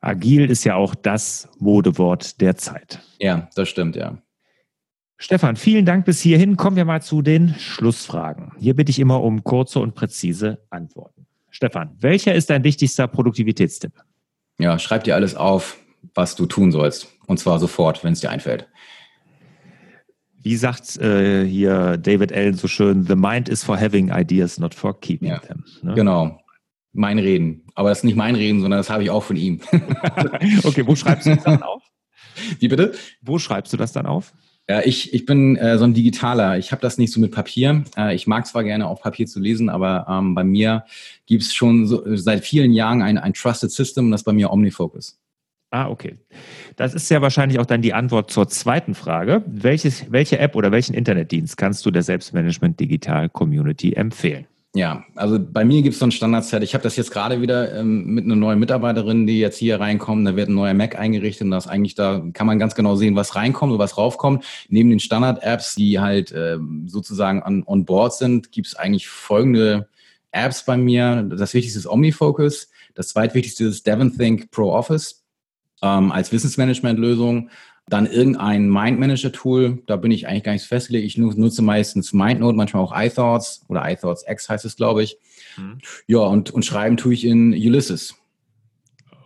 Agil 0.00 0.50
ist 0.50 0.64
ja 0.64 0.74
auch 0.74 0.94
das 0.94 1.50
Modewort 1.58 2.40
der 2.40 2.56
Zeit. 2.56 3.00
Ja, 3.18 3.48
das 3.54 3.68
stimmt, 3.68 3.96
ja. 3.96 4.18
Stefan, 5.16 5.56
vielen 5.56 5.86
Dank 5.86 6.04
bis 6.04 6.20
hierhin. 6.20 6.56
Kommen 6.56 6.76
wir 6.76 6.84
mal 6.84 7.00
zu 7.00 7.22
den 7.22 7.54
Schlussfragen. 7.58 8.52
Hier 8.58 8.74
bitte 8.74 8.90
ich 8.90 8.98
immer 8.98 9.22
um 9.22 9.44
kurze 9.44 9.80
und 9.80 9.94
präzise 9.94 10.58
Antworten. 10.70 11.26
Stefan, 11.50 11.96
welcher 12.00 12.34
ist 12.34 12.50
dein 12.50 12.64
wichtigster 12.64 13.06
Produktivitätstipp? 13.06 13.92
Ja, 14.58 14.78
schreib 14.78 15.04
dir 15.04 15.14
alles 15.14 15.36
auf, 15.36 15.78
was 16.14 16.34
du 16.34 16.46
tun 16.46 16.72
sollst. 16.72 17.08
Und 17.26 17.38
zwar 17.38 17.58
sofort, 17.58 18.02
wenn 18.02 18.12
es 18.12 18.20
dir 18.20 18.30
einfällt. 18.30 18.68
Wie 20.42 20.56
sagt 20.56 20.98
äh, 20.98 21.46
hier 21.46 21.96
David 21.96 22.32
Allen 22.32 22.54
so 22.54 22.68
schön, 22.68 23.06
the 23.06 23.14
mind 23.14 23.48
is 23.48 23.64
for 23.64 23.80
having 23.80 24.10
ideas, 24.10 24.58
not 24.58 24.74
for 24.74 25.00
keeping 25.00 25.28
ja, 25.28 25.38
them. 25.38 25.64
Ne? 25.82 25.94
Genau. 25.94 26.38
Mein 26.92 27.18
Reden. 27.18 27.62
Aber 27.74 27.88
das 27.88 27.98
ist 27.98 28.04
nicht 28.04 28.16
mein 28.16 28.34
Reden, 28.34 28.60
sondern 28.60 28.78
das 28.78 28.90
habe 28.90 29.02
ich 29.04 29.10
auch 29.10 29.22
von 29.22 29.36
ihm. 29.36 29.60
okay, 30.64 30.86
wo 30.86 30.94
schreibst 30.94 31.26
du 31.26 31.34
das 31.34 31.44
dann 31.44 31.62
auf? 31.62 31.82
Wie 32.58 32.68
bitte? 32.68 32.92
Wo 33.22 33.38
schreibst 33.38 33.72
du 33.72 33.76
das 33.76 33.92
dann 33.92 34.06
auf? 34.06 34.34
Ja, 34.68 34.80
ich, 34.82 35.12
ich 35.12 35.26
bin 35.26 35.56
äh, 35.56 35.76
so 35.76 35.84
ein 35.84 35.92
Digitaler. 35.92 36.56
Ich 36.56 36.72
habe 36.72 36.80
das 36.80 36.96
nicht 36.96 37.12
so 37.12 37.20
mit 37.20 37.32
Papier. 37.32 37.84
Äh, 37.98 38.14
ich 38.14 38.26
mag 38.26 38.46
zwar 38.46 38.64
gerne 38.64 38.86
auf 38.86 39.02
Papier 39.02 39.26
zu 39.26 39.38
lesen, 39.38 39.68
aber 39.68 40.06
ähm, 40.08 40.34
bei 40.34 40.42
mir 40.42 40.84
gibt's 41.26 41.52
schon 41.52 41.86
so, 41.86 42.02
seit 42.16 42.44
vielen 42.44 42.72
Jahren 42.72 43.02
ein, 43.02 43.18
ein 43.18 43.34
Trusted 43.34 43.70
System 43.70 44.06
und 44.06 44.10
das 44.10 44.22
ist 44.22 44.24
bei 44.24 44.32
mir 44.32 44.50
Omnifocus. 44.50 45.18
Ah, 45.70 45.88
okay. 45.88 46.16
Das 46.76 46.94
ist 46.94 47.10
ja 47.10 47.20
wahrscheinlich 47.20 47.58
auch 47.58 47.66
dann 47.66 47.82
die 47.82 47.92
Antwort 47.92 48.30
zur 48.30 48.48
zweiten 48.48 48.94
Frage. 48.94 49.42
Welches, 49.46 50.10
welche 50.10 50.38
App 50.38 50.54
oder 50.56 50.70
welchen 50.70 50.94
Internetdienst 50.94 51.56
kannst 51.56 51.84
du 51.84 51.90
der 51.90 52.02
Selbstmanagement 52.02 52.78
Digital 52.78 53.28
Community 53.28 53.92
empfehlen? 53.92 54.46
Ja, 54.76 55.04
also 55.14 55.38
bei 55.38 55.64
mir 55.64 55.82
gibt 55.82 55.92
es 55.92 56.00
so 56.00 56.06
ein 56.06 56.10
Standardset. 56.10 56.64
Ich 56.64 56.74
habe 56.74 56.82
das 56.82 56.96
jetzt 56.96 57.12
gerade 57.12 57.40
wieder 57.40 57.78
ähm, 57.78 58.06
mit 58.06 58.24
einer 58.24 58.34
neuen 58.34 58.58
Mitarbeiterin, 58.58 59.24
die 59.24 59.38
jetzt 59.38 59.56
hier 59.56 59.78
reinkommt. 59.78 60.26
Da 60.26 60.34
wird 60.34 60.48
ein 60.48 60.56
neuer 60.56 60.74
Mac 60.74 60.98
eingerichtet 60.98 61.44
und 61.44 61.52
das 61.52 61.68
eigentlich, 61.68 61.94
da 61.94 62.20
kann 62.32 62.48
man 62.48 62.58
ganz 62.58 62.74
genau 62.74 62.96
sehen, 62.96 63.14
was 63.14 63.36
reinkommt 63.36 63.72
und 63.72 63.78
was 63.78 63.96
raufkommt. 63.96 64.44
Neben 64.68 64.90
den 64.90 64.98
Standard-Apps, 64.98 65.76
die 65.76 66.00
halt 66.00 66.34
ähm, 66.36 66.88
sozusagen 66.88 67.40
an, 67.44 67.62
on 67.64 67.84
board 67.84 68.14
sind, 68.14 68.50
gibt 68.50 68.66
es 68.66 68.74
eigentlich 68.74 69.06
folgende 69.06 69.88
Apps 70.32 70.64
bei 70.64 70.76
mir. 70.76 71.22
Das 71.22 71.54
wichtigste 71.54 71.78
ist 71.78 71.86
OmniFocus. 71.86 72.68
Das 72.96 73.08
zweitwichtigste 73.08 73.66
ist 73.66 73.86
DevonThink 73.86 74.50
Pro 74.50 74.72
Office 74.72 75.22
ähm, 75.82 76.10
als 76.10 76.32
Wissensmanagement-Lösung. 76.32 77.48
Dann 77.88 78.06
irgendein 78.06 78.70
Mind-Manager-Tool, 78.70 79.82
da 79.86 79.96
bin 79.96 80.10
ich 80.10 80.26
eigentlich 80.26 80.44
gar 80.44 80.52
nicht 80.52 80.64
festgelegt. 80.64 81.06
Ich 81.06 81.18
nutze 81.18 81.62
meistens 81.62 82.14
MindNote, 82.14 82.56
manchmal 82.56 82.82
auch 82.82 82.92
iThoughts 82.96 83.64
oder 83.68 83.88
iThoughts 83.90 84.24
X 84.26 84.48
heißt 84.48 84.64
es, 84.64 84.76
glaube 84.76 85.02
ich. 85.02 85.18
Mhm. 85.58 85.78
Ja, 86.06 86.20
und, 86.20 86.50
und 86.50 86.64
schreiben 86.64 86.96
tue 86.96 87.12
ich 87.12 87.24
in 87.24 87.52
Ulysses. 87.52 88.14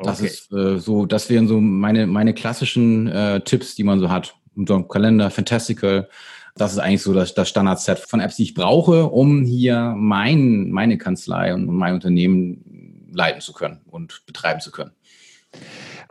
Das 0.03 0.21
ist 0.21 0.53
äh, 0.53 0.79
so, 0.79 1.07
das 1.07 1.29
wären 1.29 1.49
so 1.49 1.61
meine, 1.61 2.07
meine 2.07 2.35
klassischen 2.35 3.09
äh, 3.09 3.41
Tipps, 3.41 3.75
die 3.75 3.85
man 3.85 3.99
so 4.01 4.11
hat. 4.11 4.35
Und 4.57 4.69
so 4.69 4.83
Kalender, 4.83 5.31
Fantastical. 5.31 6.09
Das 6.57 6.73
ist 6.73 6.79
eigentlich 6.79 7.03
so 7.03 7.13
das, 7.13 7.35
das 7.35 7.49
Standardset 7.49 8.01
von 8.01 8.21
Apps, 8.21 8.37
die 8.37 8.43
ich 8.43 8.55
brauche, 8.55 9.07
um 9.07 9.45
hier 9.45 9.95
mein, 9.97 10.71
meine 10.71 10.99
Kanzlei 10.99 11.55
und 11.55 11.67
mein 11.67 11.95
Unternehmen 11.95 13.09
leiten 13.13 13.41
zu 13.41 13.53
können 13.53 13.81
und 13.87 14.23
betreiben 14.27 14.61
zu 14.61 14.71
können. 14.71 14.93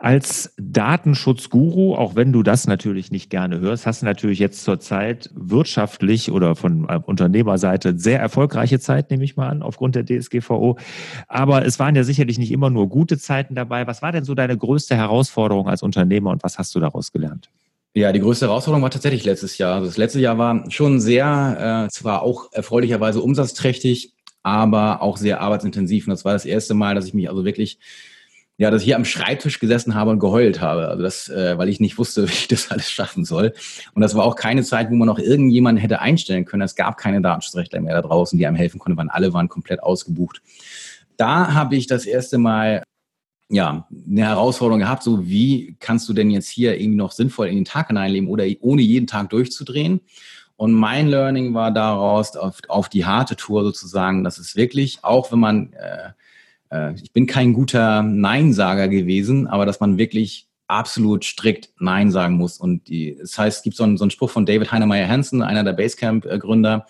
Als 0.00 0.54
Datenschutzguru, 0.58 1.96
auch 1.96 2.14
wenn 2.14 2.32
du 2.32 2.44
das 2.44 2.68
natürlich 2.68 3.10
nicht 3.10 3.30
gerne 3.30 3.58
hörst, 3.58 3.84
hast 3.84 4.02
du 4.02 4.06
natürlich 4.06 4.38
jetzt 4.38 4.62
zurzeit 4.62 5.28
wirtschaftlich 5.34 6.30
oder 6.30 6.54
von 6.54 6.88
äh, 6.88 7.00
Unternehmerseite 7.04 7.98
sehr 7.98 8.20
erfolgreiche 8.20 8.78
Zeit, 8.78 9.10
nehme 9.10 9.24
ich 9.24 9.36
mal 9.36 9.48
an, 9.48 9.60
aufgrund 9.60 9.96
der 9.96 10.04
DSGVO. 10.06 10.78
Aber 11.26 11.66
es 11.66 11.80
waren 11.80 11.96
ja 11.96 12.04
sicherlich 12.04 12.38
nicht 12.38 12.52
immer 12.52 12.70
nur 12.70 12.88
gute 12.88 13.18
Zeiten 13.18 13.56
dabei. 13.56 13.88
Was 13.88 14.00
war 14.00 14.12
denn 14.12 14.22
so 14.22 14.36
deine 14.36 14.56
größte 14.56 14.94
Herausforderung 14.94 15.68
als 15.68 15.82
Unternehmer 15.82 16.30
und 16.30 16.44
was 16.44 16.58
hast 16.58 16.76
du 16.76 16.80
daraus 16.80 17.10
gelernt? 17.10 17.50
Ja, 17.94 18.12
die 18.12 18.20
größte 18.20 18.46
Herausforderung 18.46 18.84
war 18.84 18.90
tatsächlich 18.90 19.24
letztes 19.24 19.58
Jahr. 19.58 19.74
Also 19.74 19.86
das 19.86 19.96
letzte 19.96 20.20
Jahr 20.20 20.38
war 20.38 20.70
schon 20.70 21.00
sehr, 21.00 21.86
äh, 21.86 21.92
zwar 21.92 22.22
auch 22.22 22.52
erfreulicherweise 22.52 23.20
umsatzträchtig, 23.20 24.12
aber 24.44 25.02
auch 25.02 25.16
sehr 25.16 25.40
arbeitsintensiv. 25.40 26.06
Und 26.06 26.12
das 26.12 26.24
war 26.24 26.34
das 26.34 26.44
erste 26.44 26.74
Mal, 26.74 26.94
dass 26.94 27.06
ich 27.06 27.14
mich 27.14 27.28
also 27.28 27.44
wirklich 27.44 27.80
ja, 28.58 28.72
dass 28.72 28.82
ich 28.82 28.86
hier 28.86 28.96
am 28.96 29.04
Schreibtisch 29.04 29.60
gesessen 29.60 29.94
habe 29.94 30.10
und 30.10 30.18
geheult 30.18 30.60
habe. 30.60 30.88
Also 30.88 31.02
das, 31.02 31.28
äh, 31.28 31.56
weil 31.56 31.68
ich 31.68 31.78
nicht 31.78 31.96
wusste, 31.96 32.24
wie 32.28 32.32
ich 32.32 32.48
das 32.48 32.70
alles 32.70 32.90
schaffen 32.90 33.24
soll. 33.24 33.54
Und 33.94 34.02
das 34.02 34.14
war 34.14 34.24
auch 34.24 34.34
keine 34.34 34.64
Zeit, 34.64 34.90
wo 34.90 34.96
man 34.96 35.06
noch 35.06 35.20
irgendjemanden 35.20 35.80
hätte 35.80 36.00
einstellen 36.00 36.44
können. 36.44 36.62
Es 36.62 36.74
gab 36.74 36.98
keine 36.98 37.22
Datenschutzrechtler 37.22 37.80
mehr 37.80 37.94
da 37.94 38.06
draußen, 38.06 38.38
die 38.38 38.46
einem 38.46 38.56
helfen 38.56 38.80
konnten, 38.80 38.98
weil 38.98 39.08
alle 39.08 39.32
waren 39.32 39.48
komplett 39.48 39.82
ausgebucht. 39.82 40.42
Da 41.16 41.54
habe 41.54 41.76
ich 41.76 41.86
das 41.86 42.04
erste 42.04 42.38
Mal 42.38 42.82
ja, 43.48 43.88
eine 44.06 44.26
Herausforderung 44.26 44.80
gehabt, 44.80 45.02
so 45.02 45.26
wie 45.26 45.76
kannst 45.80 46.06
du 46.08 46.12
denn 46.12 46.30
jetzt 46.30 46.48
hier 46.48 46.78
irgendwie 46.78 46.98
noch 46.98 47.12
sinnvoll 47.12 47.48
in 47.48 47.56
den 47.56 47.64
Tag 47.64 47.86
hineinleben 47.86 48.28
oder 48.28 48.44
ohne 48.60 48.82
jeden 48.82 49.06
Tag 49.06 49.30
durchzudrehen? 49.30 50.00
Und 50.56 50.72
mein 50.72 51.06
Learning 51.06 51.54
war 51.54 51.70
daraus 51.70 52.36
auf, 52.36 52.58
auf 52.68 52.88
die 52.88 53.06
harte 53.06 53.36
Tour 53.36 53.62
sozusagen, 53.62 54.24
dass 54.24 54.38
es 54.38 54.56
wirklich, 54.56 54.98
auch 55.02 55.32
wenn 55.32 55.38
man 55.38 55.72
äh, 55.74 56.10
äh, 56.70 56.94
ich 56.94 57.12
bin 57.12 57.26
kein 57.26 57.52
guter 57.52 58.02
Neinsager 58.02 58.88
gewesen, 58.88 59.46
aber 59.46 59.66
dass 59.66 59.80
man 59.80 59.98
wirklich 59.98 60.48
absolut 60.68 61.24
strikt 61.24 61.70
Nein 61.78 62.10
sagen 62.10 62.34
muss. 62.34 62.58
Und 62.58 62.88
die, 62.88 63.16
das 63.18 63.38
heißt, 63.38 63.58
es 63.58 63.62
gibt 63.62 63.76
so 63.76 63.84
einen, 63.84 63.96
so 63.96 64.04
einen 64.04 64.10
Spruch 64.10 64.30
von 64.30 64.46
David 64.46 64.70
Heinemeier 64.70 65.08
Hansen, 65.08 65.42
einer 65.42 65.64
der 65.64 65.72
Basecamp-Gründer, 65.72 66.86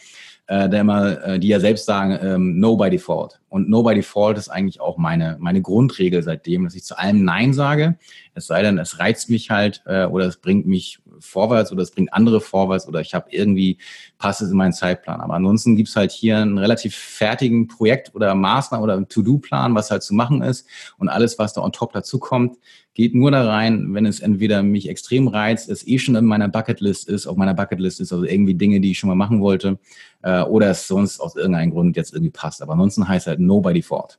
äh, 0.48 0.68
der 0.68 0.80
immer, 0.80 1.24
äh, 1.24 1.38
die 1.38 1.48
ja 1.48 1.60
selbst 1.60 1.86
sagen, 1.86 2.18
ähm, 2.20 2.58
no 2.58 2.76
by 2.76 2.90
default. 2.90 3.40
Und 3.48 3.68
no 3.68 3.82
by 3.82 3.94
default 3.94 4.36
ist 4.36 4.48
eigentlich 4.48 4.80
auch 4.80 4.98
meine, 4.98 5.36
meine 5.38 5.62
Grundregel 5.62 6.22
seitdem, 6.22 6.64
dass 6.64 6.74
ich 6.74 6.84
zu 6.84 6.98
allem 6.98 7.24
Nein 7.24 7.54
sage. 7.54 7.98
Es 8.34 8.46
sei 8.46 8.62
denn, 8.62 8.78
es 8.78 8.98
reizt 8.98 9.30
mich 9.30 9.50
halt 9.50 9.82
äh, 9.86 10.06
oder 10.06 10.26
es 10.26 10.38
bringt 10.38 10.66
mich 10.66 10.98
vorwärts 11.20 11.72
oder 11.72 11.82
es 11.82 11.90
bringt 11.90 12.12
andere 12.12 12.40
vorwärts 12.40 12.86
oder 12.86 13.00
ich 13.00 13.14
habe 13.14 13.30
irgendwie, 13.30 13.78
passt 14.18 14.42
es 14.42 14.50
in 14.50 14.56
meinen 14.56 14.72
Zeitplan. 14.72 15.20
Aber 15.20 15.34
ansonsten 15.34 15.76
gibt's 15.76 15.96
halt 15.96 16.10
hier 16.10 16.38
einen 16.38 16.58
relativ 16.58 16.94
fertigen 16.94 17.66
Projekt 17.68 18.14
oder 18.14 18.34
Maßnahme 18.34 18.82
oder 18.82 19.08
To-Do-Plan, 19.08 19.74
was 19.74 19.90
halt 19.90 20.02
zu 20.02 20.14
machen 20.14 20.42
ist. 20.42 20.66
Und 20.98 21.08
alles, 21.08 21.38
was 21.38 21.52
da 21.52 21.62
on 21.62 21.72
top 21.72 21.92
dazu 21.92 22.18
kommt, 22.18 22.56
geht 22.94 23.14
nur 23.14 23.30
da 23.30 23.48
rein, 23.48 23.94
wenn 23.94 24.06
es 24.06 24.18
entweder 24.18 24.62
mich 24.64 24.88
extrem 24.88 25.28
reizt, 25.28 25.68
es 25.68 25.86
eh 25.86 25.98
schon 25.98 26.16
in 26.16 26.24
meiner 26.24 26.48
Bucketlist 26.48 27.08
ist, 27.08 27.28
auf 27.28 27.36
meiner 27.36 27.54
Bucketlist 27.54 28.00
ist, 28.00 28.12
also 28.12 28.24
irgendwie 28.24 28.54
Dinge, 28.54 28.80
die 28.80 28.90
ich 28.90 28.98
schon 28.98 29.08
mal 29.08 29.14
machen 29.14 29.40
wollte, 29.40 29.78
äh, 30.22 30.42
oder 30.42 30.70
es 30.70 30.88
sonst 30.88 31.20
aus 31.20 31.36
irgendeinem 31.36 31.70
Grund 31.70 31.96
jetzt 31.96 32.12
irgendwie 32.12 32.32
passt. 32.32 32.60
Aber 32.60 32.72
ansonsten 32.72 33.06
heißt 33.06 33.28
halt 33.28 33.38
Nobody 33.38 33.82
Ford. 33.82 34.18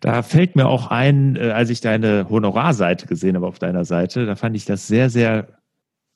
Da 0.00 0.22
fällt 0.22 0.56
mir 0.56 0.66
auch 0.66 0.90
ein, 0.90 1.36
äh, 1.36 1.50
als 1.50 1.70
ich 1.70 1.80
deine 1.80 2.28
Honorarseite 2.28 3.06
gesehen 3.06 3.36
habe 3.36 3.46
auf 3.46 3.58
deiner 3.58 3.84
Seite, 3.84 4.26
da 4.26 4.36
fand 4.36 4.56
ich 4.56 4.64
das 4.64 4.86
sehr, 4.86 5.10
sehr 5.10 5.55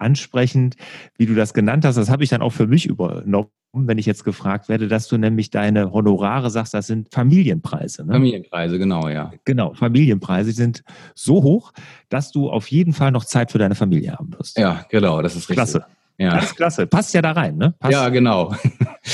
ansprechend, 0.01 0.77
wie 1.17 1.27
du 1.27 1.35
das 1.35 1.55
genannt 1.55 1.85
hast. 1.85 1.97
Das 1.97 2.11
habe 2.11 2.25
ich 2.25 2.31
dann 2.31 2.43
auch 2.43 2.53
für 2.53 2.67
mich 2.67 2.87
übernommen, 2.87 3.51
wenn 3.73 3.99
ich 3.99 4.07
jetzt 4.07 4.25
gefragt 4.25 4.69
werde, 4.69 4.89
dass 4.89 5.09
du 5.09 5.17
nämlich 5.17 5.51
deine 5.51 5.93
Honorare 5.93 6.51
sagst, 6.51 6.75
das 6.75 6.87
sind 6.87 7.13
Familienpreise. 7.13 8.05
Ne? 8.05 8.13
Familienpreise, 8.15 8.79
genau, 8.79 9.09
ja. 9.09 9.31
Genau, 9.45 9.75
Familienpreise 9.75 10.53
sind 10.53 10.83
so 11.15 11.43
hoch, 11.43 11.73
dass 12.09 12.33
du 12.33 12.51
auf 12.51 12.69
jeden 12.69 12.93
Fall 12.93 13.13
noch 13.13 13.25
Zeit 13.25 13.53
für 13.53 13.59
deine 13.59 13.75
Familie 13.75 14.13
haben 14.13 14.33
wirst. 14.33 14.59
Ja, 14.59 14.85
genau, 14.89 15.23
das 15.23 15.33
ist 15.37 15.43
richtig. 15.43 15.57
Klasse. 15.57 15.85
Ja. 16.19 16.35
Das 16.35 16.47
ist 16.47 16.57
klasse. 16.57 16.87
Passt 16.87 17.15
ja 17.15 17.23
da 17.23 17.33
rein, 17.33 17.57
ne? 17.57 17.75
Passt. 17.79 17.93
Ja, 17.93 18.11
genau. 18.11 18.55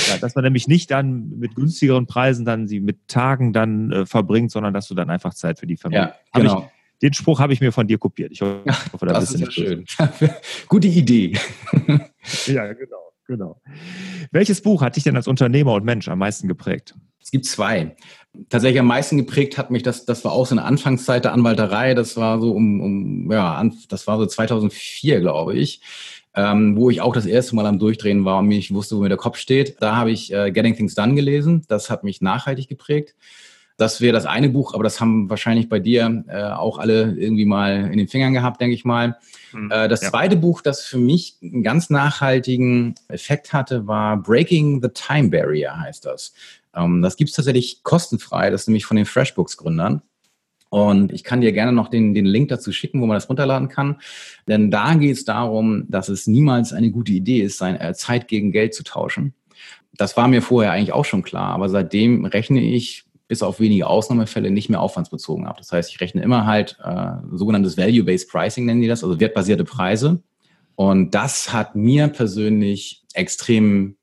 Ja, 0.09 0.19
dass 0.21 0.35
man 0.35 0.43
nämlich 0.43 0.67
nicht 0.67 0.91
dann 0.91 1.39
mit 1.39 1.55
günstigeren 1.55 2.07
Preisen 2.07 2.45
dann 2.45 2.67
sie 2.67 2.81
mit 2.81 3.07
Tagen 3.07 3.53
dann 3.53 3.93
äh, 3.93 4.07
verbringt, 4.07 4.51
sondern 4.51 4.75
dass 4.75 4.89
du 4.89 4.95
dann 4.95 5.09
einfach 5.09 5.33
Zeit 5.33 5.61
für 5.61 5.69
die 5.69 5.77
Familie. 5.77 6.15
Ja, 6.35 6.41
genau. 6.41 6.69
Den 7.03 7.13
Spruch 7.13 7.41
habe 7.41 7.53
ich 7.53 7.61
mir 7.61 7.73
von 7.73 7.87
dir 7.87 7.99
kopiert. 7.99 8.33
Ich 8.33 8.41
hoffe, 8.41 8.63
da 9.01 9.07
das 9.07 9.33
ist 9.33 9.41
ja 9.41 9.51
schön. 9.51 9.85
Gute 10.69 10.89
Idee. 10.89 11.33
ja, 12.47 12.73
genau, 12.73 13.13
genau. 13.27 13.61
Welches 14.31 14.61
Buch 14.61 14.83
hat 14.83 14.97
dich 14.97 15.05
denn 15.05 15.17
als 15.17 15.29
Unternehmer 15.29 15.75
und 15.75 15.85
Mensch 15.85 16.09
am 16.09 16.19
meisten 16.19 16.49
geprägt? 16.49 16.95
Es 17.23 17.31
gibt 17.31 17.45
zwei. 17.47 17.97
Tatsächlich 18.49 18.79
am 18.79 18.87
meisten 18.87 19.17
geprägt 19.19 19.59
hat 19.59 19.71
mich 19.71 19.83
das, 19.83 20.05
das 20.05 20.25
war 20.25 20.33
auch 20.33 20.47
so 20.47 20.55
eine 20.55 20.65
Anfangszeit 20.65 21.25
der 21.25 21.33
Anwalterei. 21.33 21.95
Das 21.95 22.17
war 22.17 22.41
so 22.41 22.53
um, 22.53 22.81
um 22.81 23.33
ja, 23.33 23.63
das 23.89 24.07
war 24.07 24.19
so 24.19 24.27
2004, 24.27 25.21
glaube 25.21 25.55
ich. 25.55 25.81
Ähm, 26.35 26.77
wo 26.77 26.91
ich 26.91 27.01
auch 27.01 27.15
das 27.15 27.25
erste 27.25 27.57
Mal 27.57 27.65
am 27.65 27.79
Durchdrehen 27.79 28.27
war 28.27 28.41
und 28.41 28.47
mich 28.47 28.73
wusste, 28.73 28.97
wo 28.97 29.01
mir 29.01 29.09
der 29.09 29.17
Kopf 29.17 29.39
steht. 29.39 29.77
Da 29.81 29.97
habe 29.97 30.11
ich 30.11 30.33
äh, 30.33 30.53
Getting 30.53 30.77
Things 30.77 30.95
Done 30.95 31.15
gelesen. 31.15 31.63
Das 31.67 31.89
hat 31.89 32.05
mich 32.05 32.21
nachhaltig 32.21 32.69
geprägt. 32.69 33.15
Das 33.77 34.01
wäre 34.01 34.15
das 34.15 34.25
eine 34.25 34.49
Buch, 34.49 34.73
aber 34.73 34.85
das 34.85 35.01
haben 35.01 35.29
wahrscheinlich 35.29 35.69
bei 35.69 35.79
dir 35.79 36.25
äh, 36.29 36.43
auch 36.45 36.79
alle 36.79 37.15
irgendwie 37.19 37.45
mal 37.45 37.91
in 37.91 37.99
den 37.99 38.09
Fingern 38.09 38.33
gehabt, 38.33 38.61
denke 38.61 38.75
ich 38.75 38.87
mal. 38.87 39.19
Mhm, 39.53 39.71
äh, 39.71 39.89
das 39.89 40.01
ja. 40.01 40.11
zweite 40.11 40.37
Buch, 40.37 40.63
das 40.63 40.85
für 40.85 40.99
mich 40.99 41.37
einen 41.43 41.63
ganz 41.63 41.91
nachhaltigen 41.91 42.95
Effekt 43.09 43.53
hatte, 43.53 43.87
war 43.87 44.17
Breaking 44.17 44.81
the 44.83 44.89
Time 44.89 45.29
Barrier, 45.29 45.79
heißt 45.79 46.07
das. 46.07 46.33
Ähm, 46.75 47.03
das 47.03 47.17
gibt's 47.17 47.35
tatsächlich 47.35 47.83
kostenfrei, 47.83 48.51
das 48.51 48.63
ist 48.63 48.69
nämlich 48.69 48.87
von 48.87 48.97
den 48.97 49.07
FreshBooks-Gründern. 49.07 50.01
Und 50.69 51.13
ich 51.13 51.23
kann 51.23 51.41
dir 51.41 51.53
gerne 51.53 51.73
noch 51.73 51.89
den, 51.89 52.13
den 52.13 52.27
Link 52.27 52.49
dazu 52.49 52.73
schicken, 52.73 53.01
wo 53.01 53.07
man 53.07 53.17
das 53.17 53.29
runterladen 53.29 53.69
kann. 53.69 53.97
Denn 54.49 54.71
da 54.71 54.95
geht 54.95 55.17
es 55.17 55.25
darum, 55.25 55.85
dass 55.89 56.09
es 56.09 56.27
niemals 56.27 56.73
eine 56.73 56.91
gute 56.91 57.13
Idee 57.13 57.41
ist, 57.41 57.59
seine 57.59 57.81
äh, 57.81 57.95
Zeit 57.95 58.27
gegen 58.29 58.53
Geld 58.53 58.75
zu 58.75 58.83
tauschen. 58.83 59.35
Das 59.97 60.17
war 60.17 60.29
mir 60.29 60.43
vorher 60.43 60.73
eigentlich 60.73 60.93
auch 60.93 61.05
schon 61.05 61.23
klar, 61.23 61.55
aber 61.55 61.69
seitdem 61.69 62.27
rechne 62.27 62.61
ich 62.61 63.06
bis 63.29 63.43
auf 63.43 63.61
wenige 63.61 63.87
Ausnahmefälle 63.87 64.51
nicht 64.51 64.69
mehr 64.69 64.81
aufwandsbezogen 64.81 65.47
ab. 65.47 65.57
Das 65.59 65.73
heißt, 65.73 65.91
ich 65.91 66.01
rechne 66.01 66.23
immer 66.23 66.47
halt 66.47 66.79
äh, 66.83 67.13
sogenanntes 67.33 67.77
Value-Based 67.77 68.31
Pricing 68.31 68.67
nennen 68.67 68.81
die 68.81 68.89
das, 68.89 69.03
also 69.03 69.19
wertbasierte 69.19 69.65
Preise. 69.65 70.23
Und 70.77 71.15
das 71.15 71.53
hat 71.53 71.75
mir 71.75 72.09
persönlich 72.09 73.03
extrem 73.15 73.97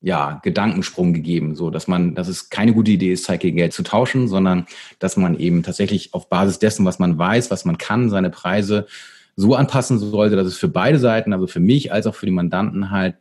ja, 0.00 0.38
Gedankensprung 0.42 1.14
gegeben, 1.14 1.54
so 1.56 1.70
dass 1.70 1.88
man, 1.88 2.14
dass 2.14 2.28
es 2.28 2.50
keine 2.50 2.74
gute 2.74 2.90
Idee 2.90 3.12
ist, 3.12 3.24
Zeit 3.24 3.40
gegen 3.40 3.56
Geld 3.56 3.72
zu 3.72 3.82
tauschen, 3.82 4.28
sondern 4.28 4.66
dass 4.98 5.16
man 5.16 5.38
eben 5.38 5.62
tatsächlich 5.62 6.12
auf 6.12 6.28
Basis 6.28 6.58
dessen, 6.58 6.84
was 6.84 6.98
man 6.98 7.18
weiß, 7.18 7.50
was 7.50 7.64
man 7.64 7.78
kann, 7.78 8.10
seine 8.10 8.28
Preise 8.28 8.86
so 9.34 9.54
anpassen 9.54 9.98
sollte, 9.98 10.36
dass 10.36 10.46
es 10.46 10.58
für 10.58 10.68
beide 10.68 10.98
Seiten, 10.98 11.32
also 11.32 11.46
für 11.46 11.60
mich 11.60 11.90
als 11.90 12.06
auch 12.06 12.14
für 12.14 12.26
die 12.26 12.32
Mandanten 12.32 12.90
halt, 12.90 13.16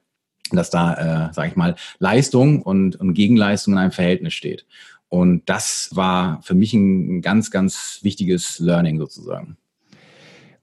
dass 0.51 0.69
da, 0.69 1.29
äh, 1.29 1.33
sage 1.33 1.47
ich 1.47 1.55
mal, 1.55 1.75
Leistung 1.99 2.61
und, 2.61 2.97
und 2.97 3.13
Gegenleistung 3.13 3.73
in 3.73 3.79
einem 3.79 3.91
Verhältnis 3.91 4.33
steht. 4.33 4.65
Und 5.13 5.47
das 5.47 5.91
war 5.93 6.41
für 6.41 6.55
mich 6.55 6.73
ein 6.73 7.21
ganz, 7.21 7.51
ganz 7.51 7.99
wichtiges 8.01 8.57
Learning 8.57 8.97
sozusagen. 8.97 9.57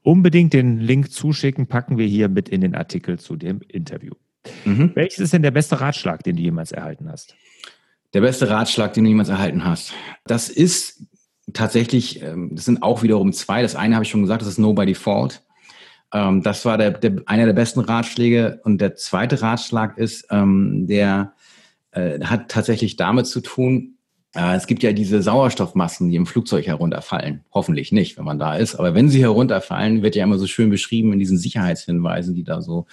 Unbedingt 0.03 0.55
den 0.55 0.81
Link 0.81 1.13
zuschicken, 1.13 1.69
packen 1.69 1.99
wir 1.99 2.07
hier 2.09 2.29
mit 2.29 2.49
in 2.49 2.61
den 2.61 2.75
Artikel 2.75 3.21
zu 3.21 3.37
dem 3.37 3.61
Interview. 3.69 4.15
Mhm. 4.65 4.91
Welches 4.97 5.21
ist 5.21 5.33
denn 5.35 5.43
der 5.43 5.53
beste 5.53 5.81
Ratschlag, 5.81 6.25
den 6.25 6.35
du 6.35 6.43
jemals 6.43 6.73
erhalten 6.73 7.09
hast? 7.09 7.37
Der 8.13 8.23
beste 8.23 8.51
Ratschlag, 8.51 8.93
den 8.93 9.05
du 9.05 9.11
jemals 9.11 9.29
erhalten 9.29 9.65
hast. 9.65 9.93
Das 10.27 10.49
ist 10.49 11.05
tatsächlich, 11.53 12.21
ähm, 12.21 12.51
das 12.53 12.65
sind 12.65 12.83
auch 12.83 13.05
wiederum 13.05 13.33
zwei. 13.33 13.63
Das 13.63 13.77
eine 13.77 13.95
habe 13.95 14.05
ich 14.05 14.11
schon 14.11 14.23
gesagt, 14.23 14.43
das 14.43 14.49
ist 14.49 14.59
No 14.59 14.75
by 14.75 14.85
Default. 14.85 15.45
Ähm, 16.13 16.43
das 16.43 16.65
war 16.65 16.77
der, 16.77 16.91
der, 16.91 17.23
einer 17.27 17.47
der 17.47 17.53
besten 17.53 17.79
Ratschläge. 17.79 18.61
Und 18.65 18.81
der 18.81 18.97
zweite 18.97 19.43
Ratschlag 19.43 19.97
ist, 19.97 20.27
ähm, 20.33 20.89
der 20.89 21.35
äh, 21.93 22.19
hat 22.25 22.51
tatsächlich 22.51 22.97
damit 22.97 23.29
zu 23.29 23.43
tun, 23.43 23.95
es 24.33 24.69
gibt 24.69 24.85
ja 24.85 24.93
diese 24.93 25.23
Sauerstoffmassen, 25.23 26.09
die 26.09 26.15
im 26.15 26.25
Flugzeug 26.25 26.65
herunterfallen. 26.65 27.45
Hoffentlich 27.53 27.91
nicht, 27.91 28.17
wenn 28.17 28.25
man 28.25 28.39
da 28.39 28.57
ist. 28.57 28.77
Aber 28.77 28.95
wenn 28.95 29.09
sie 29.09 29.21
herunterfallen, 29.23 30.03
wird 30.03 30.15
ja 30.15 30.23
immer 30.23 30.39
so 30.39 30.47
schön 30.47 30.71
beschrieben 30.71 31.13
in 31.13 31.19
diesen 31.19 31.37
Sicherheitshinweisen, 31.37 32.37
die 32.37 32.45
da 32.45 32.63
so 32.63 32.87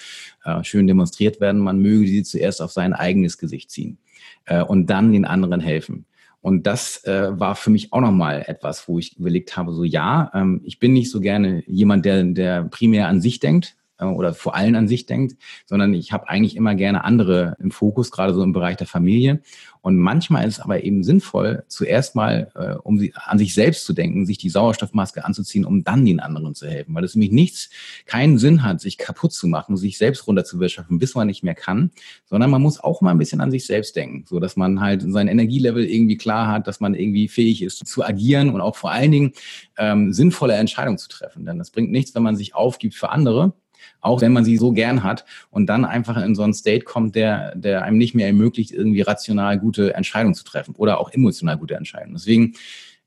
äh, 0.44 0.64
schön 0.64 0.88
demonstriert 0.88 1.40
werden. 1.40 1.62
Man 1.62 1.80
möge 1.80 2.08
sie 2.08 2.24
zuerst 2.24 2.60
auf 2.60 2.72
sein 2.72 2.94
eigenes 2.94 3.38
Gesicht 3.38 3.70
ziehen 3.70 4.00
äh, 4.46 4.64
und 4.64 4.88
dann 4.88 5.14
den 5.14 5.26
anderen 5.26 5.62
helfen. 5.62 6.06
Und 6.42 6.66
das 6.66 7.04
äh, 7.04 7.40
war 7.40 7.56
für 7.56 7.70
mich 7.70 7.94
auch 7.94 8.02
nochmal 8.02 8.44
etwas, 8.48 8.88
wo 8.88 8.98
ich 8.98 9.18
überlegt 9.18 9.58
habe, 9.58 9.74
so 9.74 9.84
ja, 9.84 10.32
ähm, 10.34 10.62
ich 10.64 10.80
bin 10.80 10.94
nicht 10.94 11.12
so 11.12 11.20
gerne 11.20 11.64
jemand, 11.68 12.06
der, 12.06 12.24
der 12.24 12.64
primär 12.64 13.10
an 13.10 13.22
sich 13.22 13.40
denkt, 13.40 13.76
oder 14.00 14.34
vor 14.34 14.56
allem 14.56 14.76
an 14.76 14.88
sich 14.88 15.06
denkt, 15.06 15.38
sondern 15.66 15.94
ich 15.94 16.12
habe 16.12 16.30
eigentlich 16.30 16.56
immer 16.56 16.76
gerne 16.76 17.04
andere 17.04 17.58
im 17.60 17.72
Fokus, 17.72 18.12
gerade 18.12 18.34
so 18.34 18.44
im 18.44 18.54
Bereich 18.54 18.78
der 18.78 18.88
Familie. 18.88 19.42
Und 19.88 19.96
manchmal 20.00 20.46
ist 20.46 20.56
es 20.56 20.60
aber 20.60 20.84
eben 20.84 21.02
sinnvoll, 21.02 21.64
zuerst 21.70 22.14
mal, 22.14 22.52
äh, 22.56 22.74
um 22.84 23.00
sie, 23.00 23.14
an 23.16 23.40
sich 23.40 23.54
selbst 23.54 23.86
zu 23.86 23.94
denken, 23.94 24.26
sich 24.26 24.38
die 24.38 24.50
Sauerstoffmaske 24.50 25.24
anzuziehen, 25.24 25.64
um 25.64 25.86
dann 25.86 26.04
den 26.04 26.20
anderen 26.20 26.56
zu 26.56 26.68
helfen. 26.68 26.94
Weil 26.94 27.06
es 27.06 27.16
nämlich 27.16 27.32
nichts, 27.32 27.70
keinen 28.06 28.38
Sinn 28.38 28.64
hat, 28.64 28.82
sich 28.82 28.98
kaputt 28.98 29.32
zu 29.32 29.48
machen, 29.48 29.78
sich 29.78 29.98
selbst 29.98 30.28
runterzuwirtschaften, 30.28 31.00
bis 31.00 31.16
man 31.16 31.28
nicht 31.28 31.42
mehr 31.42 31.56
kann, 31.56 31.92
sondern 32.26 32.50
man 32.50 32.62
muss 32.62 32.82
auch 32.82 33.00
mal 33.00 33.12
ein 33.12 33.18
bisschen 33.18 33.40
an 33.40 33.50
sich 33.50 33.66
selbst 33.66 33.96
denken, 33.96 34.26
so 34.28 34.42
dass 34.42 34.58
man 34.58 34.82
halt 34.82 35.06
sein 35.08 35.30
Energielevel 35.30 35.86
irgendwie 35.86 36.18
klar 36.18 36.50
hat, 36.50 36.68
dass 36.68 36.82
man 36.82 36.94
irgendwie 36.94 37.30
fähig 37.30 37.62
ist 37.62 37.88
zu 37.88 38.04
agieren 38.04 38.50
und 38.50 38.60
auch 38.60 38.76
vor 38.76 38.92
allen 38.92 39.14
Dingen 39.14 39.32
ähm, 39.78 40.12
sinnvolle 40.12 40.56
Entscheidungen 40.56 40.98
zu 40.98 41.08
treffen. 41.08 41.46
Denn 41.46 41.60
das 41.60 41.72
bringt 41.72 41.92
nichts, 41.92 42.14
wenn 42.14 42.24
man 42.24 42.36
sich 42.36 42.56
aufgibt 42.56 42.96
für 42.96 43.08
andere 43.10 43.54
auch 44.02 44.22
wenn 44.22 44.34
man 44.34 44.46
sie 44.46 44.58
so 44.58 44.72
gern 44.72 45.04
hat 45.04 45.26
und 45.50 45.68
dann 45.68 45.86
einfach 45.86 46.18
in 46.18 46.36
so 46.36 46.44
einen 46.44 46.54
State 46.54 46.86
kommt, 46.86 47.16
der, 47.16 47.56
der 47.56 47.84
einem 47.84 47.98
nicht 47.98 48.16
mehr 48.16 48.28
ermöglicht, 48.28 48.72
irgendwie 48.72 49.02
rational 49.02 49.60
gute 49.60 49.94
Entscheidungen 49.96 50.36
zu 50.36 50.44
treffen 50.44 50.76
oder 50.76 51.00
auch 51.00 51.12
emotional 51.12 51.58
gute 51.58 51.76
Entscheidungen. 51.76 52.16
Deswegen 52.16 52.54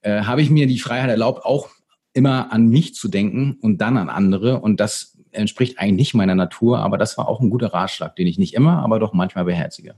äh, 0.03 0.23
habe 0.23 0.43
ich 0.43 0.51
mir 0.51 0.67
die 0.67 0.79
Freiheit 0.79 1.11
erlaubt, 1.11 1.45
auch 1.45 1.69
immer 2.13 2.53
an 2.53 2.69
mich 2.69 2.95
zu 2.95 3.09
denken 3.09 3.59
und 3.61 3.81
dann 3.81 3.97
an 3.97 4.09
andere 4.09 4.61
und 4.61 4.81
das 4.81 5.17
entspricht 5.33 5.79
eigentlich 5.79 5.97
nicht 5.97 6.15
meiner 6.15 6.35
Natur, 6.35 6.81
aber 6.81 6.99
das 6.99 7.17
war 7.17 7.29
auch 7.29 7.41
ein 7.41 7.51
guter 7.51 7.73
Ratschlag, 7.73 8.17
den 8.17 8.27
ich 8.27 8.39
nicht 8.39 8.55
immer, 8.55 8.83
aber 8.83 8.99
doch 8.99 9.13
manchmal 9.13 9.45
beherzige. 9.45 9.95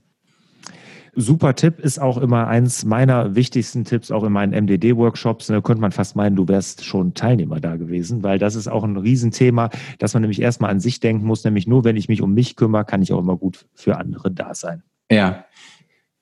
Super 1.14 1.54
Tipp 1.54 1.78
ist 1.78 1.98
auch 1.98 2.16
immer 2.16 2.46
eins 2.46 2.86
meiner 2.86 3.34
wichtigsten 3.34 3.84
Tipps, 3.84 4.10
auch 4.10 4.24
in 4.24 4.32
meinen 4.32 4.52
MDD-Workshops. 4.64 5.48
Da 5.48 5.60
könnte 5.60 5.82
man 5.82 5.92
fast 5.92 6.16
meinen, 6.16 6.36
du 6.36 6.48
wärst 6.48 6.86
schon 6.86 7.12
Teilnehmer 7.12 7.60
da 7.60 7.76
gewesen, 7.76 8.22
weil 8.22 8.38
das 8.38 8.54
ist 8.54 8.66
auch 8.66 8.82
ein 8.82 8.96
Riesenthema, 8.96 9.68
dass 9.98 10.14
man 10.14 10.22
nämlich 10.22 10.40
erstmal 10.40 10.70
an 10.70 10.80
sich 10.80 11.00
denken 11.00 11.26
muss, 11.26 11.44
nämlich 11.44 11.66
nur 11.66 11.84
wenn 11.84 11.96
ich 11.96 12.08
mich 12.08 12.22
um 12.22 12.32
mich 12.32 12.56
kümmere, 12.56 12.86
kann 12.86 13.02
ich 13.02 13.12
auch 13.12 13.18
immer 13.18 13.36
gut 13.36 13.66
für 13.74 13.98
andere 13.98 14.30
da 14.30 14.54
sein. 14.54 14.82
Ja. 15.10 15.44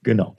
Genau. 0.03 0.35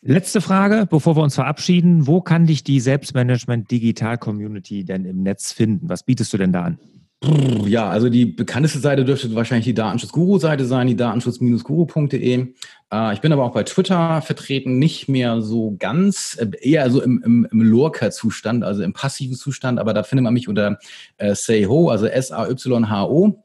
Letzte 0.00 0.40
Frage, 0.40 0.86
bevor 0.90 1.16
wir 1.16 1.22
uns 1.22 1.34
verabschieden. 1.36 2.06
Wo 2.06 2.20
kann 2.20 2.46
dich 2.46 2.64
die 2.64 2.80
Selbstmanagement 2.80 3.70
Digital 3.70 4.18
Community 4.18 4.84
denn 4.84 5.04
im 5.04 5.22
Netz 5.22 5.52
finden? 5.52 5.88
Was 5.88 6.02
bietest 6.02 6.32
du 6.32 6.38
denn 6.38 6.52
da 6.52 6.62
an? 6.62 6.78
Ja, 7.20 7.88
also 7.88 8.08
die 8.08 8.26
bekannteste 8.26 8.78
Seite 8.78 9.04
dürfte 9.04 9.34
wahrscheinlich 9.34 9.64
die 9.64 9.74
Datenschutz-Guru-Seite 9.74 10.64
sein, 10.64 10.86
die 10.86 10.94
datenschutz-guru.de. 10.94 12.54
Äh, 12.92 13.12
ich 13.12 13.20
bin 13.20 13.32
aber 13.32 13.44
auch 13.44 13.52
bei 13.52 13.64
Twitter 13.64 14.22
vertreten, 14.22 14.78
nicht 14.78 15.08
mehr 15.08 15.42
so 15.42 15.74
ganz, 15.80 16.38
äh, 16.40 16.48
eher 16.60 16.88
so 16.90 17.02
im, 17.02 17.20
im, 17.24 17.48
im 17.50 17.60
Lurker-Zustand, 17.60 18.62
also 18.62 18.82
im 18.82 18.92
passiven 18.92 19.34
Zustand, 19.34 19.80
aber 19.80 19.94
da 19.94 20.04
findet 20.04 20.22
man 20.22 20.34
mich 20.34 20.48
unter 20.48 20.78
äh, 21.16 21.34
SayHo, 21.34 21.88
also 21.88 22.06
S-A-Y-H-O 22.06 23.42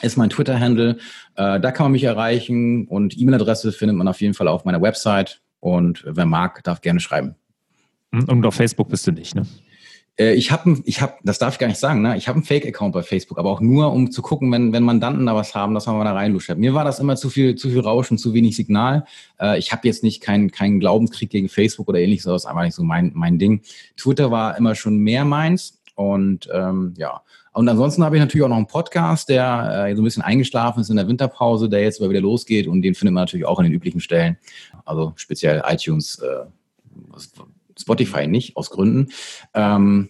ist 0.00 0.16
mein 0.16 0.30
Twitter-Handle. 0.30 0.96
Äh, 1.36 1.60
da 1.60 1.70
kann 1.70 1.84
man 1.84 1.92
mich 1.92 2.04
erreichen 2.04 2.88
und 2.88 3.16
E-Mail-Adresse 3.16 3.70
findet 3.70 3.96
man 3.96 4.08
auf 4.08 4.20
jeden 4.20 4.34
Fall 4.34 4.48
auf 4.48 4.64
meiner 4.64 4.82
Website. 4.82 5.40
Und 5.60 6.02
wer 6.06 6.26
mag, 6.26 6.64
darf 6.64 6.80
gerne 6.80 6.98
schreiben. 6.98 7.36
Und 8.10 8.44
auf 8.44 8.54
Facebook 8.54 8.88
bist 8.88 9.06
du 9.06 9.12
nicht, 9.12 9.36
ne? 9.36 9.46
Äh, 10.18 10.34
ich 10.34 10.50
habe, 10.50 10.80
ich 10.84 11.00
hab, 11.00 11.18
das 11.22 11.38
darf 11.38 11.54
ich 11.54 11.58
gar 11.58 11.66
nicht 11.66 11.78
sagen, 11.78 12.02
ne? 12.02 12.16
Ich 12.16 12.28
habe 12.28 12.36
einen 12.36 12.44
Fake-Account 12.44 12.92
bei 12.92 13.02
Facebook, 13.02 13.38
aber 13.38 13.50
auch 13.50 13.60
nur, 13.60 13.92
um 13.92 14.10
zu 14.10 14.22
gucken, 14.22 14.50
wenn, 14.52 14.72
wenn 14.72 14.82
Mandanten 14.82 15.26
da 15.26 15.34
was 15.34 15.54
haben, 15.54 15.74
dass 15.74 15.86
man 15.86 15.96
mal 15.96 16.04
da 16.04 16.12
reinluscht. 16.12 16.54
Mir 16.56 16.74
war 16.74 16.84
das 16.84 16.98
immer 16.98 17.16
zu 17.16 17.30
viel, 17.30 17.54
zu 17.54 17.70
viel 17.70 17.80
Rauschen, 17.80 18.18
zu 18.18 18.34
wenig 18.34 18.56
Signal. 18.56 19.04
Äh, 19.40 19.58
ich 19.58 19.72
habe 19.72 19.86
jetzt 19.86 20.02
nicht 20.02 20.20
keinen 20.20 20.50
keinen 20.50 20.80
Glaubenskrieg 20.80 21.30
gegen 21.30 21.48
Facebook 21.48 21.88
oder 21.88 22.00
ähnliches, 22.00 22.24
das 22.24 22.42
ist 22.42 22.46
einfach 22.46 22.62
nicht 22.62 22.74
so 22.74 22.82
mein, 22.82 23.12
mein 23.14 23.38
Ding. 23.38 23.62
Twitter 23.96 24.30
war 24.30 24.56
immer 24.56 24.74
schon 24.74 24.98
mehr 24.98 25.24
meins 25.24 25.80
und 25.94 26.48
ähm, 26.52 26.94
ja. 26.96 27.22
Und 27.54 27.68
ansonsten 27.68 28.02
habe 28.02 28.16
ich 28.16 28.20
natürlich 28.20 28.44
auch 28.44 28.48
noch 28.48 28.56
einen 28.56 28.66
Podcast, 28.66 29.28
der 29.28 29.86
äh, 29.88 29.94
so 29.94 30.00
ein 30.00 30.04
bisschen 30.04 30.22
eingeschlafen 30.22 30.80
ist 30.80 30.88
in 30.88 30.96
der 30.96 31.06
Winterpause, 31.06 31.68
der 31.68 31.82
jetzt 31.82 32.00
mal 32.00 32.08
wieder 32.08 32.22
losgeht 32.22 32.66
und 32.66 32.80
den 32.80 32.94
findet 32.94 33.12
man 33.12 33.22
natürlich 33.22 33.44
auch 33.44 33.58
an 33.58 33.64
den 33.64 33.74
üblichen 33.74 34.00
Stellen. 34.00 34.38
Also 34.86 35.12
speziell 35.16 35.62
iTunes, 35.66 36.18
äh, 36.18 36.46
Spotify 37.82 38.26
nicht, 38.26 38.56
aus 38.56 38.70
Gründen. 38.70 39.12
Ähm, 39.54 40.08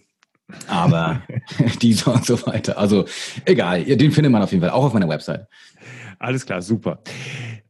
aber 0.67 1.23
dieser 1.81 2.13
und 2.13 2.25
so 2.25 2.45
weiter. 2.45 2.77
Also 2.77 3.05
egal, 3.45 3.83
den 3.83 4.11
findet 4.11 4.31
man 4.31 4.41
auf 4.41 4.51
jeden 4.51 4.61
Fall 4.61 4.71
auch 4.71 4.85
auf 4.85 4.93
meiner 4.93 5.09
Website. 5.09 5.47
Alles 6.19 6.45
klar, 6.45 6.61
super. 6.61 6.99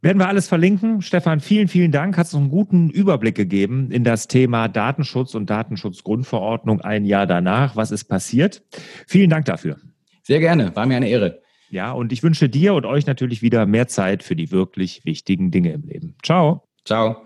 Werden 0.01 0.19
wir 0.19 0.27
alles 0.27 0.47
verlinken. 0.47 1.01
Stefan, 1.01 1.39
vielen, 1.39 1.67
vielen 1.67 1.91
Dank. 1.91 2.17
Hast 2.17 2.33
uns 2.33 2.41
einen 2.41 2.51
guten 2.51 2.89
Überblick 2.89 3.35
gegeben 3.35 3.89
in 3.89 4.03
das 4.03 4.27
Thema 4.27 4.67
Datenschutz 4.67 5.33
und 5.33 5.49
Datenschutzgrundverordnung 5.49 6.81
ein 6.81 7.05
Jahr 7.05 7.25
danach. 7.25 7.75
Was 7.75 7.91
ist 7.91 8.05
passiert? 8.05 8.63
Vielen 9.07 9.29
Dank 9.29 9.45
dafür. 9.45 9.77
Sehr 10.21 10.39
gerne, 10.39 10.75
war 10.75 10.85
mir 10.85 10.97
eine 10.97 11.09
Ehre. 11.09 11.41
Ja, 11.69 11.91
und 11.91 12.11
ich 12.11 12.21
wünsche 12.21 12.49
dir 12.49 12.75
und 12.75 12.85
euch 12.85 13.07
natürlich 13.07 13.41
wieder 13.41 13.65
mehr 13.65 13.87
Zeit 13.87 14.23
für 14.23 14.35
die 14.35 14.51
wirklich 14.51 15.03
wichtigen 15.05 15.49
Dinge 15.49 15.71
im 15.71 15.83
Leben. 15.83 16.15
Ciao. 16.21 16.67
Ciao. 16.85 17.25